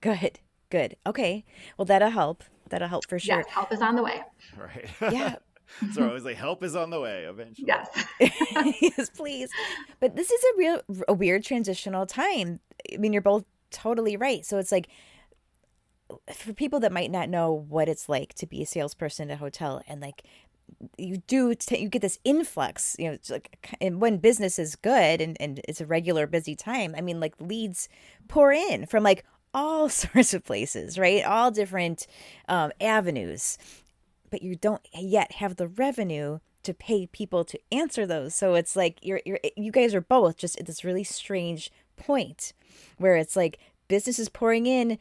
Good, 0.00 0.40
good. 0.70 0.96
Okay, 1.06 1.44
well 1.76 1.84
that'll 1.84 2.10
help. 2.10 2.44
That'll 2.70 2.88
help 2.88 3.08
for 3.08 3.18
sure. 3.18 3.36
Yes, 3.36 3.46
help 3.48 3.72
is 3.72 3.82
on 3.82 3.96
the 3.96 4.02
way. 4.02 4.22
Right. 4.56 4.88
yeah. 5.12 5.36
so 5.92 6.08
I 6.08 6.12
was 6.12 6.24
like, 6.24 6.36
help 6.36 6.62
is 6.62 6.74
on 6.74 6.90
the 6.90 7.00
way 7.00 7.24
eventually. 7.24 7.68
Yes. 7.68 7.88
yes, 8.80 9.10
please. 9.10 9.50
But 10.00 10.16
this 10.16 10.30
is 10.30 10.42
a 10.42 10.58
real 10.58 10.82
a 11.08 11.12
weird 11.12 11.44
transitional 11.44 12.06
time. 12.06 12.60
I 12.92 12.96
mean, 12.96 13.12
you're 13.12 13.22
both 13.22 13.44
totally 13.70 14.16
right. 14.16 14.44
So 14.44 14.58
it's 14.58 14.72
like 14.72 14.88
for 16.34 16.52
people 16.52 16.80
that 16.80 16.92
might 16.92 17.10
not 17.10 17.28
know 17.28 17.52
what 17.52 17.88
it's 17.88 18.08
like 18.08 18.34
to 18.34 18.46
be 18.46 18.62
a 18.62 18.66
salesperson 18.66 19.30
at 19.30 19.34
a 19.34 19.38
hotel 19.38 19.82
and 19.86 20.00
like 20.00 20.22
you 20.96 21.16
do 21.26 21.54
you 21.72 21.88
get 21.88 22.00
this 22.02 22.18
influx 22.24 22.94
you 22.98 23.10
know 23.10 23.18
like 23.28 23.76
and 23.80 24.00
when 24.00 24.18
business 24.18 24.58
is 24.58 24.76
good 24.76 25.20
and, 25.20 25.36
and 25.40 25.60
it's 25.66 25.80
a 25.80 25.86
regular 25.86 26.26
busy 26.28 26.54
time 26.54 26.94
i 26.96 27.00
mean 27.00 27.18
like 27.18 27.34
leads 27.40 27.88
pour 28.28 28.52
in 28.52 28.86
from 28.86 29.02
like 29.02 29.24
all 29.52 29.88
sorts 29.88 30.34
of 30.34 30.44
places 30.44 30.98
right? 30.98 31.24
All 31.24 31.50
different 31.50 32.06
um, 32.48 32.72
avenues. 32.80 33.58
But 34.30 34.42
you 34.42 34.54
don't 34.54 34.86
yet 34.94 35.32
have 35.32 35.56
the 35.56 35.66
revenue 35.66 36.38
to 36.62 36.74
pay 36.74 37.06
people 37.06 37.44
to 37.44 37.58
answer 37.72 38.06
those. 38.06 38.34
So 38.34 38.54
it's 38.54 38.76
like 38.76 38.98
you're, 39.02 39.20
you're 39.24 39.40
you 39.56 39.72
guys 39.72 39.94
are 39.94 40.00
both 40.00 40.36
just 40.36 40.58
at 40.60 40.66
this 40.66 40.84
really 40.84 41.04
strange 41.04 41.72
point 41.96 42.52
where 42.98 43.16
it's 43.16 43.34
like 43.34 43.58
business 43.88 44.18
is 44.18 44.28
pouring 44.28 44.66
in 44.66 44.98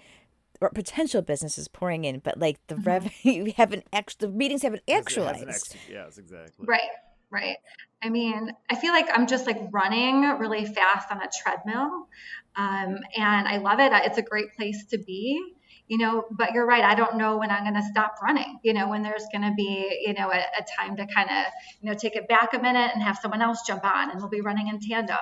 or 0.62 0.70
potential 0.70 1.22
businesses 1.22 1.68
pouring 1.68 2.06
in, 2.06 2.20
but 2.20 2.38
like 2.38 2.60
the 2.68 2.76
mm-hmm. 2.76 2.84
revenue 2.84 3.54
haven't 3.58 3.86
actually 3.94 4.28
the 4.28 4.34
meetings 4.34 4.62
haven't 4.62 4.84
actualized. 4.90 5.48
Ex- 5.48 5.76
yes, 5.90 6.18
exactly. 6.18 6.66
Right, 6.68 6.90
right. 7.32 7.58
I 8.02 8.10
mean, 8.10 8.52
I 8.70 8.76
feel 8.76 8.92
like 8.92 9.08
I'm 9.14 9.28
just 9.28 9.46
like 9.46 9.60
running 9.72 10.22
really 10.40 10.66
fast 10.66 11.12
on 11.12 11.22
a 11.22 11.30
treadmill, 11.42 12.08
um, 12.56 12.98
and 13.18 13.48
I 13.48 13.58
love 13.58 13.80
it. 13.80 13.92
It's 14.06 14.18
a 14.18 14.22
great 14.22 14.56
place 14.56 14.86
to 14.88 14.98
be. 14.98 15.54
You 15.88 15.98
know, 15.98 16.26
but 16.30 16.52
you're 16.54 16.68
right. 16.68 16.84
I 16.84 16.94
don't 16.94 17.18
know 17.18 17.38
when 17.38 17.50
I'm 17.50 17.64
going 17.64 17.74
to 17.74 17.82
stop 17.82 18.22
running. 18.22 18.60
You 18.62 18.74
know, 18.74 18.90
when 18.90 19.02
there's 19.02 19.26
going 19.32 19.42
to 19.42 19.56
be, 19.58 20.04
you 20.06 20.14
know, 20.14 20.32
a, 20.32 20.38
a 20.38 20.64
time 20.78 20.96
to 20.98 21.08
kind 21.08 21.28
of, 21.32 21.52
you 21.82 21.90
know, 21.90 21.98
take 21.98 22.16
it 22.16 22.28
back 22.28 22.54
a 22.54 22.60
minute 22.60 22.92
and 22.94 23.02
have 23.02 23.18
someone 23.20 23.42
else 23.42 23.64
jump 23.66 23.84
on, 23.84 24.12
and 24.12 24.20
we'll 24.20 24.30
be 24.30 24.42
running 24.42 24.68
in 24.68 24.80
tandem. 24.80 25.18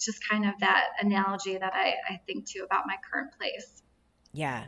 Just 0.00 0.26
kind 0.26 0.46
of 0.48 0.54
that 0.60 0.86
analogy 1.00 1.58
that 1.58 1.74
I, 1.74 1.96
I 2.08 2.20
think 2.26 2.46
too 2.46 2.62
about 2.64 2.84
my 2.86 2.96
current 3.12 3.32
place. 3.38 3.82
Yeah. 4.32 4.66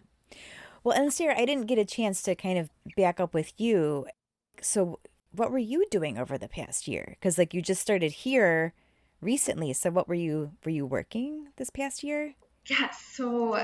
Well, 0.84 0.96
and 0.96 1.12
Sarah, 1.12 1.38
I 1.38 1.44
didn't 1.44 1.66
get 1.66 1.78
a 1.78 1.84
chance 1.84 2.22
to 2.22 2.34
kind 2.34 2.58
of 2.58 2.70
back 2.96 3.20
up 3.20 3.34
with 3.34 3.52
you. 3.58 4.06
So, 4.60 4.98
what 5.30 5.50
were 5.50 5.58
you 5.58 5.86
doing 5.90 6.18
over 6.18 6.36
the 6.36 6.48
past 6.48 6.88
year? 6.88 7.16
Because 7.18 7.38
like 7.38 7.54
you 7.54 7.62
just 7.62 7.80
started 7.80 8.12
here 8.12 8.74
recently. 9.20 9.72
So, 9.72 9.90
what 9.90 10.08
were 10.08 10.14
you 10.14 10.52
were 10.64 10.72
you 10.72 10.84
working 10.84 11.48
this 11.56 11.70
past 11.70 12.02
year? 12.02 12.34
Yeah. 12.66 12.90
So, 12.90 13.54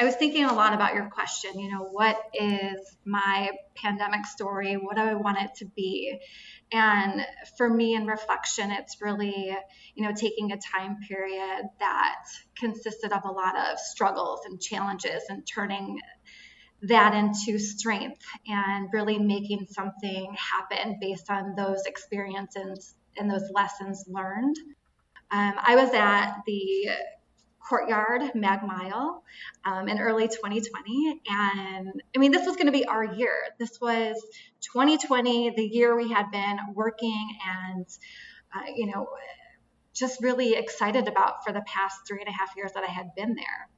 I 0.00 0.04
was 0.04 0.16
thinking 0.16 0.44
a 0.44 0.52
lot 0.52 0.72
about 0.72 0.94
your 0.94 1.08
question. 1.08 1.58
You 1.58 1.70
know, 1.70 1.84
what 1.84 2.18
is 2.32 2.96
my 3.04 3.50
pandemic 3.76 4.26
story? 4.26 4.74
What 4.74 4.96
do 4.96 5.02
I 5.02 5.14
want 5.14 5.38
it 5.40 5.54
to 5.56 5.66
be? 5.66 6.18
And 6.72 7.24
for 7.56 7.68
me, 7.68 7.94
in 7.94 8.06
reflection, 8.06 8.70
it's 8.72 9.00
really, 9.00 9.56
you 9.94 10.04
know, 10.04 10.12
taking 10.12 10.52
a 10.52 10.58
time 10.58 10.98
period 11.08 11.68
that 11.78 12.24
consisted 12.58 13.12
of 13.12 13.24
a 13.24 13.30
lot 13.30 13.56
of 13.56 13.78
struggles 13.78 14.40
and 14.46 14.60
challenges 14.60 15.22
and 15.28 15.46
turning 15.46 16.00
that 16.82 17.14
into 17.14 17.58
strength 17.58 18.22
and 18.46 18.88
really 18.92 19.18
making 19.18 19.66
something 19.70 20.34
happen 20.34 20.98
based 21.00 21.30
on 21.30 21.54
those 21.54 21.84
experiences 21.86 22.94
and 23.16 23.30
those 23.30 23.48
lessons 23.52 24.04
learned. 24.08 24.56
Um, 25.30 25.54
I 25.56 25.76
was 25.76 25.92
at 25.94 26.34
the 26.46 26.88
Courtyard 27.68 28.34
Mag 28.34 28.62
Mile 28.62 29.22
um, 29.64 29.88
in 29.88 29.98
early 29.98 30.28
2020. 30.28 31.20
And 31.28 32.02
I 32.14 32.18
mean, 32.18 32.32
this 32.32 32.46
was 32.46 32.56
going 32.56 32.66
to 32.66 32.72
be 32.72 32.84
our 32.84 33.04
year. 33.04 33.34
This 33.58 33.80
was 33.80 34.22
2020, 34.72 35.54
the 35.56 35.62
year 35.62 35.96
we 35.96 36.10
had 36.10 36.30
been 36.30 36.58
working 36.74 37.28
and, 37.46 37.86
uh, 38.54 38.70
you 38.74 38.86
know, 38.86 39.08
just 39.94 40.22
really 40.22 40.54
excited 40.54 41.08
about 41.08 41.44
for 41.44 41.52
the 41.52 41.62
past 41.66 42.00
three 42.06 42.20
and 42.20 42.28
a 42.28 42.32
half 42.32 42.54
years 42.56 42.72
that 42.74 42.84
I 42.84 42.90
had 42.90 43.14
been 43.16 43.34
there. 43.34 43.68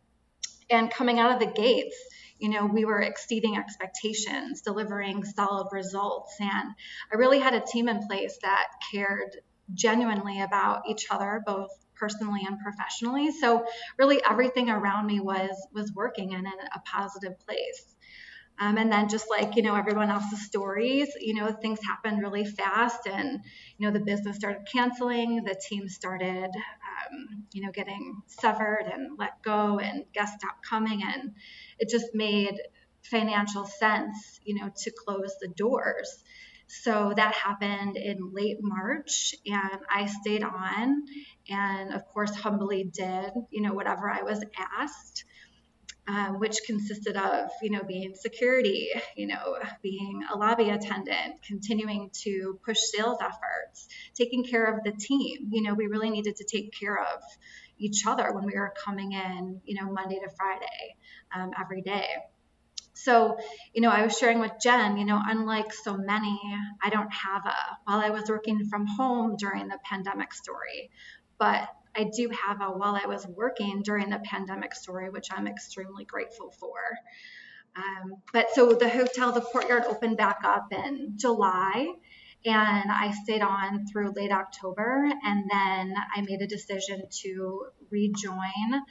And 0.68 0.90
coming 0.90 1.20
out 1.20 1.32
of 1.32 1.38
the 1.38 1.52
gates, 1.52 1.96
you 2.38 2.48
know, 2.48 2.66
we 2.66 2.84
were 2.84 3.00
exceeding 3.00 3.56
expectations, 3.56 4.62
delivering 4.62 5.24
solid 5.24 5.68
results. 5.70 6.34
And 6.40 6.74
I 7.12 7.16
really 7.16 7.38
had 7.38 7.54
a 7.54 7.60
team 7.60 7.88
in 7.88 8.06
place 8.06 8.38
that 8.42 8.66
cared 8.90 9.36
genuinely 9.74 10.40
about 10.40 10.82
each 10.88 11.06
other, 11.10 11.42
both 11.46 11.70
personally 11.98 12.42
and 12.46 12.58
professionally. 12.58 13.30
So 13.32 13.64
really 13.98 14.22
everything 14.28 14.70
around 14.70 15.06
me 15.06 15.20
was 15.20 15.50
was 15.72 15.92
working 15.94 16.34
and 16.34 16.46
in 16.46 16.52
a 16.74 16.80
positive 16.84 17.38
place. 17.40 17.94
Um, 18.58 18.78
and 18.78 18.90
then 18.90 19.10
just 19.10 19.28
like 19.28 19.56
you 19.56 19.62
know 19.62 19.74
everyone 19.74 20.10
else's 20.10 20.46
stories 20.46 21.08
you 21.20 21.34
know 21.34 21.52
things 21.52 21.78
happened 21.86 22.22
really 22.22 22.46
fast 22.46 23.06
and 23.06 23.40
you 23.76 23.86
know 23.86 23.92
the 23.92 24.02
business 24.02 24.36
started 24.36 24.66
canceling 24.72 25.44
the 25.44 25.54
team 25.68 25.90
started 25.90 26.46
um, 26.46 27.44
you 27.52 27.62
know 27.62 27.70
getting 27.70 28.22
severed 28.28 28.90
and 28.90 29.18
let 29.18 29.42
go 29.42 29.78
and 29.78 30.04
guests 30.14 30.36
stopped 30.40 30.64
coming 30.66 31.02
and 31.02 31.32
it 31.78 31.90
just 31.90 32.14
made 32.14 32.54
financial 33.02 33.66
sense 33.66 34.40
you 34.42 34.54
know 34.54 34.70
to 34.74 34.90
close 34.90 35.34
the 35.42 35.48
doors 35.48 36.24
so 36.68 37.12
that 37.14 37.32
happened 37.32 37.96
in 37.96 38.32
late 38.32 38.58
March, 38.60 39.34
and 39.46 39.80
I 39.88 40.06
stayed 40.06 40.42
on, 40.42 41.04
and 41.48 41.94
of 41.94 42.06
course, 42.06 42.34
humbly 42.34 42.84
did, 42.84 43.30
you 43.50 43.62
know, 43.62 43.74
whatever 43.74 44.10
I 44.10 44.22
was 44.22 44.42
asked. 44.78 45.24
Um, 46.08 46.38
which 46.38 46.58
consisted 46.64 47.16
of, 47.16 47.50
you 47.62 47.70
know, 47.70 47.82
being 47.82 48.14
security, 48.14 48.90
you 49.16 49.26
know, 49.26 49.56
being 49.82 50.22
a 50.32 50.38
lobby 50.38 50.70
attendant, 50.70 51.42
continuing 51.44 52.10
to 52.22 52.60
push 52.64 52.78
sales 52.78 53.18
efforts, 53.20 53.88
taking 54.14 54.44
care 54.44 54.66
of 54.66 54.84
the 54.84 54.92
team. 54.92 55.48
You 55.50 55.62
know, 55.62 55.74
we 55.74 55.88
really 55.88 56.10
needed 56.10 56.36
to 56.36 56.44
take 56.44 56.72
care 56.78 56.96
of 56.96 57.20
each 57.76 58.06
other 58.06 58.32
when 58.32 58.46
we 58.46 58.54
were 58.54 58.72
coming 58.84 59.14
in, 59.14 59.60
you 59.64 59.82
know, 59.82 59.90
Monday 59.90 60.20
to 60.20 60.30
Friday 60.36 60.96
um, 61.34 61.50
every 61.60 61.82
day. 61.82 62.06
So, 62.94 63.36
you 63.74 63.82
know, 63.82 63.90
I 63.90 64.04
was 64.04 64.16
sharing 64.16 64.38
with 64.38 64.52
Jen, 64.62 64.96
you 64.98 65.04
know, 65.04 65.20
unlike 65.20 65.72
so 65.72 65.96
many, 65.96 66.40
I 66.80 66.88
don't 66.88 67.12
have 67.12 67.44
a, 67.46 67.56
while 67.84 68.00
I 68.00 68.10
was 68.10 68.28
working 68.28 68.68
from 68.68 68.86
home 68.86 69.34
during 69.36 69.66
the 69.66 69.78
pandemic 69.84 70.32
story, 70.32 70.90
but 71.38 71.68
I 71.96 72.10
do 72.14 72.30
have 72.46 72.60
a 72.60 72.70
while 72.70 72.98
I 73.02 73.06
was 73.06 73.26
working 73.26 73.82
during 73.82 74.10
the 74.10 74.18
pandemic 74.18 74.74
story, 74.74 75.08
which 75.08 75.28
I'm 75.30 75.46
extremely 75.46 76.04
grateful 76.04 76.50
for. 76.50 76.78
Um, 77.76 78.22
but 78.32 78.50
so 78.52 78.72
the 78.72 78.88
hotel, 78.88 79.32
the 79.32 79.40
courtyard 79.40 79.84
opened 79.86 80.16
back 80.16 80.38
up 80.44 80.72
in 80.72 81.14
July 81.16 81.86
and 82.44 82.90
I 82.90 83.12
stayed 83.24 83.42
on 83.42 83.86
through 83.86 84.12
late 84.12 84.30
October. 84.30 85.10
And 85.24 85.44
then 85.50 85.94
I 86.14 86.20
made 86.22 86.40
a 86.42 86.46
decision 86.46 87.02
to 87.22 87.66
rejoin 87.90 88.82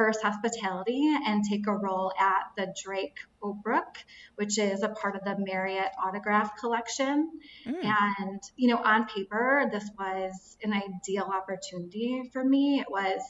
First 0.00 0.22
Hospitality 0.22 1.14
and 1.26 1.44
take 1.44 1.66
a 1.66 1.72
role 1.72 2.10
at 2.18 2.44
the 2.56 2.74
Drake 2.82 3.18
Oakbrook, 3.42 3.98
which 4.36 4.58
is 4.58 4.82
a 4.82 4.88
part 4.88 5.14
of 5.14 5.24
the 5.24 5.36
Marriott 5.38 5.90
Autograph 6.02 6.56
Collection. 6.58 7.30
Mm. 7.66 7.84
And, 7.84 8.40
you 8.56 8.68
know, 8.68 8.78
on 8.78 9.04
paper, 9.04 9.68
this 9.70 9.90
was 9.98 10.56
an 10.62 10.72
ideal 10.72 11.24
opportunity 11.30 12.22
for 12.32 12.42
me. 12.42 12.80
It 12.80 12.86
was 12.90 13.20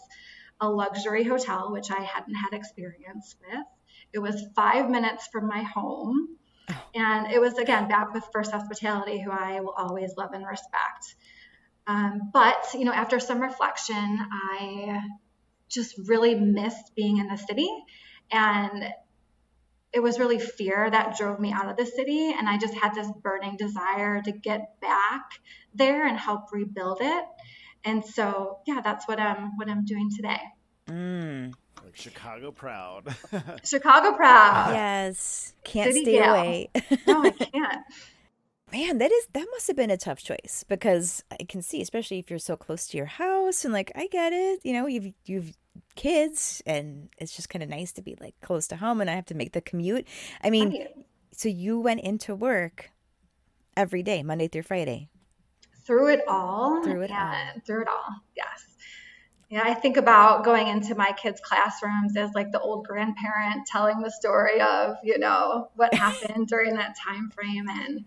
a 0.61 0.68
luxury 0.68 1.25
hotel, 1.25 1.73
which 1.73 1.91
I 1.91 2.03
hadn't 2.03 2.37
had 2.37 2.53
experience 2.53 3.35
with. 3.41 3.66
It 4.12 4.21
was 4.21 4.41
five 4.55 4.89
minutes 4.89 5.27
from 5.27 5.49
my 5.49 5.64
home. 5.64 6.37
Oh. 6.71 6.75
And 6.95 7.33
it 7.33 7.41
was, 7.41 7.59
again, 7.59 7.89
back 7.89 8.14
with 8.14 8.23
First 8.33 8.53
Hospitality, 8.53 9.18
who 9.18 9.33
I 9.33 9.61
will 9.61 9.75
always 9.77 10.12
love 10.16 10.35
and 10.35 10.47
respect. 10.47 11.16
Um, 11.89 12.31
but, 12.33 12.64
you 12.75 12.85
know, 12.85 12.93
after 12.93 13.18
some 13.18 13.41
reflection, 13.41 14.21
I 14.53 15.01
just 15.71 15.97
really 16.07 16.35
missed 16.35 16.95
being 16.95 17.18
in 17.18 17.29
the 17.29 17.37
city. 17.37 17.68
And 18.31 18.85
it 19.93 20.01
was 20.01 20.18
really 20.18 20.39
fear 20.39 20.89
that 20.89 21.16
drove 21.16 21.41
me 21.41 21.53
out 21.53 21.68
of 21.68 21.77
the 21.77 21.87
city. 21.87 22.33
And 22.37 22.49
I 22.49 22.59
just 22.59 22.75
had 22.75 22.95
this 22.95 23.09
burning 23.23 23.57
desire 23.57 24.23
to 24.23 24.33
get 24.33 24.81
back 24.81 25.31
there 25.75 26.07
and 26.07 26.18
help 26.18 26.53
rebuild 26.53 26.99
it. 27.01 27.25
And 27.85 28.05
so, 28.05 28.59
yeah, 28.66 28.81
that's 28.83 29.09
what 29.09 29.18
I'm 29.18 29.57
what 29.57 29.68
I'm 29.68 29.85
doing 29.85 30.11
today. 30.14 30.41
Mm. 30.87 31.55
Like 31.83 31.97
Chicago 31.97 32.53
proud. 32.53 33.14
Chicago 33.64 34.12
proud. 34.12 34.75
Yes. 34.75 35.55
Can't 35.64 35.93
City 35.93 36.05
stay 36.05 36.18
away. 36.18 36.71
no, 37.07 37.25
I 37.25 37.31
can't. 37.31 37.83
Man, 38.73 38.99
that 38.99 39.11
is 39.11 39.27
that 39.33 39.47
must 39.51 39.66
have 39.66 39.77
been 39.77 39.91
a 39.91 39.97
tough 39.97 40.23
choice 40.23 40.64
because 40.68 41.25
I 41.33 41.45
can 41.49 41.62
see, 41.62 41.81
especially 41.83 42.18
if 42.18 42.31
you're 42.31 42.39
so 42.39 42.57
close 42.57 42.87
to 42.89 42.97
your 42.97 43.07
house 43.07 43.64
and 43.64 43.73
like 43.75 43.91
I 43.97 44.07
get 44.07 44.33
it, 44.33 44.61
you 44.62 44.73
know, 44.73 44.87
you've 44.87 45.12
you've 45.25 45.57
kids 45.95 46.62
and 46.66 47.09
it's 47.18 47.35
just 47.35 47.49
kind 47.49 47.62
of 47.62 47.68
nice 47.68 47.93
to 47.93 48.03
be 48.03 48.16
like 48.21 48.35
close 48.41 48.66
to 48.68 48.77
home 48.77 49.01
and 49.01 49.11
I 49.11 49.14
have 49.14 49.27
to 49.27 49.35
make 49.35 49.53
the 49.53 49.61
commute. 49.61 50.07
I 50.43 50.51
mean, 50.51 50.71
right. 50.71 50.89
so 51.33 51.49
you 51.49 51.81
went 51.81 52.01
into 52.01 52.35
work 52.35 52.91
every 53.77 54.03
day, 54.03 54.23
Monday 54.23 54.49
through 54.49 54.62
Friday. 54.62 55.09
Through 55.85 56.11
it 56.11 56.21
all. 56.29 56.83
Through 56.83 57.03
it 57.03 57.11
all. 57.11 57.35
Through 57.66 57.83
it 57.83 57.89
all. 57.89 58.14
Yes. 58.37 58.66
Yeah, 59.49 59.62
I 59.64 59.75
think 59.75 59.97
about 59.97 60.45
going 60.45 60.68
into 60.68 60.95
my 60.95 61.12
kids' 61.12 61.41
classrooms 61.41 62.16
as 62.16 62.31
like 62.35 62.53
the 62.53 62.61
old 62.61 62.87
grandparent 62.87 63.66
telling 63.66 64.01
the 64.01 64.11
story 64.11 64.61
of, 64.61 64.97
you 65.03 65.18
know, 65.18 65.71
what 65.75 65.93
happened 66.07 66.47
during 66.47 66.75
that 66.77 66.97
time 66.97 67.31
frame 67.31 67.68
and 67.68 68.05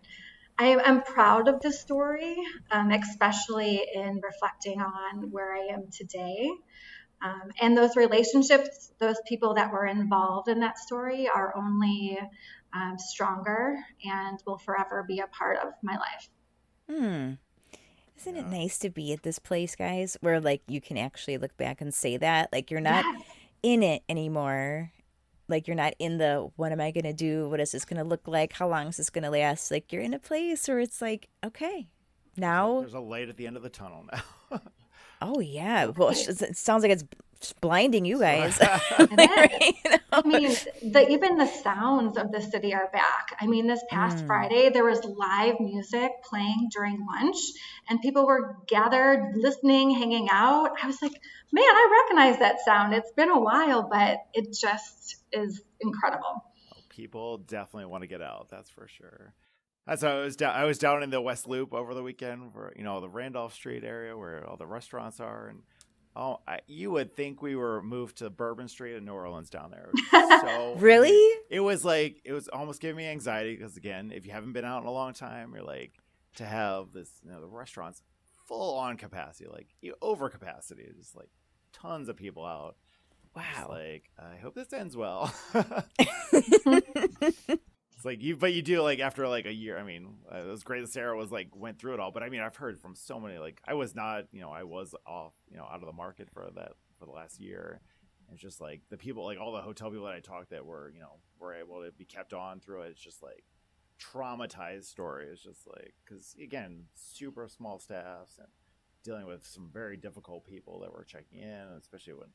I 0.57 0.67
am 0.67 1.01
proud 1.01 1.47
of 1.47 1.61
the 1.61 1.71
story, 1.71 2.37
um, 2.69 2.91
especially 2.91 3.83
in 3.93 4.21
reflecting 4.23 4.81
on 4.81 5.31
where 5.31 5.53
I 5.53 5.73
am 5.73 5.87
today. 5.91 6.49
Um, 7.23 7.51
and 7.61 7.77
those 7.77 7.95
relationships, 7.95 8.91
those 8.99 9.15
people 9.25 9.53
that 9.53 9.71
were 9.71 9.85
involved 9.85 10.49
in 10.49 10.59
that 10.59 10.77
story, 10.77 11.29
are 11.33 11.55
only 11.55 12.19
um, 12.73 12.97
stronger 12.97 13.77
and 14.03 14.39
will 14.45 14.57
forever 14.57 15.03
be 15.07 15.19
a 15.19 15.27
part 15.27 15.57
of 15.57 15.73
my 15.81 15.93
life. 15.95 16.29
Hmm. 16.89 17.33
Isn't 18.17 18.37
it 18.37 18.47
nice 18.47 18.77
to 18.79 18.89
be 18.89 19.13
at 19.13 19.23
this 19.23 19.39
place, 19.39 19.75
guys, 19.75 20.17
where 20.21 20.39
like 20.39 20.61
you 20.67 20.79
can 20.81 20.97
actually 20.97 21.37
look 21.37 21.55
back 21.57 21.81
and 21.81 21.93
say 21.93 22.17
that? 22.17 22.49
Like 22.51 22.71
you're 22.71 22.81
not 22.81 23.05
Yes. 23.05 23.21
in 23.63 23.83
it 23.83 24.03
anymore. 24.07 24.91
Like 25.47 25.67
you're 25.67 25.75
not 25.75 25.93
in 25.99 26.17
the 26.17 26.49
what 26.55 26.71
am 26.71 26.79
I 26.79 26.91
going 26.91 27.03
to 27.03 27.13
do? 27.13 27.49
What 27.49 27.59
is 27.59 27.71
this 27.71 27.85
going 27.85 27.97
to 27.97 28.07
look 28.07 28.27
like? 28.27 28.53
How 28.53 28.67
long 28.67 28.87
is 28.87 28.97
this 28.97 29.09
going 29.09 29.23
to 29.23 29.29
last? 29.29 29.71
Like 29.71 29.91
you're 29.91 30.01
in 30.01 30.13
a 30.13 30.19
place 30.19 30.67
where 30.67 30.79
it's 30.79 31.01
like, 31.01 31.27
okay, 31.43 31.87
now, 32.37 32.79
There's 32.79 32.93
a 32.93 32.99
light 32.99 33.29
at 33.29 33.37
the 33.37 33.45
end 33.45 33.57
of 33.57 33.63
the 33.63 33.69
tunnel 33.69 34.05
now. 34.11 34.61
oh 35.21 35.39
yeah. 35.39 35.87
Well, 35.87 36.09
it 36.09 36.41
it 36.41 36.57
sounds 36.57 36.83
like 36.83 36.91
it's 36.91 37.03
blinding 37.59 38.05
you 38.05 38.19
guys. 38.19 38.57
It 38.99 39.19
is. 39.19 39.75
You 39.83 39.91
know? 39.91 39.97
I 40.13 40.21
mean, 40.27 40.55
the, 40.93 41.09
even 41.09 41.37
the 41.37 41.45
sounds 41.47 42.17
of 42.17 42.31
the 42.31 42.41
city 42.41 42.73
are 42.73 42.89
back. 42.93 43.35
I 43.39 43.47
mean, 43.47 43.67
this 43.67 43.83
past 43.89 44.23
Mm. 44.23 44.27
Friday, 44.27 44.69
there 44.69 44.85
was 44.85 45.03
live 45.03 45.59
music 45.59 46.11
playing 46.23 46.69
during 46.71 47.05
lunch, 47.05 47.37
and 47.89 47.99
people 48.01 48.25
were 48.25 48.57
gathered, 48.67 49.33
listening, 49.35 49.91
hanging 49.91 50.29
out. 50.31 50.71
I 50.81 50.87
was 50.87 51.01
like, 51.01 51.19
man, 51.51 51.63
I 51.65 52.03
recognize 52.03 52.39
that 52.39 52.61
sound. 52.63 52.93
It's 52.93 53.11
been 53.11 53.29
a 53.29 53.39
while, 53.39 53.89
but 53.91 54.19
it 54.33 54.53
just 54.53 55.17
is 55.33 55.61
incredible. 55.81 56.45
People 56.89 57.39
definitely 57.39 57.87
want 57.87 58.03
to 58.03 58.07
get 58.07 58.21
out. 58.21 58.49
That's 58.49 58.69
for 58.69 58.87
sure. 58.87 59.33
That's 59.85 60.01
how 60.01 60.17
I 60.17 60.21
was 60.21 60.35
down. 60.35 60.55
I 60.55 60.63
was 60.63 60.77
down 60.77 61.03
in 61.03 61.09
the 61.09 61.21
West 61.21 61.47
Loop 61.47 61.73
over 61.73 61.93
the 61.93 62.03
weekend, 62.03 62.53
where 62.53 62.71
you 62.75 62.83
know 62.83 63.01
the 63.01 63.09
Randolph 63.09 63.53
Street 63.53 63.83
area 63.83 64.17
where 64.17 64.47
all 64.47 64.57
the 64.57 64.65
restaurants 64.67 65.19
are, 65.19 65.47
and 65.49 65.59
oh, 66.15 66.39
I, 66.47 66.59
you 66.67 66.91
would 66.91 67.15
think 67.15 67.41
we 67.41 67.55
were 67.55 67.81
moved 67.83 68.17
to 68.19 68.29
Bourbon 68.29 68.67
Street 68.69 68.95
in 68.95 69.03
New 69.05 69.13
Orleans 69.13 69.49
down 69.49 69.71
there. 69.71 69.91
So 70.43 70.75
Really? 70.77 71.17
It 71.49 71.59
was 71.61 71.85
like 71.85 72.21
it 72.25 72.33
was 72.33 72.47
almost 72.49 72.81
giving 72.81 72.97
me 72.97 73.07
anxiety 73.07 73.55
because 73.55 73.77
again, 73.77 74.11
if 74.13 74.25
you 74.25 74.31
haven't 74.31 74.53
been 74.53 74.65
out 74.65 74.81
in 74.81 74.87
a 74.87 74.91
long 74.91 75.13
time, 75.13 75.53
you're 75.53 75.63
like 75.63 75.93
to 76.35 76.45
have 76.45 76.91
this, 76.93 77.09
you 77.23 77.31
know, 77.31 77.39
the 77.41 77.47
restaurants 77.47 78.01
full 78.47 78.77
on 78.77 78.97
capacity, 78.97 79.49
like 79.49 79.67
you- 79.81 79.95
over 80.01 80.29
capacity, 80.29 80.85
just 80.97 81.15
like 81.15 81.29
tons 81.71 82.09
of 82.09 82.17
people 82.17 82.45
out. 82.45 82.75
Wow. 83.35 83.67
like 83.69 84.09
I 84.19 84.37
hope 84.37 84.53
this 84.55 84.73
ends 84.73 84.95
well. 84.97 85.33
it's 88.03 88.05
like 88.05 88.21
you, 88.21 88.35
but 88.35 88.51
you 88.51 88.61
do 88.61 88.81
like 88.81 88.99
after 88.99 89.29
like 89.29 89.45
a 89.45 89.53
year. 89.53 89.77
I 89.77 89.83
mean, 89.83 90.15
uh, 90.29 90.39
it 90.39 90.47
was 90.47 90.63
great 90.63 90.81
that 90.81 90.91
Sarah 90.91 91.15
was 91.15 91.31
like 91.31 91.55
went 91.55 91.79
through 91.79 91.93
it 91.93 92.01
all. 92.01 92.11
But 92.11 92.21
I 92.21 92.27
mean, 92.27 92.41
I've 92.41 92.57
heard 92.57 92.77
from 92.77 92.95
so 92.95 93.17
many. 93.17 93.37
Like 93.37 93.61
I 93.65 93.75
was 93.75 93.95
not, 93.95 94.25
you 94.33 94.41
know, 94.41 94.51
I 94.51 94.63
was 94.63 94.93
off, 95.07 95.31
you 95.49 95.55
know, 95.55 95.63
out 95.63 95.79
of 95.79 95.85
the 95.85 95.93
market 95.93 96.27
for 96.29 96.49
that 96.53 96.73
for 96.99 97.05
the 97.05 97.11
last 97.11 97.39
year. 97.39 97.79
It's 98.29 98.41
just 98.41 98.59
like 98.59 98.81
the 98.89 98.97
people, 98.97 99.23
like 99.23 99.39
all 99.39 99.53
the 99.53 99.61
hotel 99.61 99.89
people 99.89 100.05
that 100.05 100.15
I 100.15 100.19
talked 100.19 100.49
that 100.49 100.65
were, 100.65 100.91
you 100.93 100.99
know, 100.99 101.19
were 101.39 101.53
able 101.53 101.81
to 101.81 101.91
be 101.93 102.03
kept 102.03 102.33
on 102.33 102.59
through 102.59 102.81
it. 102.81 102.89
It's 102.89 102.99
just 102.99 103.23
like 103.23 103.45
traumatized 104.01 104.83
story. 104.83 105.27
It's 105.31 105.41
just 105.41 105.65
like 105.65 105.93
because 106.03 106.35
again, 106.43 106.87
super 106.95 107.47
small 107.47 107.79
staffs 107.79 108.37
and 108.37 108.49
dealing 109.05 109.27
with 109.27 109.47
some 109.47 109.69
very 109.71 109.95
difficult 109.95 110.45
people 110.45 110.81
that 110.81 110.91
were 110.91 111.05
checking 111.05 111.39
in, 111.39 111.67
especially 111.79 112.15
when 112.15 112.29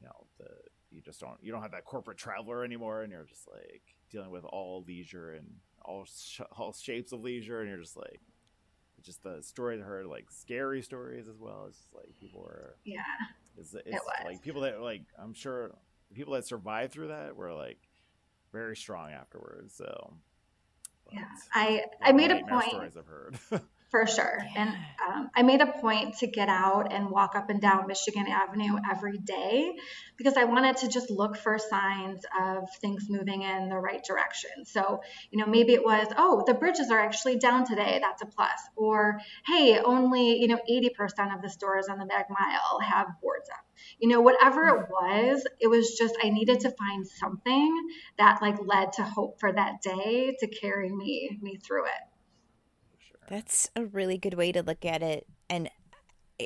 you 0.00 0.06
know 0.06 0.26
the 0.38 0.50
you 0.92 1.00
just 1.00 1.18
don't 1.18 1.38
you 1.42 1.50
don't 1.50 1.62
have 1.62 1.72
that 1.72 1.84
corporate 1.84 2.18
traveler 2.18 2.64
anymore, 2.64 3.02
and 3.02 3.10
you're 3.10 3.24
just 3.24 3.48
like 3.48 3.96
dealing 4.10 4.30
with 4.30 4.44
all 4.44 4.84
leisure 4.86 5.32
and 5.32 5.46
all 5.82 6.04
sh- 6.04 6.40
all 6.56 6.72
shapes 6.72 7.12
of 7.12 7.20
leisure, 7.22 7.60
and 7.60 7.68
you're 7.68 7.78
just 7.80 7.96
like 7.96 8.20
just 9.02 9.22
the 9.22 9.42
stories 9.42 9.80
I 9.80 9.84
heard 9.84 10.06
like 10.06 10.30
scary 10.30 10.82
stories 10.82 11.26
as 11.28 11.38
well. 11.38 11.64
It's 11.68 11.78
just 11.78 11.94
like 11.94 12.16
people 12.20 12.42
were 12.42 12.76
Yeah. 12.84 13.00
it's, 13.56 13.74
it's 13.74 13.86
was. 13.92 14.02
like 14.24 14.42
people 14.42 14.62
that 14.62 14.80
like 14.80 15.02
I'm 15.18 15.32
sure 15.32 15.74
people 16.14 16.34
that 16.34 16.46
survived 16.46 16.92
through 16.92 17.08
that 17.08 17.34
were 17.36 17.54
like 17.54 17.78
very 18.52 18.76
strong 18.76 19.10
afterwards. 19.12 19.74
So 19.74 20.14
Yeah. 21.12 21.24
I, 21.54 21.84
I 22.02 22.12
made 22.12 22.30
a 22.30 22.42
point. 22.44 22.68
Stories 22.70 22.96
I've 22.96 23.06
heard. 23.06 23.38
For 23.90 24.06
sure. 24.06 24.38
And 24.54 24.70
um, 25.04 25.30
I 25.34 25.42
made 25.42 25.60
a 25.60 25.66
point 25.66 26.18
to 26.18 26.28
get 26.28 26.48
out 26.48 26.92
and 26.92 27.10
walk 27.10 27.34
up 27.34 27.50
and 27.50 27.60
down 27.60 27.88
Michigan 27.88 28.26
Avenue 28.28 28.78
every 28.88 29.18
day 29.18 29.72
because 30.16 30.36
I 30.36 30.44
wanted 30.44 30.76
to 30.78 30.88
just 30.88 31.10
look 31.10 31.36
for 31.36 31.58
signs 31.58 32.24
of 32.40 32.68
things 32.80 33.06
moving 33.10 33.42
in 33.42 33.68
the 33.68 33.78
right 33.78 34.02
direction. 34.04 34.64
So, 34.64 35.00
you 35.32 35.40
know, 35.40 35.46
maybe 35.46 35.72
it 35.72 35.82
was, 35.84 36.06
oh, 36.16 36.44
the 36.46 36.54
bridges 36.54 36.92
are 36.92 37.00
actually 37.00 37.38
down 37.38 37.66
today. 37.66 37.98
That's 38.00 38.22
a 38.22 38.26
plus. 38.26 38.60
Or, 38.76 39.18
hey, 39.44 39.80
only, 39.80 40.38
you 40.40 40.46
know, 40.46 40.60
80% 40.70 41.34
of 41.34 41.42
the 41.42 41.50
stores 41.50 41.88
on 41.88 41.98
the 41.98 42.06
Mag 42.06 42.26
Mile 42.30 42.78
have 42.80 43.08
boards 43.20 43.48
up. 43.50 43.64
You 43.98 44.08
know, 44.08 44.20
whatever 44.20 44.68
it 44.68 44.86
was, 44.88 45.44
it 45.58 45.66
was 45.66 45.96
just, 45.98 46.14
I 46.22 46.30
needed 46.30 46.60
to 46.60 46.70
find 46.70 47.04
something 47.08 47.88
that 48.18 48.40
like 48.40 48.58
led 48.64 48.92
to 48.94 49.02
hope 49.02 49.40
for 49.40 49.52
that 49.52 49.82
day 49.82 50.36
to 50.38 50.46
carry 50.46 50.90
me, 50.90 51.36
me 51.42 51.56
through 51.56 51.86
it. 51.86 52.09
That's 53.30 53.70
a 53.76 53.86
really 53.86 54.18
good 54.18 54.34
way 54.34 54.50
to 54.52 54.62
look 54.62 54.84
at 54.84 55.02
it. 55.02 55.26
And 55.48 55.70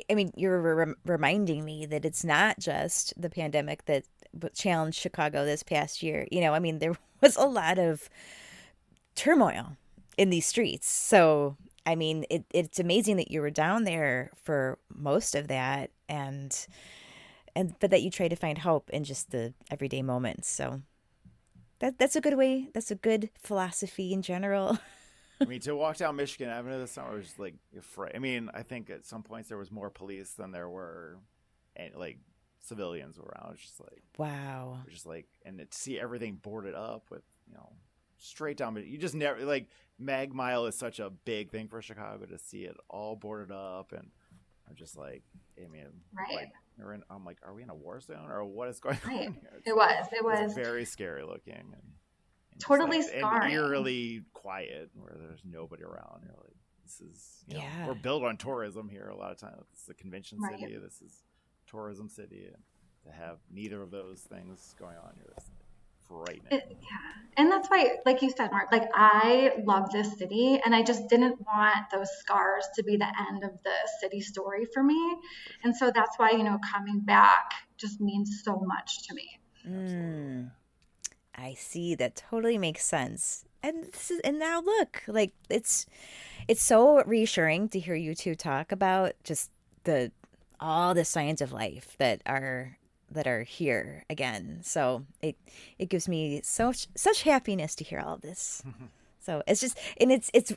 I- 0.09 0.13
mean, 0.13 0.31
you're 0.35 0.75
rem- 0.75 0.97
reminding 1.03 1.65
me 1.65 1.85
that 1.87 2.05
it's 2.05 2.23
not 2.23 2.59
just 2.59 3.13
the 3.19 3.29
pandemic 3.29 3.85
that 3.85 4.05
challenged 4.53 4.99
Chicago 4.99 5.45
this 5.45 5.63
past 5.63 6.03
year. 6.03 6.27
You 6.31 6.41
know, 6.41 6.53
I 6.53 6.59
mean, 6.59 6.79
there 6.79 6.95
was 7.21 7.35
a 7.35 7.45
lot 7.45 7.79
of 7.79 8.07
turmoil 9.15 9.77
in 10.17 10.29
these 10.29 10.45
streets. 10.45 10.87
So, 10.87 11.57
I 11.87 11.95
mean, 11.95 12.25
it, 12.29 12.45
it's 12.51 12.79
amazing 12.79 13.17
that 13.17 13.31
you 13.31 13.41
were 13.41 13.49
down 13.49 13.83
there 13.83 14.31
for 14.35 14.77
most 14.93 15.35
of 15.35 15.47
that 15.47 15.89
and 16.07 16.55
and 17.55 17.73
but 17.79 17.89
that 17.89 18.01
you 18.03 18.11
try 18.11 18.27
to 18.27 18.35
find 18.35 18.59
hope 18.59 18.89
in 18.89 19.05
just 19.05 19.31
the 19.31 19.53
everyday 19.71 20.01
moments. 20.01 20.49
So 20.49 20.81
that 21.79 21.97
that's 21.97 22.15
a 22.15 22.21
good 22.21 22.37
way. 22.37 22.69
That's 22.73 22.91
a 22.91 22.95
good 22.95 23.29
philosophy 23.41 24.13
in 24.13 24.21
general. 24.21 24.77
I 25.41 25.45
mean, 25.45 25.59
to 25.61 25.75
walk 25.75 25.97
down 25.97 26.15
Michigan 26.15 26.49
Avenue 26.49 26.79
this 26.79 26.91
summer 26.91 27.15
was 27.15 27.25
just 27.25 27.39
like 27.39 27.55
afraid. 27.77 28.13
I 28.15 28.19
mean, 28.19 28.49
I 28.53 28.63
think 28.63 28.89
at 28.89 29.05
some 29.05 29.23
points 29.23 29.49
there 29.49 29.57
was 29.57 29.71
more 29.71 29.89
police 29.89 30.31
than 30.31 30.51
there 30.51 30.69
were, 30.69 31.17
and 31.75 31.93
like 31.95 32.19
civilians 32.61 33.19
around. 33.19 33.53
It's 33.53 33.61
just 33.61 33.79
like 33.79 34.01
Wow. 34.17 34.79
We're 34.85 34.91
just 34.93 35.05
like, 35.05 35.27
and 35.45 35.59
to 35.59 35.67
see 35.71 35.99
everything 35.99 36.35
boarded 36.41 36.73
up 36.73 37.05
with, 37.11 37.23
you 37.47 37.53
know, 37.53 37.73
straight 38.17 38.57
down. 38.57 38.75
You 38.85 38.97
just 38.97 39.13
never 39.15 39.43
like 39.45 39.67
Mag 39.99 40.33
Mile 40.33 40.65
is 40.67 40.75
such 40.75 40.99
a 40.99 41.09
big 41.09 41.51
thing 41.51 41.67
for 41.67 41.81
Chicago 41.81 42.25
to 42.25 42.37
see 42.37 42.63
it 42.63 42.75
all 42.89 43.15
boarded 43.15 43.51
up, 43.51 43.91
and 43.91 44.09
I'm 44.69 44.75
just 44.75 44.97
like, 44.97 45.21
I 45.63 45.67
mean, 45.67 45.85
Right. 46.17 46.35
like, 46.35 46.51
we're 46.77 46.93
in, 46.93 47.03
I'm 47.09 47.23
like, 47.23 47.37
are 47.43 47.53
we 47.53 47.61
in 47.63 47.69
a 47.69 47.75
war 47.75 47.99
zone 48.01 48.29
or 48.29 48.43
what 48.43 48.67
is 48.69 48.79
going 48.79 48.97
Right. 49.05 49.27
on 49.27 49.33
here? 49.33 49.51
It's- 49.57 49.61
It 49.65 49.75
was. 49.75 50.07
It 50.11 50.15
it's 50.15 50.23
was. 50.23 50.53
very 50.55 50.85
scary 50.85 51.23
looking. 51.23 51.53
And, 51.53 51.73
and 51.73 51.83
just, 51.93 52.04
Totally 52.59 52.99
like, 52.99 53.07
scarring. 53.07 53.43
And 53.43 53.51
eerily 53.53 54.23
quiet, 54.33 54.89
where 54.95 55.15
there's 55.19 55.41
nobody 55.43 55.83
around. 55.83 56.23
You're 56.23 56.35
like, 56.43 56.55
this 56.83 57.01
is, 57.01 57.43
you 57.47 57.55
know, 57.55 57.61
Yeah. 57.61 57.87
we're 57.87 57.95
built 57.95 58.23
on 58.23 58.37
tourism 58.37 58.89
here 58.89 59.07
a 59.09 59.15
lot 59.17 59.31
of 59.31 59.37
times. 59.37 59.65
It's 59.73 59.89
a 59.89 59.93
convention 59.93 60.39
Right. 60.39 60.59
city. 60.59 60.77
This 60.77 61.01
is 61.01 61.23
tourism 61.67 62.07
city, 62.09 62.45
and 62.47 62.63
to 63.03 63.11
have 63.11 63.39
neither 63.51 63.81
of 63.81 63.91
those 63.91 64.21
things 64.21 64.75
going 64.79 64.97
on, 64.97 65.13
you're 65.17 65.33
just 65.37 65.51
frightening. 66.07 66.51
It, 66.51 66.63
yeah. 66.69 66.87
And 67.37 67.51
that's 67.51 67.67
why, 67.69 67.97
like 68.05 68.21
you 68.21 68.29
said, 68.29 68.51
Mark, 68.51 68.71
like 68.71 68.87
I 68.93 69.53
love 69.63 69.91
this 69.91 70.17
city 70.17 70.61
and 70.63 70.75
I 70.75 70.83
just 70.83 71.09
didn't 71.09 71.41
want 71.41 71.89
those 71.91 72.09
scars 72.19 72.65
to 72.75 72.83
be 72.83 72.95
the 72.97 73.11
end 73.29 73.43
of 73.43 73.51
the 73.63 73.73
city 73.99 74.21
story 74.21 74.65
for 74.65 74.83
me. 74.83 75.17
And 75.63 75.75
so 75.75 75.91
that's 75.93 76.17
why, 76.17 76.31
you 76.31 76.43
know, 76.43 76.59
coming 76.71 76.99
back 76.99 77.53
just 77.77 77.99
means 77.99 78.41
so 78.43 78.57
much 78.59 79.07
to 79.07 79.15
me. 79.15 79.39
Mm, 79.67 80.51
I 81.37 81.53
see. 81.53 81.95
That 81.95 82.15
totally 82.15 82.57
makes 82.57 82.85
sense. 82.85 83.45
And 83.61 83.85
this 83.85 84.11
is, 84.11 84.19
and 84.21 84.39
now 84.39 84.61
look, 84.61 85.03
like 85.07 85.33
it's 85.49 85.85
it's 86.47 86.61
so 86.61 87.03
reassuring 87.03 87.69
to 87.69 87.79
hear 87.79 87.95
you 87.95 88.13
two 88.15 88.35
talk 88.35 88.71
about 88.71 89.13
just 89.23 89.49
the 89.83 90.11
all 90.59 90.93
the 90.93 91.05
signs 91.05 91.41
of 91.41 91.51
life 91.51 91.95
that 91.97 92.21
are 92.25 92.77
that 93.11 93.27
are 93.27 93.43
here 93.43 94.03
again. 94.09 94.59
So 94.63 95.05
it 95.21 95.35
it 95.79 95.89
gives 95.89 96.07
me 96.07 96.41
so 96.43 96.71
such 96.95 97.23
happiness 97.23 97.75
to 97.75 97.83
hear 97.83 97.99
all 97.99 98.15
of 98.15 98.21
this. 98.21 98.61
So 99.25 99.41
it's 99.47 99.59
just 99.59 99.79
and 99.99 100.11
it's 100.11 100.29
it's 100.35 100.53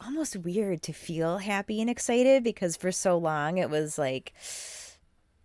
almost 0.00 0.36
weird 0.36 0.82
to 0.82 0.92
feel 0.92 1.38
happy 1.38 1.80
and 1.80 1.90
excited 1.90 2.44
because 2.44 2.76
for 2.76 2.92
so 2.92 3.18
long 3.18 3.58
it 3.58 3.68
was 3.68 3.98
like 3.98 4.32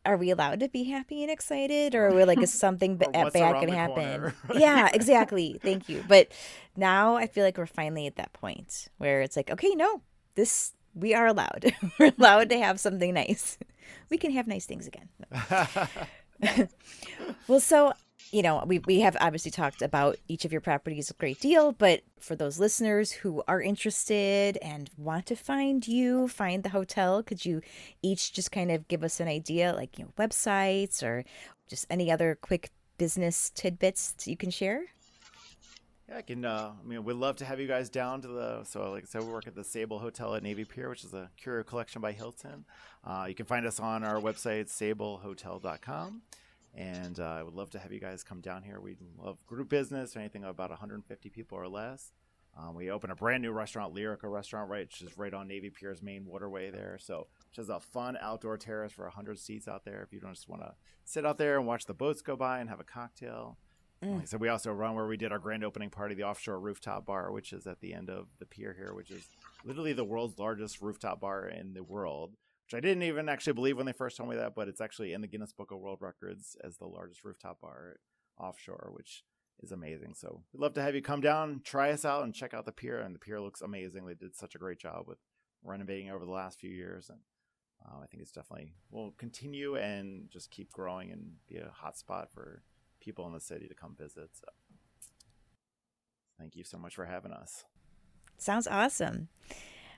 are 0.06 0.18
we 0.18 0.30
allowed 0.32 0.60
to 0.62 0.70
be 0.70 0.86
happy 0.86 1.22
and 1.24 1.32
excited 1.32 1.96
or 1.96 2.12
we're 2.14 2.26
like 2.26 2.42
is 2.42 2.54
something 2.66 2.98
b- 2.98 3.06
bad 3.12 3.34
gonna 3.34 3.72
happen? 3.76 3.94
corner. 3.96 4.36
yeah 4.54 4.90
exactly. 4.94 5.60
Thank 5.62 5.90
you. 5.90 6.04
But 6.08 6.32
now 6.78 7.16
i 7.16 7.28
feel 7.28 7.44
like 7.44 7.58
we're 7.58 7.66
finally 7.66 8.08
at 8.08 8.16
that 8.16 8.32
point 8.34 8.88
where 8.98 9.22
it's 9.22 9.36
like 9.36 9.50
okay 9.52 9.72
no 9.76 10.02
this 10.36 10.74
we 10.96 11.14
are 11.14 11.28
allowed. 11.28 11.72
We're 12.00 12.12
allowed 12.18 12.50
to 12.50 12.58
have 12.58 12.80
something 12.80 13.14
nice. 13.14 13.58
We 14.10 14.18
can 14.18 14.32
have 14.32 14.48
nice 14.48 14.66
things 14.66 14.88
again. 14.88 15.10
Well 17.48 17.60
so 17.60 17.94
you 18.32 18.42
know, 18.42 18.64
we, 18.66 18.80
we 18.80 19.00
have 19.00 19.18
obviously 19.20 19.52
talked 19.52 19.82
about 19.82 20.18
each 20.28 20.46
of 20.46 20.52
your 20.52 20.62
properties 20.62 21.10
a 21.10 21.14
great 21.14 21.40
deal, 21.40 21.72
but 21.72 22.02
for 22.20 22.36
those 22.36 22.60
listeners 22.60 23.12
who 23.12 23.44
are 23.48 23.62
interested 23.62 24.58
and 24.62 24.90
want 24.98 25.26
to 25.28 25.36
find 25.36 25.88
you, 25.88 26.28
find 26.28 26.64
the 26.64 26.70
hotel, 26.70 27.24
could 27.24 27.46
you 27.46 27.62
each 28.02 28.34
just 28.34 28.52
kind 28.52 28.72
of 28.72 28.88
give 28.88 29.04
us 29.04 29.20
an 29.20 29.28
idea, 29.28 29.74
like, 29.74 29.98
you 29.98 30.06
know, 30.06 30.12
websites 30.18 31.02
or 31.02 31.24
just 31.68 31.86
any 31.90 32.12
other 32.12 32.38
quick 32.40 32.72
business 32.98 33.50
tidbits 33.50 34.16
you 34.26 34.38
can 34.38 34.52
share? 34.52 34.84
Yeah, 36.08 36.18
I 36.18 36.22
can. 36.22 36.46
Uh, 36.46 36.72
I 36.80 36.88
mean, 36.88 37.04
we'd 37.04 37.14
love 37.14 37.38
to 37.38 37.46
have 37.46 37.60
you 37.60 37.68
guys 37.68 37.90
down 37.90 38.22
to 38.22 38.28
the. 38.28 38.64
So, 38.64 38.92
like 38.92 39.04
I 39.04 39.06
said, 39.06 39.24
we 39.24 39.32
work 39.32 39.48
at 39.48 39.56
the 39.56 39.64
Sable 39.64 40.00
Hotel 40.00 40.34
at 40.34 40.42
Navy 40.42 40.66
Pier, 40.66 40.90
which 40.90 41.04
is 41.04 41.14
a 41.14 41.30
curio 41.38 41.64
collection 41.64 42.02
by 42.02 42.14
Hilton. 42.14 42.66
Uh, 43.04 43.26
you 43.28 43.36
can 43.36 43.46
find 43.46 43.66
us 43.66 43.80
on 43.80 44.04
our 44.04 44.16
website, 44.16 44.70
sablehotel.com. 44.70 46.22
And 46.76 47.20
uh, 47.20 47.24
I 47.24 47.44
would 47.44 47.56
love 47.56 47.72
to 47.72 47.80
have 47.80 47.92
you 47.92 48.00
guys 48.00 48.24
come 48.24 48.42
down 48.42 48.64
here. 48.64 48.80
We 48.80 48.96
love 49.18 49.44
group 49.46 49.70
business 49.70 50.16
or 50.16 50.20
anything 50.20 50.44
about 50.44 50.70
150 50.70 51.30
people 51.30 51.58
or 51.58 51.68
less. 51.68 52.12
Um, 52.58 52.76
we 52.76 52.90
open 52.90 53.12
a 53.12 53.16
brand 53.16 53.42
new 53.42 53.52
restaurant, 53.52 53.94
Lirica 53.94 54.24
Restaurant, 54.24 54.70
right, 54.70 54.86
which 54.86 55.02
is 55.02 55.18
right 55.18 55.34
on 55.34 55.48
Navy 55.48 55.70
Pier's 55.70 56.02
main 56.02 56.26
waterway 56.26 56.72
there. 56.72 56.98
So, 57.00 57.28
just 57.52 57.70
a 57.70 57.80
fun 57.80 58.18
outdoor 58.20 58.58
terrace 58.58 58.92
for 58.92 59.04
100 59.04 59.40
seats 59.40 59.68
out 59.68 59.86
there 59.86 60.02
if 60.02 60.12
you 60.12 60.20
don't 60.20 60.34
just 60.34 60.50
want 60.50 60.64
to 60.64 60.74
sit 61.06 61.26
out 61.26 61.38
there 61.38 61.58
and 61.58 61.68
watch 61.68 61.86
the 61.86 61.94
boats 61.94 62.22
go 62.22 62.36
by 62.36 62.60
and 62.60 62.70
have 62.70 62.80
a 62.80 62.84
cocktail. 62.84 63.58
Mm. 64.04 64.14
Like 64.14 64.22
I 64.24 64.26
said, 64.26 64.42
we 64.42 64.50
also 64.50 64.72
run 64.72 64.96
where 64.96 65.08
we 65.08 65.18
did 65.18 65.32
our 65.32 65.40
grand 65.40 65.64
opening 65.64 65.90
party, 65.90 66.16
the 66.16 66.24
offshore 66.24 66.60
rooftop 66.60 67.06
bar, 67.06 67.32
which 67.32 67.54
is 67.54 67.68
at 67.68 67.80
the 67.82 67.94
end 67.94 68.10
of 68.10 68.28
the 68.40 68.46
pier 68.46 68.76
here, 68.78 68.94
which 68.94 69.12
is 69.12 69.28
literally 69.64 69.94
the 69.94 70.04
world's 70.04 70.40
largest 70.40 70.82
rooftop 70.82 71.22
bar 71.22 71.48
in 71.48 71.74
the 71.74 71.84
world 71.84 72.36
which 72.70 72.78
I 72.78 72.86
didn't 72.86 73.04
even 73.04 73.30
actually 73.30 73.54
believe 73.54 73.78
when 73.78 73.88
they 73.88 73.94
first 73.94 74.16
told 74.16 74.30
me 74.30 74.36
that, 74.36 74.54
but 74.54 74.68
it's 74.68 74.82
actually 74.82 75.14
in 75.14 75.22
the 75.22 75.28
Guinness 75.28 75.54
Book 75.54 75.72
of 75.72 75.80
World 75.80 76.00
Records 76.02 76.56
as 76.64 76.78
the 76.78 76.86
largest 76.86 77.24
rooftop 77.24 77.62
bar 77.62 77.96
offshore, 78.40 78.92
which 78.94 79.24
is 79.64 79.72
amazing. 79.72 80.14
So 80.14 80.44
we'd 80.54 80.62
love 80.62 80.76
to 80.76 80.82
have 80.84 80.94
you 80.94 81.02
come 81.02 81.20
down, 81.20 81.62
try 81.64 81.90
us 81.90 82.06
out, 82.06 82.24
and 82.24 82.34
check 82.34 82.54
out 82.54 82.66
the 82.66 82.72
pier. 82.72 83.00
And 83.00 83.16
the 83.16 83.20
pier 83.20 83.42
looks 83.42 83.62
amazing. 83.62 84.06
They 84.06 84.14
did 84.14 84.36
such 84.36 84.54
a 84.54 84.60
great 84.60 84.78
job 84.78 85.06
with 85.08 85.18
renovating 85.64 86.12
over 86.12 86.26
the 86.26 86.32
last 86.32 86.60
few 86.60 86.70
years, 86.70 87.10
and 87.10 87.18
uh, 87.84 88.04
I 88.04 88.06
think 88.06 88.22
it's 88.22 88.32
definitely 88.32 88.74
will 88.92 89.16
continue 89.18 89.76
and 89.76 90.30
just 90.30 90.52
keep 90.52 90.72
growing 90.72 91.12
and 91.12 91.32
be 91.48 91.58
a 91.58 91.72
hot 91.74 91.98
spot 91.98 92.30
for 92.32 92.62
people 93.02 93.26
in 93.26 93.34
the 93.34 93.40
city 93.40 93.68
to 93.68 93.74
come 93.74 93.96
visit. 93.98 94.30
So 94.34 94.46
thank 96.38 96.56
you 96.56 96.64
so 96.64 96.78
much 96.78 96.94
for 96.94 97.06
having 97.06 97.32
us. 97.32 97.66
Sounds 98.38 98.68
awesome. 98.68 99.30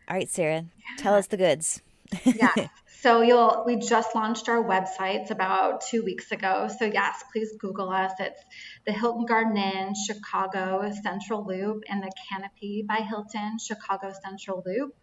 All 0.08 0.16
right, 0.16 0.30
Sarah, 0.30 0.68
tell 0.98 1.16
us 1.16 1.28
the 1.28 1.36
goods 1.36 1.82
yeah. 2.26 2.54
So 3.02 3.24
you'll 3.24 3.64
we 3.66 3.78
just 3.78 4.14
launched 4.14 4.48
our 4.48 4.64
websites 4.64 5.32
about 5.32 5.82
two 5.82 6.04
weeks 6.04 6.32
ago. 6.32 6.70
So 6.78 6.86
yes, 6.86 7.24
please 7.32 7.52
Google 7.60 7.90
us. 7.90 8.12
It's 8.20 8.40
the 8.86 8.92
Hilton 8.92 9.26
Garden 9.26 9.58
Inn, 9.58 9.96
Chicago 9.96 10.88
Central 11.02 11.44
Loop, 11.44 11.82
and 11.90 12.04
the 12.04 12.12
Canopy 12.30 12.86
by 12.88 12.98
Hilton, 12.98 13.58
Chicago 13.58 14.14
Central 14.24 14.62
Loop. 14.64 14.96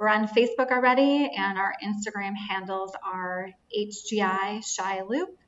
We're 0.00 0.08
on 0.08 0.26
Facebook 0.26 0.72
already, 0.72 1.30
and 1.32 1.56
our 1.56 1.74
Instagram 1.80 2.32
handles 2.34 2.92
are 3.04 3.50
HGI 3.72 4.76
Chi 4.76 5.02
Loop 5.02 5.38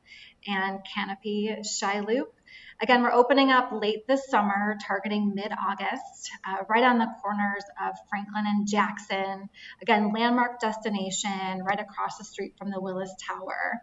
and 0.46 0.78
Canopy 0.94 1.56
Chi 1.80 2.00
Loop. 2.02 2.32
Again, 2.78 3.02
we're 3.02 3.12
opening 3.12 3.50
up 3.50 3.70
late 3.72 4.06
this 4.06 4.28
summer, 4.28 4.76
targeting 4.86 5.34
mid 5.34 5.50
August, 5.50 6.30
uh, 6.46 6.64
right 6.68 6.84
on 6.84 6.98
the 6.98 7.08
corners 7.22 7.64
of 7.82 7.94
Franklin 8.10 8.44
and 8.46 8.68
Jackson. 8.68 9.48
Again, 9.80 10.12
landmark 10.12 10.60
destination 10.60 11.64
right 11.64 11.80
across 11.80 12.18
the 12.18 12.24
street 12.24 12.52
from 12.58 12.70
the 12.70 12.78
Willis 12.78 13.14
Tower. 13.26 13.80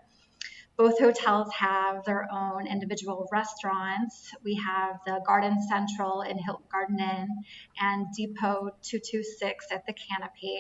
Both 0.78 1.00
hotels 1.00 1.52
have 1.54 2.04
their 2.06 2.28
own 2.32 2.68
individual 2.68 3.28
restaurants. 3.32 4.32
We 4.44 4.56
have 4.56 5.00
the 5.08 5.22
Garden 5.26 5.58
Central 5.68 6.22
in 6.22 6.38
Hilton 6.38 6.66
Garden 6.72 7.00
Inn 7.00 7.28
and 7.80 8.08
Depot 8.16 8.76
226 8.84 9.68
at 9.72 9.88
the 9.88 9.94
Canopy. 9.94 10.60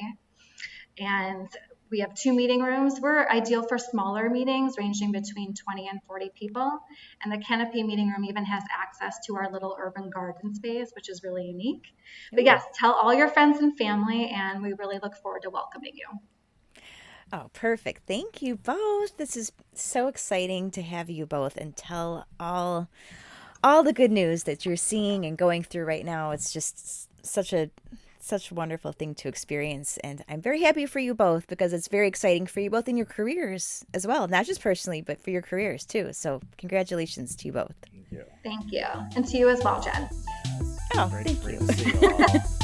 And 0.97 1.49
we 1.89 1.99
have 1.99 2.13
two 2.15 2.33
meeting 2.33 2.61
rooms. 2.61 2.99
We're 3.01 3.27
ideal 3.27 3.63
for 3.67 3.77
smaller 3.77 4.29
meetings 4.29 4.75
ranging 4.77 5.11
between 5.11 5.53
20 5.53 5.87
and 5.87 5.99
40 6.07 6.31
people. 6.33 6.79
And 7.23 7.31
the 7.31 7.37
Canopy 7.37 7.83
meeting 7.83 8.09
room 8.09 8.25
even 8.25 8.45
has 8.45 8.63
access 8.75 9.17
to 9.27 9.35
our 9.35 9.51
little 9.51 9.77
urban 9.79 10.09
garden 10.09 10.53
space, 10.55 10.91
which 10.95 11.09
is 11.09 11.23
really 11.23 11.45
unique. 11.45 11.93
But 12.31 12.43
yes, 12.43 12.63
tell 12.79 12.93
all 12.93 13.13
your 13.13 13.29
friends 13.29 13.59
and 13.59 13.77
family, 13.77 14.29
and 14.29 14.63
we 14.63 14.73
really 14.73 14.99
look 15.01 15.15
forward 15.17 15.43
to 15.43 15.49
welcoming 15.49 15.93
you. 15.95 16.07
Oh, 17.31 17.49
perfect. 17.53 18.03
Thank 18.07 18.41
you 18.41 18.55
both. 18.55 19.17
This 19.17 19.35
is 19.35 19.51
so 19.73 20.07
exciting 20.07 20.69
to 20.71 20.81
have 20.81 21.09
you 21.09 21.25
both 21.25 21.57
and 21.57 21.75
tell 21.75 22.27
all 22.39 22.89
all 23.63 23.81
the 23.81 23.93
good 23.93 24.11
news 24.11 24.43
that 24.43 24.65
you're 24.65 24.75
seeing 24.75 25.25
and 25.25 25.37
going 25.37 25.63
through 25.63 25.85
right 25.85 26.05
now. 26.05 26.31
It's 26.31 26.51
just 26.51 27.07
such 27.25 27.53
a 27.53 27.69
such 28.23 28.51
a 28.51 28.53
wonderful 28.53 28.91
thing 28.91 29.15
to 29.15 29.27
experience. 29.27 29.97
And 30.03 30.23
I'm 30.29 30.41
very 30.41 30.61
happy 30.61 30.85
for 30.85 30.99
you 30.99 31.13
both 31.13 31.47
because 31.47 31.73
it's 31.73 31.87
very 31.87 32.07
exciting 32.07 32.47
for 32.47 32.59
you 32.59 32.69
both 32.69 32.87
in 32.87 32.97
your 32.97 33.05
careers 33.05 33.85
as 33.93 34.07
well, 34.07 34.27
not 34.27 34.45
just 34.45 34.61
personally, 34.61 35.01
but 35.01 35.21
for 35.21 35.29
your 35.29 35.41
careers 35.41 35.85
too. 35.85 36.13
So, 36.13 36.41
congratulations 36.57 37.35
to 37.37 37.47
you 37.47 37.53
both. 37.53 37.75
Thank 37.91 38.11
you. 38.11 38.23
Thank 38.43 38.71
you. 38.71 38.85
And 39.15 39.27
to 39.27 39.37
you 39.37 39.49
as 39.49 39.63
well, 39.63 39.81
Jen. 39.81 40.09
Oh, 40.95 41.09
Great 41.09 41.27
thank 41.27 42.01
you. 42.01 42.39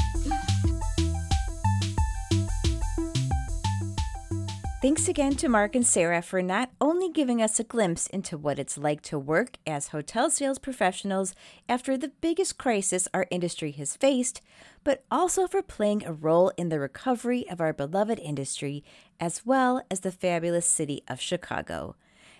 Thanks 4.80 5.08
again 5.08 5.36
to 5.36 5.48
Mark 5.50 5.76
and 5.76 5.86
Sarah 5.86 6.22
for 6.22 6.40
not 6.40 6.70
only 6.80 7.10
giving 7.10 7.42
us 7.42 7.60
a 7.60 7.64
glimpse 7.64 8.06
into 8.06 8.38
what 8.38 8.58
it's 8.58 8.78
like 8.78 9.02
to 9.02 9.18
work 9.18 9.58
as 9.66 9.88
hotel 9.88 10.30
sales 10.30 10.58
professionals 10.58 11.34
after 11.68 11.98
the 11.98 12.12
biggest 12.22 12.56
crisis 12.56 13.06
our 13.12 13.26
industry 13.30 13.72
has 13.72 13.94
faced, 13.94 14.40
but 14.82 15.04
also 15.10 15.46
for 15.46 15.60
playing 15.60 16.06
a 16.06 16.14
role 16.14 16.50
in 16.56 16.70
the 16.70 16.80
recovery 16.80 17.46
of 17.50 17.60
our 17.60 17.74
beloved 17.74 18.18
industry 18.20 18.82
as 19.20 19.44
well 19.44 19.82
as 19.90 20.00
the 20.00 20.10
fabulous 20.10 20.64
city 20.64 21.02
of 21.08 21.20
Chicago. 21.20 21.94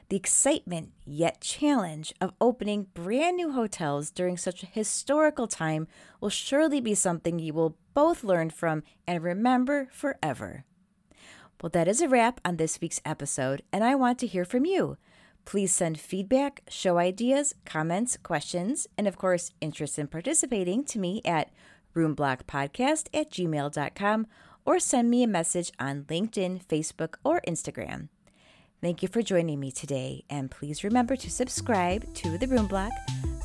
The 0.08 0.16
excitement 0.16 0.92
yet 1.04 1.42
challenge 1.42 2.14
of 2.22 2.32
opening 2.40 2.86
brand 2.94 3.36
new 3.36 3.52
hotels 3.52 4.10
during 4.10 4.38
such 4.38 4.62
a 4.62 4.66
historical 4.66 5.46
time 5.46 5.88
will 6.22 6.30
surely 6.30 6.80
be 6.80 6.94
something 6.94 7.38
you 7.38 7.52
will 7.52 7.76
both 7.92 8.24
learn 8.24 8.48
from 8.48 8.82
and 9.06 9.22
remember 9.22 9.88
forever. 9.92 10.64
Well, 11.62 11.70
that 11.70 11.88
is 11.88 12.00
a 12.00 12.08
wrap 12.08 12.40
on 12.44 12.56
this 12.56 12.80
week's 12.80 13.02
episode, 13.04 13.62
and 13.72 13.84
I 13.84 13.94
want 13.94 14.18
to 14.20 14.26
hear 14.26 14.44
from 14.44 14.64
you. 14.64 14.96
Please 15.44 15.74
send 15.74 16.00
feedback, 16.00 16.62
show 16.68 16.98
ideas, 16.98 17.54
comments, 17.64 18.16
questions, 18.16 18.86
and 18.96 19.06
of 19.06 19.16
course, 19.18 19.50
interest 19.60 19.98
in 19.98 20.06
participating 20.06 20.84
to 20.84 20.98
me 20.98 21.20
at 21.24 21.50
roomblockpodcast 21.94 23.08
at 23.12 23.30
gmail.com 23.30 24.26
or 24.64 24.78
send 24.78 25.10
me 25.10 25.22
a 25.22 25.28
message 25.28 25.72
on 25.78 26.04
LinkedIn, 26.04 26.64
Facebook, 26.64 27.14
or 27.24 27.42
Instagram. 27.46 28.08
Thank 28.80 29.02
you 29.02 29.08
for 29.08 29.20
joining 29.20 29.60
me 29.60 29.70
today, 29.70 30.24
and 30.30 30.50
please 30.50 30.84
remember 30.84 31.16
to 31.16 31.30
subscribe 31.30 32.12
to 32.14 32.38
The 32.38 32.48
Room 32.48 32.66
Block 32.66 32.92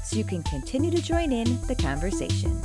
so 0.06 0.18
you 0.18 0.24
can 0.24 0.44
continue 0.44 0.92
to 0.92 1.02
join 1.02 1.34
in 1.34 1.60
the 1.68 1.76
conversation. 1.76 2.62